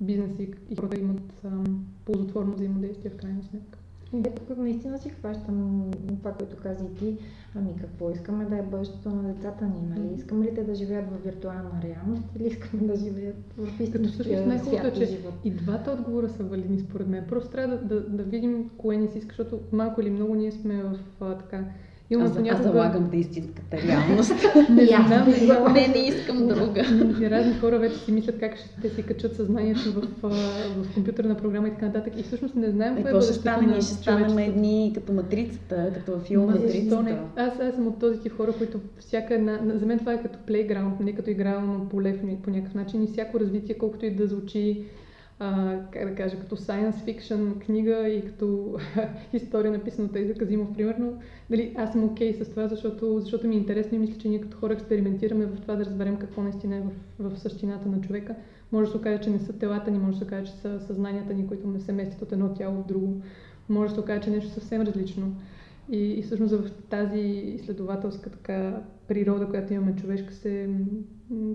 бизнес 0.00 0.38
и, 0.38 0.50
и 0.70 0.76
хората 0.76 1.00
имат 1.00 1.44
ам, 1.44 1.86
ползотворно 2.04 2.54
взаимодействие 2.54 3.10
в 3.10 3.16
крайна 3.16 3.42
сметка. 3.42 3.78
Да, 4.22 4.30
тук 4.30 4.58
наистина 4.58 4.98
си 4.98 5.08
хващам 5.08 5.90
това, 6.18 6.32
което 6.32 6.56
каза 6.56 6.84
и 6.84 6.94
ти. 6.94 7.16
Ами 7.54 7.74
какво 7.80 8.10
искаме 8.10 8.44
да 8.44 8.58
е 8.58 8.62
бъдещето 8.62 9.10
на 9.10 9.22
децата 9.22 9.64
ни, 9.64 9.82
нали? 9.88 10.14
Искаме 10.14 10.44
ли 10.44 10.54
те 10.54 10.64
да 10.64 10.74
живеят 10.74 11.06
в 11.10 11.24
виртуална 11.24 11.82
реалност 11.82 12.22
или 12.36 12.46
искаме 12.46 12.82
да 12.82 12.96
живеят 12.96 13.36
в 13.58 13.80
истинския 13.80 14.58
свят 14.58 14.94
че 14.94 15.06
живот? 15.06 15.34
И 15.44 15.50
двата 15.50 15.90
отговора 15.90 16.28
са 16.28 16.44
валидни 16.44 16.80
според 16.80 17.08
мен. 17.08 17.24
Просто 17.28 17.50
трябва 17.50 17.76
да, 17.76 17.84
да, 17.84 18.08
да 18.08 18.22
видим 18.22 18.70
кое 18.76 18.96
ни 18.96 19.08
си 19.08 19.18
иска, 19.18 19.34
защото 19.38 19.60
малко 19.72 20.00
или 20.00 20.10
много 20.10 20.34
ние 20.34 20.52
сме 20.52 20.82
в 20.82 20.98
а, 21.20 21.38
така 21.38 21.64
Имам 22.10 22.26
аз, 22.26 22.36
понякога... 22.36 22.68
аз 22.68 22.72
залагам 22.72 23.08
да 23.10 23.16
истинската 23.16 23.76
реалност. 23.76 24.34
не 24.70 24.86
знам, 24.86 25.72
не, 25.72 25.88
не 25.88 25.98
искам 25.98 26.46
друга. 26.46 26.84
Разни 27.30 27.54
хора 27.54 27.78
вече 27.78 27.98
си 27.98 28.12
мислят 28.12 28.40
как 28.40 28.56
ще 28.56 28.88
си 28.88 29.02
качат 29.02 29.36
съзнанието 29.36 29.92
в, 29.92 30.30
в 30.76 30.94
компютърна 30.94 31.36
програма 31.36 31.68
и 31.68 31.70
така 31.70 31.86
нататък. 31.86 32.12
И 32.18 32.22
всъщност 32.22 32.54
не 32.54 32.70
знаем 32.70 32.96
какво 32.96 33.20
ще 33.20 33.32
стане. 33.32 33.66
Ние 33.66 33.80
ще 33.80 33.94
станем 33.94 34.38
едни 34.38 34.92
като 34.94 35.12
матрицата, 35.12 35.90
като 35.94 36.12
във 36.12 36.22
филма 36.22 36.52
Матрицата. 36.52 37.18
Аз, 37.36 37.60
аз 37.60 37.74
съм 37.74 37.86
от 37.86 37.98
този 37.98 38.20
тип 38.20 38.36
хора, 38.36 38.52
които 38.58 38.80
всяка 38.98 39.34
една... 39.34 39.58
За 39.74 39.86
мен 39.86 39.98
това 39.98 40.12
е 40.12 40.22
като 40.22 40.38
плейграунд, 40.46 41.00
не 41.00 41.14
като 41.14 41.30
игрално 41.30 41.88
поле 41.88 42.18
по 42.42 42.50
някакъв 42.50 42.74
начин 42.74 43.02
и 43.02 43.06
всяко 43.06 43.40
развитие, 43.40 43.78
колкото 43.78 44.06
и 44.06 44.10
да 44.10 44.26
звучи 44.26 44.84
а, 45.38 45.76
как 45.90 46.08
да 46.08 46.14
кажа, 46.14 46.40
като 46.40 46.56
science 46.56 46.94
fiction 46.94 47.58
книга 47.58 48.08
и 48.08 48.26
като 48.26 48.76
история 49.32 49.72
написана 49.72 50.08
от 50.08 50.16
Еза 50.16 50.34
Казимов, 50.34 50.74
примерно, 50.74 51.18
дали, 51.50 51.74
аз 51.78 51.92
съм 51.92 52.04
окей 52.04 52.32
okay 52.32 52.42
с 52.42 52.50
това, 52.50 52.68
защото, 52.68 53.20
защото 53.20 53.48
ми 53.48 53.54
е 53.54 53.58
интересно 53.58 53.96
и 53.96 54.00
мисля, 54.00 54.18
че 54.18 54.28
ние 54.28 54.40
като 54.40 54.56
хора 54.56 54.72
експериментираме 54.72 55.46
в 55.46 55.60
това 55.60 55.74
да 55.74 55.84
разберем 55.84 56.16
какво 56.16 56.42
наистина 56.42 56.76
е 56.76 56.80
в, 56.80 57.30
в 57.30 57.38
същината 57.38 57.88
на 57.88 58.00
човека. 58.00 58.34
Може 58.72 58.86
да 58.86 58.90
се 58.90 58.96
окаже, 58.96 59.22
че 59.22 59.30
не 59.30 59.38
са 59.38 59.52
телата 59.52 59.90
ни, 59.90 59.98
може 59.98 60.12
да 60.12 60.18
се 60.18 60.24
окаже, 60.24 60.52
че 60.52 60.58
са 60.58 60.80
съзнанията 60.80 61.34
ни, 61.34 61.46
които 61.46 61.68
не 61.68 61.80
се 61.80 61.92
местят 61.92 62.22
от 62.22 62.32
едно 62.32 62.54
тяло 62.54 62.82
в 62.82 62.86
друго. 62.86 63.22
Може 63.68 63.88
да 63.88 63.94
се 63.94 64.00
окаже, 64.00 64.20
че 64.20 64.30
е 64.30 64.32
нещо 64.32 64.50
съвсем 64.50 64.82
различно. 64.82 65.36
И, 65.90 65.98
и 65.98 66.22
всъщност 66.22 66.54
в 66.54 66.70
тази 66.90 67.18
изследователска 67.18 68.30
така 68.30 68.82
природа, 69.08 69.48
която 69.48 69.72
имаме 69.72 69.96
човешка, 69.96 70.34
се, 70.34 70.68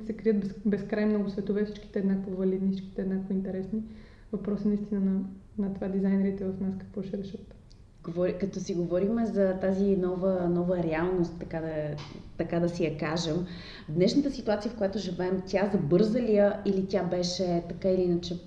се 0.05 0.13
крият 0.13 0.39
без, 0.39 0.55
безкрай 0.65 1.05
много 1.05 1.29
светове, 1.29 1.65
всичките 1.65 1.99
еднакво 1.99 2.31
валидни, 2.31 2.71
всичките 2.71 3.01
еднакво 3.01 3.33
интересни. 3.33 3.83
Въпросът 4.31 4.65
е 4.65 4.69
наистина 4.69 4.99
на, 4.99 5.19
на 5.57 5.73
това 5.73 5.87
дизайнерите 5.87 6.45
в 6.45 6.61
нас 6.61 6.73
какво 6.79 7.03
ще 7.03 7.17
решат. 7.17 7.55
Говори, 8.03 8.37
като 8.39 8.59
си 8.59 8.73
говорим 8.73 9.25
за 9.25 9.53
тази 9.61 9.97
нова, 9.97 10.49
нова 10.49 10.83
реалност, 10.83 11.33
така 11.39 11.59
да, 11.59 11.95
така 12.37 12.59
да 12.59 12.69
си 12.69 12.85
я 12.85 12.97
кажем, 12.97 13.45
днешната 13.89 14.31
ситуация, 14.31 14.71
в 14.71 14.77
която 14.77 14.99
живеем, 14.99 15.41
тя 15.47 15.69
забърза 15.73 16.19
ли 16.19 16.35
я 16.35 16.61
или 16.65 16.87
тя 16.87 17.03
беше 17.03 17.63
така 17.69 17.89
или 17.89 18.01
иначе 18.01 18.39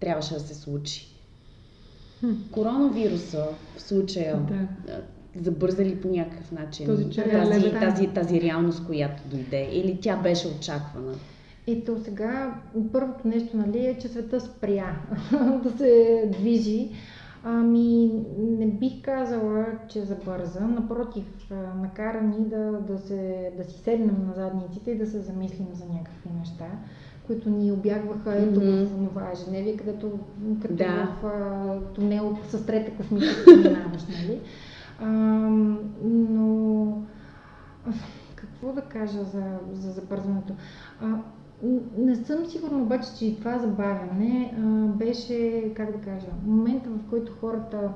трябваше 0.00 0.34
да 0.34 0.40
се 0.40 0.54
случи? 0.54 1.06
Хм. 2.20 2.32
Коронавируса 2.52 3.48
в 3.76 3.82
случая 3.82 4.36
да 4.36 4.68
забързали 5.36 6.00
по 6.00 6.08
някакъв 6.08 6.52
начин 6.52 6.86
този, 6.86 7.04
тази, 7.04 7.30
тази, 7.30 7.72
тази, 7.72 8.06
тази 8.06 8.40
реалност, 8.40 8.86
която 8.86 9.22
дойде? 9.30 9.68
Или 9.72 9.98
тя 10.00 10.16
беше 10.16 10.48
очаквана? 10.48 11.14
Ето 11.66 12.04
сега, 12.04 12.54
първото 12.92 13.28
нещо 13.28 13.56
нали, 13.56 13.86
е, 13.86 13.98
че 13.98 14.08
света 14.08 14.40
спря 14.40 14.96
да 15.62 15.70
се 15.70 16.24
движи. 16.32 16.90
Ами, 17.44 18.10
не 18.38 18.66
бих 18.66 19.02
казала, 19.02 19.66
че 19.88 20.00
забърза. 20.00 20.60
Напротив, 20.60 21.24
накара 21.80 22.22
ни 22.22 22.44
да, 22.44 22.72
да, 22.72 22.98
се, 22.98 23.52
да 23.56 23.64
си 23.64 23.78
седнем 23.78 24.16
на 24.26 24.34
задниците 24.34 24.90
и 24.90 24.98
да 24.98 25.06
се 25.06 25.20
замислим 25.20 25.66
за 25.72 25.84
някакви 25.84 26.30
неща, 26.38 26.66
които 27.26 27.50
ни 27.50 27.72
обягваха 27.72 28.34
ето 28.36 28.60
mm-hmm. 28.60 28.84
в 28.84 29.08
това 29.08 29.30
ежедневие, 29.32 29.76
където 29.76 30.18
като 30.62 30.74
да. 30.74 31.16
в 31.22 31.26
а, 31.26 31.80
тунел 31.94 32.38
с 32.48 32.66
трета 32.66 32.90
космическа 32.90 33.56
минаваш, 33.56 34.02
нали? 34.08 34.40
А, 35.00 35.06
но 36.04 37.02
какво 38.34 38.72
да 38.72 38.80
кажа 38.80 39.24
за, 39.24 39.58
за 39.72 39.90
забързването? 39.92 40.54
А, 41.00 41.14
не 41.98 42.16
съм 42.16 42.46
сигурна 42.46 42.82
обаче, 42.82 43.08
че 43.18 43.26
и 43.26 43.36
това 43.36 43.58
забавяне 43.58 44.54
а, 44.58 44.60
беше, 44.86 45.64
как 45.74 45.92
да 45.92 45.98
кажа, 45.98 46.26
момента 46.46 46.90
в 46.90 47.10
който 47.10 47.32
хората 47.40 47.92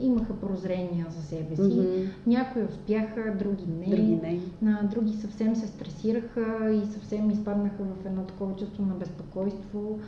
имаха 0.00 0.40
прозрения 0.40 1.06
за 1.10 1.22
себе 1.22 1.56
си. 1.56 1.62
Mm-hmm. 1.62 2.08
Някои 2.26 2.62
успяха, 2.62 3.36
други 3.38 3.66
не. 3.66 3.96
Други 3.96 4.16
не. 4.22 4.40
На 4.62 4.82
други 4.82 5.12
съвсем 5.12 5.56
се 5.56 5.66
стресираха 5.66 6.70
и 6.72 6.86
съвсем 6.86 7.30
изпаднаха 7.30 7.82
в 7.82 8.06
едно 8.06 8.22
такова 8.22 8.56
чувство 8.56 8.86
на 8.86 8.94
безпокойство. 8.94 9.98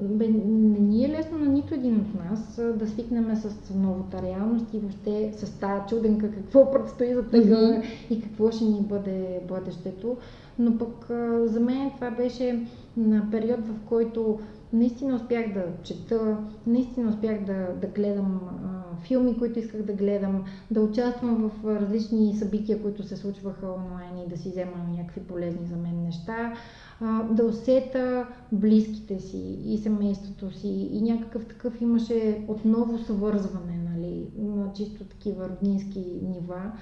Бе, 0.00 0.28
не 0.28 0.78
ни 0.78 1.04
е 1.04 1.08
лесно 1.08 1.38
на 1.38 1.46
нито 1.46 1.74
един 1.74 1.96
от 1.96 2.14
нас 2.14 2.60
да 2.78 2.86
свикнем 2.86 3.36
с 3.36 3.74
новата 3.74 4.22
реалност 4.22 4.74
и 4.74 4.78
въобще 4.78 5.32
с 5.36 5.58
тази 5.58 5.88
чуденка 5.88 6.30
какво 6.30 6.70
предстои 6.70 7.14
за 7.14 7.22
тъга 7.22 7.56
mm-hmm. 7.56 7.82
и 8.10 8.22
какво 8.22 8.50
ще 8.50 8.64
ни 8.64 8.80
бъде 8.80 9.40
бъдещето. 9.48 10.16
Но 10.58 10.78
пък 10.78 11.06
за 11.44 11.60
мен 11.60 11.90
това 11.94 12.10
беше 12.10 12.66
на 12.96 13.28
период, 13.30 13.60
в 13.60 13.74
който 13.88 14.38
наистина 14.72 15.16
успях 15.16 15.52
да 15.52 15.64
чета, 15.82 16.36
наистина 16.66 17.08
успях 17.08 17.44
да, 17.44 17.66
да 17.80 17.86
гледам 17.86 18.40
а, 18.64 19.02
филми, 19.02 19.38
които 19.38 19.58
исках 19.58 19.82
да 19.82 19.92
гледам, 19.92 20.44
да 20.70 20.80
участвам 20.80 21.50
в 21.50 21.80
различни 21.80 22.36
събития, 22.36 22.82
които 22.82 23.02
се 23.02 23.16
случваха 23.16 23.66
онлайн 23.66 24.26
и 24.26 24.28
да 24.28 24.36
си 24.36 24.48
вземам 24.48 24.92
някакви 24.96 25.20
полезни 25.20 25.66
за 25.66 25.76
мен 25.76 26.02
неща, 26.04 26.52
да 27.30 27.44
усета 27.44 28.26
близките 28.52 29.20
си 29.20 29.58
и 29.64 29.78
семейството 29.78 30.50
си 30.50 30.68
и 30.68 31.02
някакъв 31.02 31.46
такъв 31.46 31.80
имаше 31.80 32.44
отново 32.48 32.98
съвързване, 32.98 33.90
нали, 33.94 34.26
на 34.38 34.72
чисто 34.72 35.04
такива 35.04 35.48
роднински 35.48 36.20
нива 36.22 36.72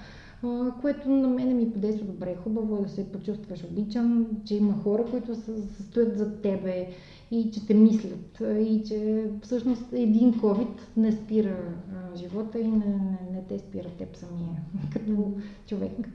а, 0.43 0.73
което 0.81 1.11
на 1.11 1.29
мене 1.29 1.55
ми 1.55 1.73
подейства 1.73 2.07
добре. 2.07 2.37
Хубаво 2.45 2.77
е 2.77 2.83
да 2.83 2.89
се 2.89 3.13
почувстваш 3.13 3.65
обичан, 3.65 4.27
че 4.45 4.57
има 4.57 4.75
хора, 4.83 5.05
които 5.11 5.35
са, 5.35 5.53
стоят 5.83 6.19
зад 6.19 6.43
тебе 6.43 6.89
и 7.31 7.51
че 7.51 7.67
те 7.67 7.75
мислят 7.75 8.43
и 8.43 8.83
че 8.87 9.31
всъщност 9.43 9.93
един 9.93 10.35
COVID 10.35 10.81
не 10.97 11.13
спира 11.13 11.59
а, 11.93 12.17
живота 12.17 12.59
и 12.59 12.69
не, 12.69 12.87
не, 12.87 13.19
не 13.33 13.45
те 13.49 13.59
спира 13.59 13.89
теб 13.89 14.17
самия 14.17 14.63
като 14.93 15.33
човек. 15.67 16.09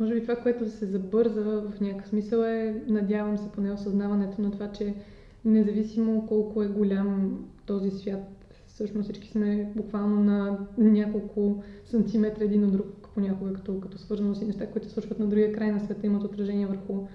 Може 0.00 0.14
би 0.14 0.22
това, 0.22 0.36
което 0.36 0.70
се 0.70 0.86
забърза 0.86 1.42
в 1.42 1.80
някакъв 1.80 2.08
смисъл 2.08 2.42
е, 2.42 2.82
надявам 2.88 3.38
се, 3.38 3.52
поне 3.52 3.72
осъзнаването 3.72 4.42
на 4.42 4.50
това, 4.50 4.72
че 4.72 4.94
независимо 5.44 6.26
колко 6.26 6.62
е 6.62 6.68
голям 6.68 7.44
този 7.66 7.90
свят, 7.90 8.44
всъщност 8.66 9.04
всички 9.04 9.28
сме 9.28 9.72
буквално 9.76 10.24
на 10.24 10.58
няколко 10.78 11.62
сантиметра 11.84 12.44
един 12.44 12.64
от 12.64 12.72
друг 12.72 12.86
понякога, 13.14 13.52
като, 13.52 13.80
като 13.80 13.98
свързаност 13.98 14.42
и 14.42 14.46
неща, 14.46 14.66
които 14.66 14.88
се 14.88 14.94
случват 14.94 15.18
на 15.18 15.26
другия 15.26 15.52
край 15.52 15.72
на 15.72 15.80
света, 15.80 16.06
имат 16.06 16.24
отражение 16.24 16.66
върху 16.66 17.06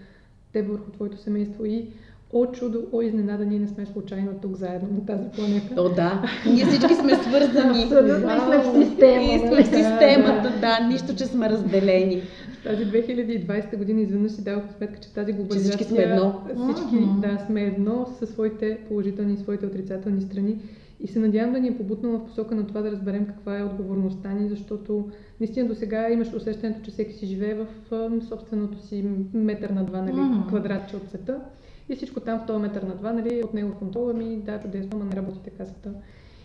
теб, 0.53 0.67
върху 0.67 0.91
твоето 0.91 1.17
семейство 1.17 1.65
и 1.65 1.87
О 2.33 2.45
чудо, 2.45 2.83
о 2.91 3.01
изненада, 3.01 3.45
ние 3.45 3.59
не 3.59 3.67
сме 3.67 3.85
случайно 3.85 4.31
тук 4.41 4.55
заедно 4.55 4.89
на 4.93 5.05
тази 5.05 5.29
планета. 5.29 5.81
О, 5.81 5.89
да. 5.89 6.23
Ние 6.45 6.65
всички 6.65 6.93
сме 6.93 7.15
свързани. 7.15 7.83
Абсолютно 7.83 8.45
сме 8.45 8.57
в 8.57 8.85
система. 8.85 9.23
И 9.23 9.39
сме 9.39 9.63
в 9.63 9.65
системата, 9.65 10.53
да, 10.61 10.87
нищо, 10.87 11.15
че 11.15 11.25
сме 11.25 11.49
разделени. 11.49 12.21
Тази 12.69 12.85
2020 12.85 13.77
година 13.77 14.01
изведнъж 14.01 14.31
си 14.31 14.43
дадох 14.43 14.63
сметка, 14.77 14.99
че 14.99 15.13
тази 15.13 15.33
глобализация... 15.33 15.71
Че 15.71 15.77
всички 15.77 15.93
сме 15.93 16.03
едно. 16.03 16.41
Всички, 16.73 17.05
да, 17.21 17.45
сме 17.45 17.61
едно 17.61 18.07
със 18.19 18.29
своите 18.29 18.77
положителни 18.87 19.33
и 19.33 19.37
своите 19.37 19.65
отрицателни 19.65 20.21
страни. 20.21 20.57
И 20.99 21.07
се 21.07 21.19
надявам 21.19 21.53
да 21.53 21.59
ни 21.59 21.67
е 21.67 21.77
побутнала 21.77 22.19
в 22.19 22.25
посока 22.25 22.55
на 22.55 22.67
това 22.67 22.81
да 22.81 22.91
разберем 22.91 23.25
каква 23.25 23.59
е 23.59 23.63
отговорността 23.63 24.33
ни, 24.33 24.49
защото 24.49 25.09
наистина 25.39 25.67
до 25.67 25.75
сега 25.75 26.09
имаш 26.09 26.33
усещането, 26.33 26.81
че 26.81 26.91
всеки 26.91 27.13
си 27.13 27.25
живее 27.25 27.53
в 27.55 27.67
собственото 28.29 28.87
си 28.87 29.05
метър 29.33 29.69
на 29.69 29.83
два 29.83 30.01
нали, 30.01 30.15
mm-hmm. 30.15 30.47
квадратче 30.47 30.95
от 30.95 31.09
света. 31.09 31.39
И 31.89 31.95
всичко 31.95 32.19
там 32.19 32.39
в 32.39 32.45
този 32.45 32.61
метър 32.61 32.81
на 32.81 32.95
два, 32.95 33.13
нали, 33.13 33.43
от 33.43 33.53
него 33.53 33.73
контрол, 33.79 34.09
ами 34.09 34.35
да, 34.35 34.59
чудесно, 34.59 34.89
ама 34.93 35.05
не 35.05 35.15
работите 35.15 35.49
казата. 35.49 35.93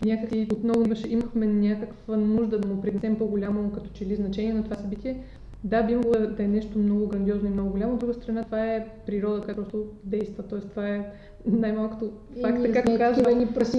Някакси 0.05 0.47
отново 0.53 0.81
имаше, 0.85 1.07
имахме 1.07 1.45
някаква 1.45 2.17
нужда 2.17 2.59
да 2.59 2.67
му 2.67 2.81
принесем 2.81 3.17
по-голямо 3.17 3.71
като 3.71 3.89
че 3.93 4.05
ли 4.05 4.15
значение 4.15 4.53
на 4.53 4.63
това 4.63 4.75
събитие. 4.75 5.23
Да, 5.65 5.83
би 5.83 5.95
могло 5.95 6.11
да 6.11 6.43
е 6.43 6.47
нещо 6.47 6.79
много 6.79 7.07
грандиозно 7.07 7.49
и 7.49 7.51
много 7.51 7.69
голямо, 7.69 7.93
от 7.93 7.99
друга 7.99 8.13
страна 8.13 8.43
това 8.43 8.65
е 8.65 8.87
природа, 9.05 9.41
която 9.41 9.61
просто 9.61 9.85
действа, 10.03 10.43
т.е. 10.43 10.59
това 10.59 10.89
е 10.89 11.11
най-малкото 11.45 12.11
факта, 12.41 12.71
както 12.71 12.97
казва. 12.97 13.23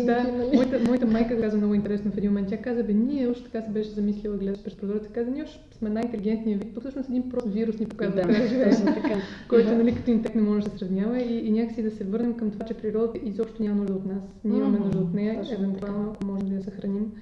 Да, 0.07 0.22
нали? 0.22 0.51
моята, 0.55 0.78
моята 0.87 1.07
майка 1.07 1.41
каза 1.41 1.57
много 1.57 1.74
интересно 1.74 2.11
в 2.11 2.18
един 2.18 2.30
момент. 2.30 2.49
Тя 2.49 2.57
каза, 2.57 2.82
бе, 2.82 2.93
ние 2.93 3.28
още 3.28 3.45
така 3.45 3.66
се 3.66 3.70
беше 3.70 3.91
замислила, 3.91 4.37
гледаш 4.37 4.64
през 4.64 4.74
прозореца, 4.74 5.11
каза, 5.11 5.30
ние 5.30 5.43
още 5.43 5.76
сме 5.78 5.91
най-интелигентният 5.91 6.64
вид. 6.64 6.74
То 6.74 6.80
всъщност 6.80 7.09
един 7.09 7.28
прост 7.28 7.49
вирус 7.49 7.78
ни 7.78 7.87
показва 7.87 8.14
да, 8.14 8.22
как 8.22 8.95
така. 8.95 9.14
който 9.49 9.74
нали, 9.74 9.95
като 9.95 10.11
интелект 10.11 10.37
не 10.37 10.43
може 10.43 10.64
да 10.64 10.70
се 10.70 10.78
сравнява 10.78 11.18
и, 11.18 11.47
и 11.47 11.51
някакси 11.51 11.82
да 11.82 11.91
се 11.91 12.05
върнем 12.05 12.34
към 12.34 12.51
това, 12.51 12.66
че 12.66 12.74
природата 12.74 13.18
изобщо 13.22 13.62
няма 13.62 13.74
нужда 13.74 13.95
от 13.95 14.07
нас. 14.07 14.22
Ние 14.45 14.59
имаме 14.59 14.78
нужда 14.78 14.99
от 14.99 15.14
нея, 15.14 15.43
евентуално, 15.59 16.12
ако 16.14 16.26
може 16.26 16.45
да 16.45 16.55
я 16.55 16.62
съхраним. 16.62 17.12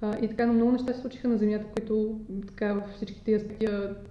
А, 0.00 0.18
и 0.22 0.28
така, 0.28 0.46
но 0.46 0.52
много 0.52 0.72
неща 0.72 0.92
се 0.92 1.00
случиха 1.00 1.28
на 1.28 1.38
Земята, 1.38 1.64
които 1.74 2.20
така 2.46 2.72
във 2.72 2.84
всички 2.96 3.24
тези 3.24 3.36
аспекти 3.36 3.66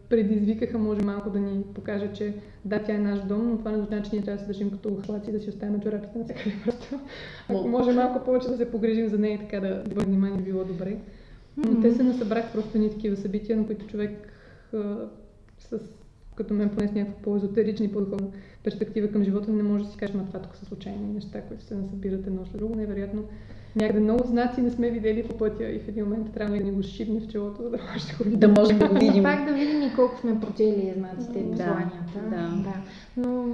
предизвикаха, 0.09 0.77
може 0.77 1.01
малко 1.01 1.29
да 1.29 1.39
ни 1.39 1.63
покажа, 1.75 2.13
че 2.13 2.34
да, 2.65 2.84
тя 2.84 2.93
е 2.93 2.97
наш 2.97 3.19
дом, 3.21 3.49
но 3.49 3.57
това 3.57 3.71
не 3.71 3.77
означава, 3.77 4.01
че 4.01 4.09
ние 4.13 4.21
трябва 4.23 4.38
да 4.38 4.41
се 4.41 4.47
държим 4.47 4.71
като 4.71 5.01
хлаци, 5.05 5.31
да 5.31 5.39
си 5.39 5.49
оставим 5.49 5.81
чорапите 5.81 6.17
на 6.17 6.23
всеки 6.23 6.53
просто. 6.63 6.99
Ако 7.49 7.67
може 7.67 7.91
малко 7.91 8.25
повече 8.25 8.47
да 8.47 8.57
се 8.57 8.71
погрежим 8.71 9.09
за 9.09 9.17
нея 9.17 9.36
и 9.36 9.39
така 9.39 9.59
да 9.59 9.84
бъде 9.89 10.05
внимание, 10.05 10.38
би 10.38 10.43
било 10.43 10.65
добре. 10.65 10.97
Но 11.57 11.63
mm-hmm. 11.63 11.81
те 11.81 11.91
се 11.91 12.03
насъбрах 12.03 12.51
просто 12.53 12.77
ни 12.77 12.89
такива 12.89 13.15
събития, 13.15 13.57
на 13.57 13.65
които 13.65 13.88
човек 13.88 14.34
а, 14.73 14.95
с 15.59 15.79
като 16.36 16.53
мен 16.53 16.69
поне 16.69 16.88
с 16.88 16.91
някаква 16.91 17.21
по-езотерична 17.21 17.86
и 17.86 17.91
по-духовна 17.91 18.27
перспектива 18.63 19.07
към 19.07 19.23
живота, 19.23 19.51
не 19.51 19.63
може 19.63 19.84
да 19.84 19.89
си 19.89 19.97
кажем, 19.97 20.19
а 20.19 20.27
това 20.27 20.39
тук 20.39 20.55
са 20.55 20.65
случайни 20.65 21.13
неща, 21.13 21.41
които 21.41 21.63
се 21.63 21.75
насъбират 21.75 22.27
едно 22.27 22.45
след 22.45 22.57
друго. 22.57 22.75
Невероятно 22.75 23.23
някъде 23.75 23.99
много 23.99 24.27
знаци 24.27 24.61
не 24.61 24.71
сме 24.71 24.91
видели 24.91 25.27
по 25.27 25.38
пътя 25.38 25.69
и 25.69 25.79
в 25.79 25.88
един 25.88 26.03
момент 26.03 26.34
трябва 26.34 26.57
да 26.57 26.63
ни 26.63 26.71
го 26.71 26.84
шибне 26.84 27.19
в 27.19 27.27
челото, 27.27 27.63
за 27.63 27.69
да 27.69 27.77
може 27.77 28.07
да 28.07 28.17
го 28.17 28.23
видим. 28.23 28.39
Да 28.39 28.47
можем 28.47 28.79
да 28.79 28.88
го 28.88 28.93
видим. 28.93 29.23
Пак 29.23 29.45
да 29.45 29.53
видим 29.53 29.81
и 29.81 29.91
колко 29.95 30.19
сме 30.19 30.39
прочели 30.39 30.93
знаците 30.97 31.39
и 31.39 31.51
посланията. 31.51 32.19
Да, 32.29 32.38
да. 32.38 32.73
Но, 33.17 33.47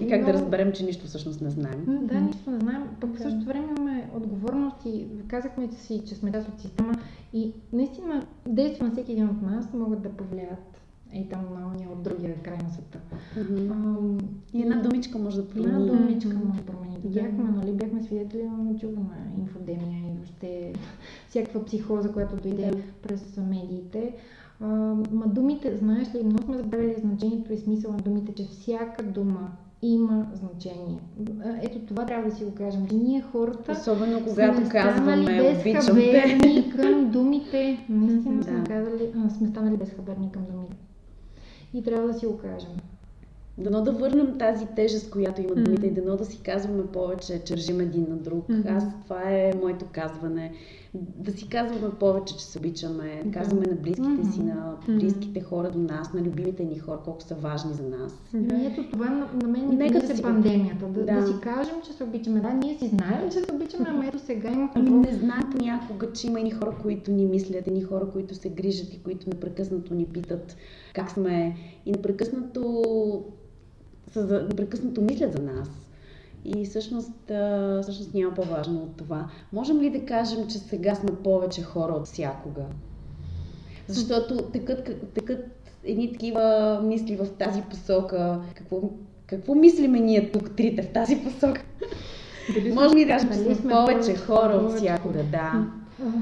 и 0.00 0.08
как 0.08 0.20
но... 0.20 0.26
да 0.26 0.32
разберем, 0.32 0.72
че 0.72 0.84
нищо 0.84 1.06
всъщност 1.06 1.40
не 1.40 1.50
знаем. 1.50 1.84
Да, 1.86 2.20
нищо 2.20 2.50
не 2.50 2.58
знаем. 2.58 2.82
Пък 3.00 3.16
в 3.16 3.22
същото 3.22 3.46
време 3.46 3.66
имаме 3.76 4.10
отговорност 4.14 4.76
и 4.86 5.06
казахме 5.28 5.68
си, 5.72 6.02
че 6.06 6.14
сме 6.14 6.32
част 6.32 6.48
от 6.48 6.60
система 6.60 6.94
и 7.32 7.52
наистина 7.72 8.26
действия 8.48 8.86
на 8.86 8.92
всеки 8.92 9.12
един 9.12 9.28
от 9.28 9.42
нас 9.42 9.72
могат 9.74 10.02
да 10.02 10.08
повлият 10.08 10.81
и 11.14 11.28
там 11.28 11.40
малния 11.60 11.88
от 11.90 12.02
другия 12.02 12.34
край 12.42 12.58
на 12.64 12.70
света. 12.70 12.98
Mm-hmm. 13.36 13.70
А, 13.72 14.58
и 14.58 14.62
една 14.62 14.76
думичка 14.76 15.18
може 15.18 15.36
да 15.36 15.48
промени. 15.48 15.72
Една 15.72 15.92
думичка 15.92 16.36
може 16.44 16.60
да 16.60 16.66
промени. 16.66 16.98
Бяхме, 17.04 17.44
нали, 17.44 17.72
бяхме 17.72 18.02
свидетели 18.02 18.42
на 18.42 18.78
чувана 18.78 19.16
инфодемия 19.38 19.98
и 19.98 20.16
въобще 20.16 20.72
всякаква 21.28 21.64
психоза, 21.64 22.12
която 22.12 22.36
дойде 22.36 22.62
yeah. 22.62 22.82
през 23.02 23.36
медиите. 23.36 24.14
А, 24.60 24.66
ма 25.12 25.26
думите, 25.26 25.76
знаеш 25.76 26.14
ли, 26.14 26.24
много 26.24 26.42
сме 26.42 26.56
забравили 26.56 26.94
значението 27.00 27.52
и 27.52 27.58
смисъл 27.58 27.92
на 27.92 27.98
думите, 27.98 28.34
че 28.34 28.44
всяка 28.44 29.02
дума 29.02 29.52
има 29.82 30.26
значение. 30.34 30.98
Ето 31.62 31.78
това 31.78 32.06
трябва 32.06 32.30
да 32.30 32.36
си 32.36 32.44
го 32.44 32.54
кажем. 32.54 32.86
Ние 32.92 33.22
хората 33.22 33.72
Особено 33.72 34.24
когато 34.24 34.68
казваме 34.68 35.56
обичам 35.60 35.96
те. 35.96 36.72
към 36.76 37.10
думите. 37.10 37.86
Наистина 37.88 38.36
да. 38.36 38.44
сме, 38.44 38.64
казали, 38.64 39.12
сме 39.38 39.48
станали 39.48 39.76
безхаберни 39.76 40.32
към 40.32 40.42
думите. 40.52 40.76
И 41.74 41.82
трябва 41.82 42.06
да 42.06 42.14
си 42.14 42.26
кажем. 42.36 42.70
Дано 43.58 43.82
да 43.82 43.92
върнем 43.92 44.38
тази 44.38 44.66
тежест, 44.76 45.10
която 45.10 45.40
имат 45.40 45.64
думите 45.64 45.86
mm. 45.86 45.90
и 45.90 45.94
дано 45.94 46.16
да 46.16 46.24
си 46.24 46.40
казваме 46.44 46.86
повече, 46.86 47.44
че 47.44 47.56
режим 47.56 47.80
един 47.80 48.06
на 48.08 48.16
друг. 48.16 48.48
Mm-hmm. 48.48 48.76
Аз 48.76 48.84
това 49.04 49.22
е 49.22 49.52
моето 49.62 49.84
казване. 49.92 50.52
Да 50.94 51.32
си 51.32 51.48
казваме 51.48 51.94
повече, 52.00 52.36
че 52.36 52.44
се 52.44 52.58
обичаме, 52.58 53.22
да 53.24 53.38
казваме 53.38 53.66
на 53.66 53.74
близките 53.74 54.08
mm-hmm. 54.08 54.34
си, 54.34 54.42
на 54.42 54.76
близките 54.88 55.40
хора 55.40 55.70
до 55.70 55.78
нас, 55.78 56.12
на 56.12 56.20
любимите 56.20 56.64
ни 56.64 56.78
хора, 56.78 56.98
колко 57.04 57.22
са 57.22 57.34
важни 57.34 57.72
за 57.74 57.82
нас. 57.82 58.20
Да. 58.34 58.54
И 58.54 58.66
ето 58.66 58.90
това 58.90 59.10
на, 59.10 59.28
на 59.42 59.48
мен 59.48 59.68
Нека 59.68 60.00
да 60.00 60.16
си 60.16 60.22
пандемията. 60.22 60.86
Да, 60.86 61.04
да. 61.04 61.20
да 61.20 61.26
си 61.26 61.32
кажем, 61.42 61.74
че 61.86 61.92
се 61.92 62.04
обичаме. 62.04 62.40
Да, 62.40 62.52
ние 62.52 62.78
си 62.78 62.88
знаем, 62.88 63.30
че 63.30 63.38
се 63.38 63.52
обичаме, 63.54 63.86
ама 63.88 64.06
ето 64.06 64.18
сега 64.18 64.50
има 64.50 64.70
Ами 64.74 64.90
не 64.90 65.12
знаем 65.12 65.42
понякога, 65.50 66.12
че 66.12 66.26
има 66.26 66.40
и 66.40 66.50
хора, 66.50 66.74
които 66.82 67.10
ни 67.10 67.26
мислят, 67.26 67.66
и 67.66 67.82
хора, 67.82 68.06
които 68.12 68.34
се 68.34 68.48
грижат 68.48 68.94
и 68.94 69.02
които 69.02 69.28
непрекъснато 69.28 69.94
ни 69.94 70.04
питат 70.04 70.56
как 70.92 71.10
сме 71.10 71.56
и 71.86 71.92
непрекъснато 71.92 73.24
непрекъснато 74.48 75.02
мислят 75.02 75.32
за 75.32 75.42
нас. 75.42 75.68
И 76.44 76.64
всъщност, 76.64 77.12
всъщност 77.82 78.14
няма 78.14 78.34
по-важно 78.34 78.82
от 78.82 78.96
това. 78.96 79.28
Можем 79.52 79.80
ли 79.80 79.90
да 79.90 80.06
кажем, 80.06 80.46
че 80.48 80.58
сега 80.58 80.94
сме 80.94 81.14
повече 81.24 81.62
хора 81.62 81.92
от 81.92 82.06
всякога? 82.06 82.62
Защото 83.88 84.36
текат, 84.36 85.12
текат 85.14 85.44
едни 85.84 86.12
такива 86.12 86.80
мисли 86.84 87.16
в 87.16 87.26
тази 87.38 87.62
посока. 87.62 88.40
Какво, 88.54 88.80
какво 89.26 89.54
мислиме 89.54 90.00
ние 90.00 90.32
тук, 90.32 90.56
трите, 90.56 90.82
в 90.82 90.92
тази 90.92 91.16
посока? 91.16 91.64
Дали 92.54 92.72
Може 92.72 92.94
ли 92.94 93.04
да 93.04 93.10
кажем, 93.10 93.28
че 93.28 93.34
сме, 93.34 93.54
сме 93.54 93.72
повече 93.72 94.16
хора 94.16 94.52
от 94.52 94.76
всякога, 94.76 95.22
да. 95.22 95.66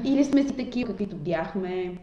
Или 0.05 0.23
сме 0.23 0.43
си 0.43 0.55
такива, 0.55 0.89
каквито 0.89 1.15
бяхме. 1.15 1.97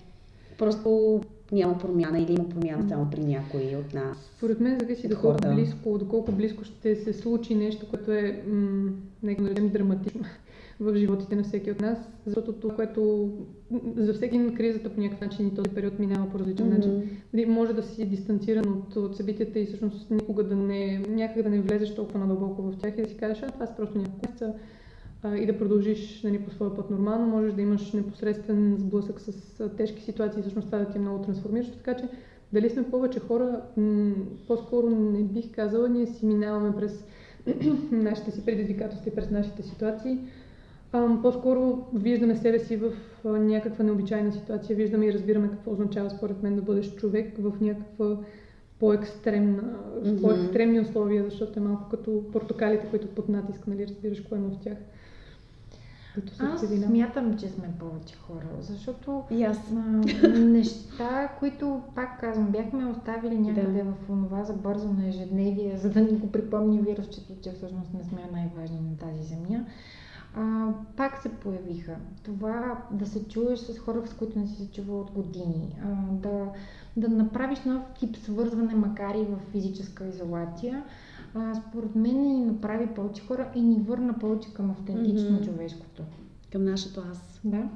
Просто 0.59 1.21
няма 1.53 1.79
промяна 1.79 2.19
или 2.19 2.33
има 2.33 2.49
промяна 2.49 2.89
само 2.89 3.11
при 3.11 3.21
някои 3.21 3.77
от 3.77 3.95
нас. 3.95 4.31
Според 4.37 4.61
мен 4.61 4.79
зависи 4.81 5.09
доколко 5.09 5.55
близко, 5.55 5.99
доколко 5.99 6.33
близко 6.33 6.65
ще 6.65 6.97
се 6.97 7.13
случи 7.13 7.55
нещо, 7.55 7.87
което 7.91 8.13
е, 8.13 8.43
м- 8.47 8.91
нека 9.23 9.43
наречем, 9.43 9.69
драматично 9.69 10.25
в 10.81 10.97
животите 10.97 11.37
на 11.37 11.43
всеки 11.43 11.71
от 11.71 11.81
нас, 11.81 11.99
защото 12.27 12.53
това, 12.53 12.75
което 12.75 13.31
за 13.97 14.15
всеки 14.15 14.55
кризата 14.55 14.91
по 14.91 15.01
някакъв 15.01 15.21
начин 15.21 15.47
и 15.47 15.55
този 15.55 15.71
период 15.71 15.99
минава 15.99 16.31
по 16.31 16.39
различен 16.39 16.67
mm-hmm. 16.67 16.77
начин. 16.77 17.19
Нали, 17.33 17.47
може 17.47 17.73
да 17.73 17.83
си 17.83 18.07
дистанциран 18.07 18.73
от, 18.73 18.97
от 18.97 19.17
събитията 19.17 19.59
и 19.59 19.67
всъщност 19.67 20.11
никога 20.11 20.45
да 20.45 20.57
не, 20.57 20.99
някак 21.09 21.43
да 21.43 21.51
не 21.51 21.61
влезеш 21.61 21.95
толкова 21.95 22.19
надълбоко 22.19 22.63
в 22.63 22.79
тях 22.79 22.95
и 22.99 23.03
да 23.03 23.09
си 23.09 23.17
кажеш, 23.17 23.43
а 23.43 23.51
това 23.51 23.67
са 23.67 23.77
просто 23.77 23.99
няколко 23.99 24.21
месеца, 24.27 24.55
и 25.25 25.47
да 25.47 25.59
продължиш 25.59 26.23
нали, 26.23 26.39
по 26.39 26.51
своя 26.51 26.75
път 26.75 26.91
нормално, 26.91 27.27
можеш 27.27 27.53
да 27.53 27.63
имаш 27.63 27.93
непосредствен 27.93 28.77
сблъсък 28.79 29.21
с 29.21 29.69
тежки 29.77 30.03
ситуации, 30.03 30.43
всъщност 30.43 30.67
това 30.67 30.79
да 30.79 30.85
ти 30.87 30.99
е 30.99 31.01
много 31.01 31.19
трансформиращо, 31.19 31.77
така 31.77 31.95
че 31.95 32.09
дали 32.53 32.71
сме 32.71 32.91
повече 32.91 33.21
хора, 33.21 33.61
по-скоро 34.47 34.91
не 34.91 35.23
бих 35.23 35.51
казала, 35.51 35.89
ние 35.89 36.07
си 36.07 36.27
минаваме 36.27 36.77
през 36.77 37.05
нашите 37.91 38.31
си 38.31 38.45
предизвикателства 38.45 39.11
и 39.11 39.15
през 39.15 39.31
нашите 39.31 39.63
ситуации. 39.63 40.19
По-скоро 41.23 41.87
виждаме 41.95 42.37
себе 42.37 42.59
си 42.59 42.77
в 42.77 42.93
някаква 43.25 43.85
необичайна 43.85 44.33
ситуация, 44.33 44.77
виждаме 44.77 45.07
и 45.07 45.13
разбираме 45.13 45.51
какво 45.51 45.71
означава 45.71 46.11
според 46.11 46.43
мен 46.43 46.57
да 46.57 46.63
бъдеш 46.63 46.95
човек 46.95 47.35
в 47.39 47.53
някаква 47.61 48.17
по-екстремна, 48.81 49.63
mm-hmm. 49.63 50.21
по-екстремни 50.21 50.81
условия, 50.81 51.25
защото 51.25 51.59
е 51.59 51.63
малко 51.63 51.89
като 51.91 52.25
портокалите, 52.33 52.87
които 52.87 53.09
под 53.09 53.29
натиск, 53.29 53.67
нали, 53.67 53.87
разбираш 53.87 54.21
кое 54.21 54.39
има 54.39 54.49
в 54.49 54.59
тях. 54.59 54.77
са 56.33 56.45
Аз 56.45 56.63
активни. 56.63 56.87
смятам, 56.87 57.39
че 57.39 57.49
сме 57.49 57.69
повече 57.79 58.17
хора, 58.17 58.47
защото 58.61 59.23
И 59.31 59.43
аз. 59.45 59.59
а, 59.73 60.29
неща, 60.29 61.29
които, 61.39 61.83
пак 61.95 62.21
казвам, 62.21 62.47
бяхме 62.47 62.87
оставили 62.87 63.39
някъде 63.39 63.83
Да. 63.83 63.85
в 63.85 64.11
онова 64.11 64.45
забързано 64.45 65.09
ежедневие, 65.09 65.77
за 65.79 65.91
да 65.91 66.01
ни 66.01 66.13
го 66.13 66.33
припомни 66.33 66.81
вирусчето, 66.81 67.33
че 67.43 67.53
всъщност 67.53 67.95
не 67.95 68.05
сме 68.05 68.19
най-важни 68.33 68.81
на 68.81 68.97
тази 68.97 69.23
земя, 69.23 69.65
а, 70.37 70.69
пак 70.97 71.23
се 71.23 71.29
появиха. 71.29 71.97
Това 72.23 72.79
да 72.91 73.07
се 73.07 73.29
чуеш 73.29 73.59
с 73.59 73.79
хора, 73.79 74.03
с 74.07 74.15
които 74.15 74.39
не 74.39 74.47
си 74.47 74.55
се 74.55 74.71
чувал 74.71 75.01
от 75.01 75.11
години, 75.11 75.79
а, 75.85 76.13
да, 76.13 76.47
да 76.99 77.09
направиш 77.09 77.59
нов 77.67 77.83
тип 78.01 78.17
свързване, 78.17 78.75
макар 78.75 79.15
и 79.15 79.23
в 79.25 79.39
физическа 79.53 80.07
изолация, 80.07 80.83
а, 81.35 81.55
според 81.55 81.95
мен 81.95 82.23
ни 82.23 82.45
направи 82.45 82.87
повече 82.87 83.23
хора 83.23 83.51
и 83.55 83.61
ни 83.61 83.81
върна 83.81 84.19
повече 84.19 84.55
към 84.55 84.71
автентично 84.71 85.31
Мгм. 85.33 85.45
човешкото. 85.45 86.03
Към 86.53 86.65
нашето 86.65 87.03
аз. 87.11 87.41
Да. 87.45 87.69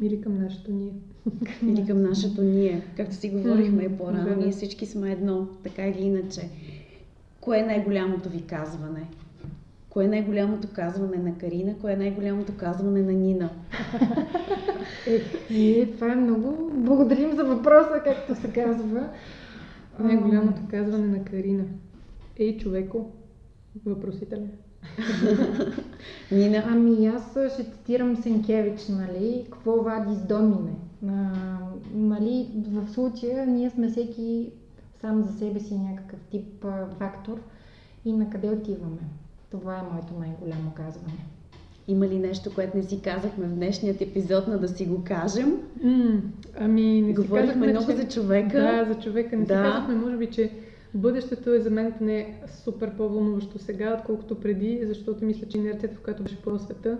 Или 0.00 0.20
към 0.20 0.38
нашето 0.42 0.72
ние. 0.72 0.92
Или 1.62 1.86
към 1.86 2.02
нашето 2.02 2.42
ние. 2.42 2.82
Както 2.96 3.14
си 3.14 3.30
говорихме 3.30 3.82
и 3.82 3.96
по-рано, 3.96 4.24
Да, 4.24 4.30
да. 4.30 4.36
ние 4.36 4.50
всички 4.52 4.86
сме 4.86 5.12
едно, 5.12 5.46
така 5.62 5.86
или 5.86 6.02
иначе. 6.02 6.48
Кое 7.40 7.58
е 7.58 7.66
най-голямото 7.66 8.28
ви 8.28 8.42
казване? 8.42 9.08
Кое 9.98 10.04
е 10.04 10.08
най-голямото 10.08 10.68
казване 10.72 11.16
на 11.16 11.38
Карина? 11.38 11.74
Кое 11.80 11.92
е 11.92 11.96
най-голямото 11.96 12.52
казване 12.56 13.02
на 13.02 13.12
Нина? 13.12 13.50
И 15.50 15.88
това 15.94 16.12
е 16.12 16.16
много. 16.16 16.70
Благодарим 16.74 17.36
за 17.36 17.44
въпроса, 17.44 18.02
както 18.04 18.34
се 18.34 18.52
казва. 18.52 19.08
Най-голямото 19.98 20.60
казване 20.70 21.06
на 21.06 21.24
Карина. 21.24 21.64
Ей, 22.36 22.58
човеко, 22.58 23.12
въпросителен. 23.86 24.50
Нина, 26.32 26.62
Ами 26.66 27.06
аз 27.06 27.30
ще 27.54 27.64
цитирам 27.64 28.16
Сенкевич, 28.16 28.88
нали? 28.88 29.46
Какво 29.52 29.82
вади 29.82 30.14
с 30.14 30.26
домине? 30.26 30.74
А, 31.08 31.30
нали, 31.94 32.48
в 32.68 32.88
случая 32.88 33.46
ние 33.46 33.70
сме 33.70 33.88
всеки 33.88 34.52
сам 35.00 35.22
за 35.22 35.38
себе 35.38 35.60
си 35.60 35.78
някакъв 35.78 36.20
тип 36.30 36.64
а, 36.64 36.86
фактор 36.98 37.40
и 38.04 38.12
на 38.12 38.30
къде 38.30 38.50
отиваме. 38.50 39.00
Това 39.50 39.78
е 39.78 39.92
моето 39.92 40.14
най-голямо 40.20 40.72
казване. 40.74 41.18
има 41.88 42.08
ли 42.08 42.18
нещо, 42.18 42.54
което 42.54 42.76
не 42.76 42.82
си 42.82 43.00
казахме 43.02 43.46
в 43.46 43.54
днешният 43.54 44.00
епизод, 44.00 44.48
на 44.48 44.58
да 44.58 44.68
си 44.68 44.86
го 44.86 45.04
кажем? 45.04 45.58
М, 45.82 46.22
ами, 46.60 47.02
не 47.02 47.08
си 47.08 47.14
Говорихме 47.14 47.46
казахме, 47.46 47.72
много 47.72 47.90
че... 47.90 47.96
за 47.96 48.08
човека. 48.08 48.58
Да, 48.58 48.84
за 48.94 49.00
човека. 49.00 49.36
Не 49.36 49.44
Да. 49.44 49.54
си 49.54 49.70
казахме, 49.72 49.94
може 49.94 50.16
би, 50.16 50.26
че 50.26 50.50
бъдещето 50.94 51.54
е 51.54 51.60
за 51.60 51.70
мен 51.70 51.92
не 52.00 52.40
супер 52.64 52.96
по-вълнуващо 52.96 53.58
сега, 53.58 53.96
отколкото 53.98 54.40
преди, 54.40 54.80
защото 54.86 55.24
мисля, 55.24 55.48
че 55.48 55.58
инерцията, 55.58 55.96
в 55.96 56.00
която 56.00 56.22
беше 56.22 56.42
по 56.42 56.58
света, 56.58 56.98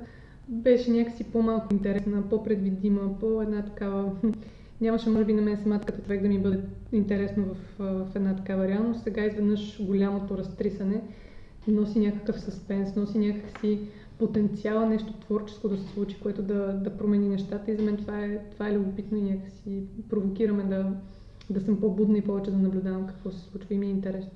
беше 0.49 0.91
някакси 0.91 1.25
по-малко 1.25 1.75
интересна, 1.75 2.23
по-предвидима, 2.31 3.19
по-една 3.21 3.63
такава... 3.63 4.13
Нямаше, 4.81 5.11
може 5.11 5.25
би, 5.25 5.33
на 5.33 5.43
мен 5.43 5.57
самата 5.57 5.81
като 5.81 6.03
човек 6.03 6.23
да 6.23 6.29
ми 6.29 6.39
бъде 6.39 6.61
интересно 6.93 7.45
в, 7.45 7.57
в 7.79 8.17
една 8.17 8.37
такава 8.37 8.69
реалност. 8.69 9.03
Сега 9.03 9.25
изведнъж 9.25 9.83
голямото 9.83 10.39
разтрисане 10.39 11.03
носи 11.73 12.01
някакъв 12.01 12.41
съспенс, 12.41 12.97
носи 12.97 13.19
някакси 13.19 13.81
потенциала 14.19 14.87
нещо 14.87 15.13
творческо 15.13 15.69
да 15.69 15.77
се 15.77 15.89
случи, 15.89 16.21
което 16.21 16.43
да, 16.43 16.73
да 16.73 16.97
промени 16.97 17.29
нещата 17.29 17.71
и 17.71 17.77
за 17.77 17.83
мен 17.83 17.97
това 17.97 18.25
е, 18.25 18.39
това 18.51 18.69
е 18.69 18.75
любопитно 18.75 19.19
и 19.19 19.23
някакси 19.23 19.83
провокираме 20.09 20.65
да, 20.65 20.93
да 21.51 21.61
съм 21.61 21.81
по-будна 21.81 22.19
и 22.19 22.25
повече 22.25 22.51
да 22.51 22.59
наблюдавам 22.59 23.07
какво 23.07 23.31
се 23.31 23.41
случва 23.41 23.75
и 23.75 23.79
ми 23.79 23.87
е 23.87 23.91
интересно. 23.91 24.31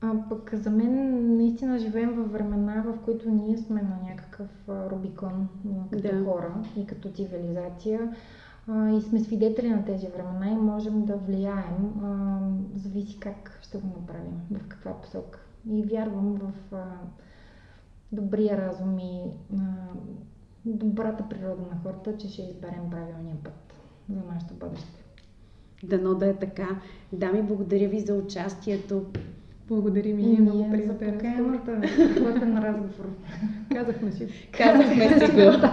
А 0.00 0.14
пък 0.28 0.54
за 0.54 0.70
мен 0.70 1.36
наистина 1.36 1.78
живеем 1.78 2.14
във 2.14 2.32
времена, 2.32 2.84
в 2.86 3.04
които 3.04 3.30
ние 3.30 3.58
сме 3.58 3.82
на 3.82 3.98
някакъв 4.08 4.48
Рубикон 4.68 5.48
като 5.90 6.02
Да. 6.02 6.24
хора 6.24 6.54
и 6.76 6.86
като 6.86 7.10
цивилизация. 7.10 8.16
И 8.68 9.00
сме 9.00 9.20
свидетели 9.20 9.68
на 9.68 9.84
тези 9.84 10.06
времена 10.06 10.50
и 10.50 10.54
можем 10.54 11.04
да 11.04 11.16
влияем. 11.16 11.92
Зависи 12.74 13.18
как 13.20 13.58
ще 13.62 13.78
го 13.78 13.86
направим, 13.86 14.40
в 14.50 14.68
каква 14.68 14.92
посока. 14.92 15.38
И 15.68 15.82
вярвам 15.82 16.34
в 16.34 16.74
а, 16.74 16.84
добрия 18.12 18.58
разум 18.58 18.98
и 18.98 19.20
а, 19.54 19.58
добрата 20.64 21.28
природа 21.28 21.62
на 21.70 21.80
хората, 21.82 22.16
че 22.16 22.28
ще 22.28 22.42
изберем 22.42 22.90
правилния 22.90 23.36
път 23.44 23.74
за 24.08 24.20
нашето 24.32 24.54
бъдеще. 24.54 25.04
Дано 25.82 26.14
да 26.14 26.26
е 26.26 26.34
така. 26.34 26.68
Дами, 27.12 27.42
благодаря 27.42 27.88
ви 27.88 28.00
за 28.00 28.14
участието. 28.14 29.06
Благодарим 29.68 30.18
и 30.18 30.22
И 30.22 30.26
ние 30.26 30.40
много 30.40 30.58
ние 30.58 30.86
за 30.86 30.98
поканата. 30.98 31.80
Плътен 32.16 32.58
разговор. 32.58 33.10
Казахме 33.72 34.12
си. 34.12 34.48
Казахме 34.52 35.18
си 35.18 35.32
го. 35.32 35.40